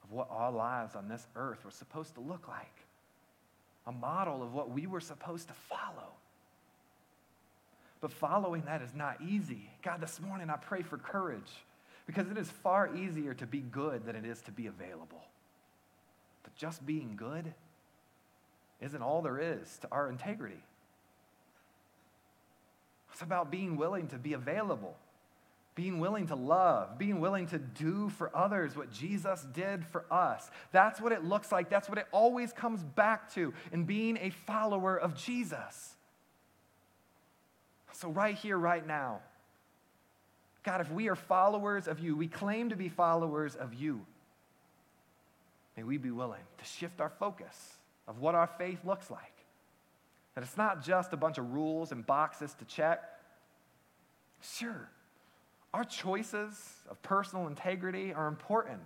of 0.03 0.11
what 0.11 0.27
our 0.29 0.51
lives 0.51 0.95
on 0.95 1.07
this 1.07 1.25
earth 1.36 1.63
were 1.63 1.71
supposed 1.71 2.15
to 2.15 2.21
look 2.21 2.47
like. 2.47 2.75
A 3.88 3.91
model 3.91 4.43
of 4.43 4.53
what 4.53 4.69
we 4.69 4.88
were 4.88 5.01
supposed 5.01 5.47
to 5.47 5.53
follow. 5.53 6.11
But 8.01 8.11
following 8.11 8.63
that 8.65 8.81
is 8.81 8.93
not 8.93 9.21
easy. 9.21 9.69
God, 9.81 10.01
this 10.01 10.19
morning 10.19 10.49
I 10.49 10.57
pray 10.57 10.81
for 10.81 10.97
courage 10.97 11.51
because 12.05 12.29
it 12.29 12.38
is 12.38 12.49
far 12.49 12.93
easier 12.95 13.34
to 13.36 13.45
be 13.45 13.59
good 13.59 14.05
than 14.05 14.15
it 14.15 14.25
is 14.25 14.41
to 14.41 14.51
be 14.51 14.67
available. 14.67 15.23
But 16.43 16.55
just 16.55 16.85
being 16.85 17.15
good 17.15 17.53
isn't 18.81 19.01
all 19.01 19.21
there 19.21 19.39
is 19.39 19.77
to 19.79 19.87
our 19.91 20.09
integrity. 20.09 20.63
It's 23.11 23.21
about 23.21 23.51
being 23.51 23.77
willing 23.77 24.07
to 24.07 24.17
be 24.17 24.33
available 24.33 24.95
being 25.75 25.99
willing 25.99 26.27
to 26.27 26.35
love, 26.35 26.97
being 26.97 27.19
willing 27.19 27.47
to 27.47 27.57
do 27.57 28.09
for 28.09 28.35
others 28.35 28.75
what 28.75 28.91
Jesus 28.91 29.45
did 29.53 29.85
for 29.85 30.05
us. 30.11 30.49
That's 30.71 31.01
what 31.01 31.11
it 31.11 31.23
looks 31.23 31.51
like. 31.51 31.69
That's 31.69 31.89
what 31.89 31.97
it 31.97 32.05
always 32.11 32.53
comes 32.53 32.83
back 32.83 33.33
to 33.33 33.53
in 33.71 33.85
being 33.85 34.17
a 34.17 34.29
follower 34.29 34.95
of 34.95 35.15
Jesus. 35.15 35.95
So, 37.93 38.09
right 38.09 38.35
here, 38.35 38.57
right 38.57 38.85
now, 38.85 39.21
God, 40.63 40.81
if 40.81 40.91
we 40.91 41.09
are 41.09 41.15
followers 41.15 41.87
of 41.87 41.99
you, 41.99 42.15
we 42.15 42.27
claim 42.27 42.69
to 42.69 42.75
be 42.75 42.89
followers 42.89 43.55
of 43.55 43.73
you, 43.73 44.05
may 45.78 45.84
we 45.84 45.97
be 45.97 46.11
willing 46.11 46.43
to 46.57 46.65
shift 46.65 47.01
our 47.01 47.09
focus 47.09 47.78
of 48.07 48.19
what 48.19 48.36
our 48.36 48.47
faith 48.47 48.80
looks 48.86 49.09
like. 49.09 49.34
That 50.36 50.43
it's 50.43 50.57
not 50.57 50.84
just 50.84 51.13
a 51.13 51.17
bunch 51.17 51.38
of 51.38 51.53
rules 51.53 51.91
and 51.91 52.05
boxes 52.05 52.53
to 52.55 52.65
check. 52.65 53.03
Sure, 54.41 54.89
our 55.74 55.84
choices 55.84 56.53
of 56.89 57.01
personal 57.01 57.47
integrity 57.47 58.13
are 58.13 58.28
important. 58.28 58.82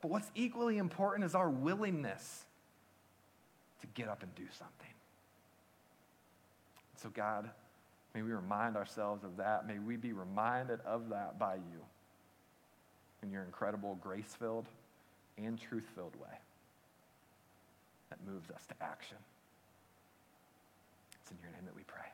But 0.00 0.10
what's 0.10 0.30
equally 0.34 0.78
important 0.78 1.24
is 1.24 1.34
our 1.34 1.48
willingness 1.48 2.44
to 3.80 3.86
get 3.88 4.08
up 4.08 4.22
and 4.22 4.34
do 4.34 4.44
something. 4.58 4.94
So, 6.96 7.08
God, 7.10 7.50
may 8.14 8.22
we 8.22 8.32
remind 8.32 8.76
ourselves 8.76 9.24
of 9.24 9.36
that. 9.36 9.66
May 9.66 9.78
we 9.78 9.96
be 9.96 10.12
reminded 10.12 10.80
of 10.86 11.08
that 11.10 11.38
by 11.38 11.56
you 11.56 11.80
in 13.22 13.30
your 13.30 13.42
incredible 13.42 13.96
grace 14.00 14.36
filled 14.38 14.66
and 15.38 15.60
truth 15.60 15.84
filled 15.94 16.14
way 16.16 16.36
that 18.10 18.18
moves 18.26 18.50
us 18.50 18.64
to 18.66 18.74
action. 18.82 19.16
It's 21.22 21.30
in 21.30 21.38
your 21.42 21.50
name 21.52 21.64
that 21.64 21.74
we 21.74 21.82
pray. 21.84 22.11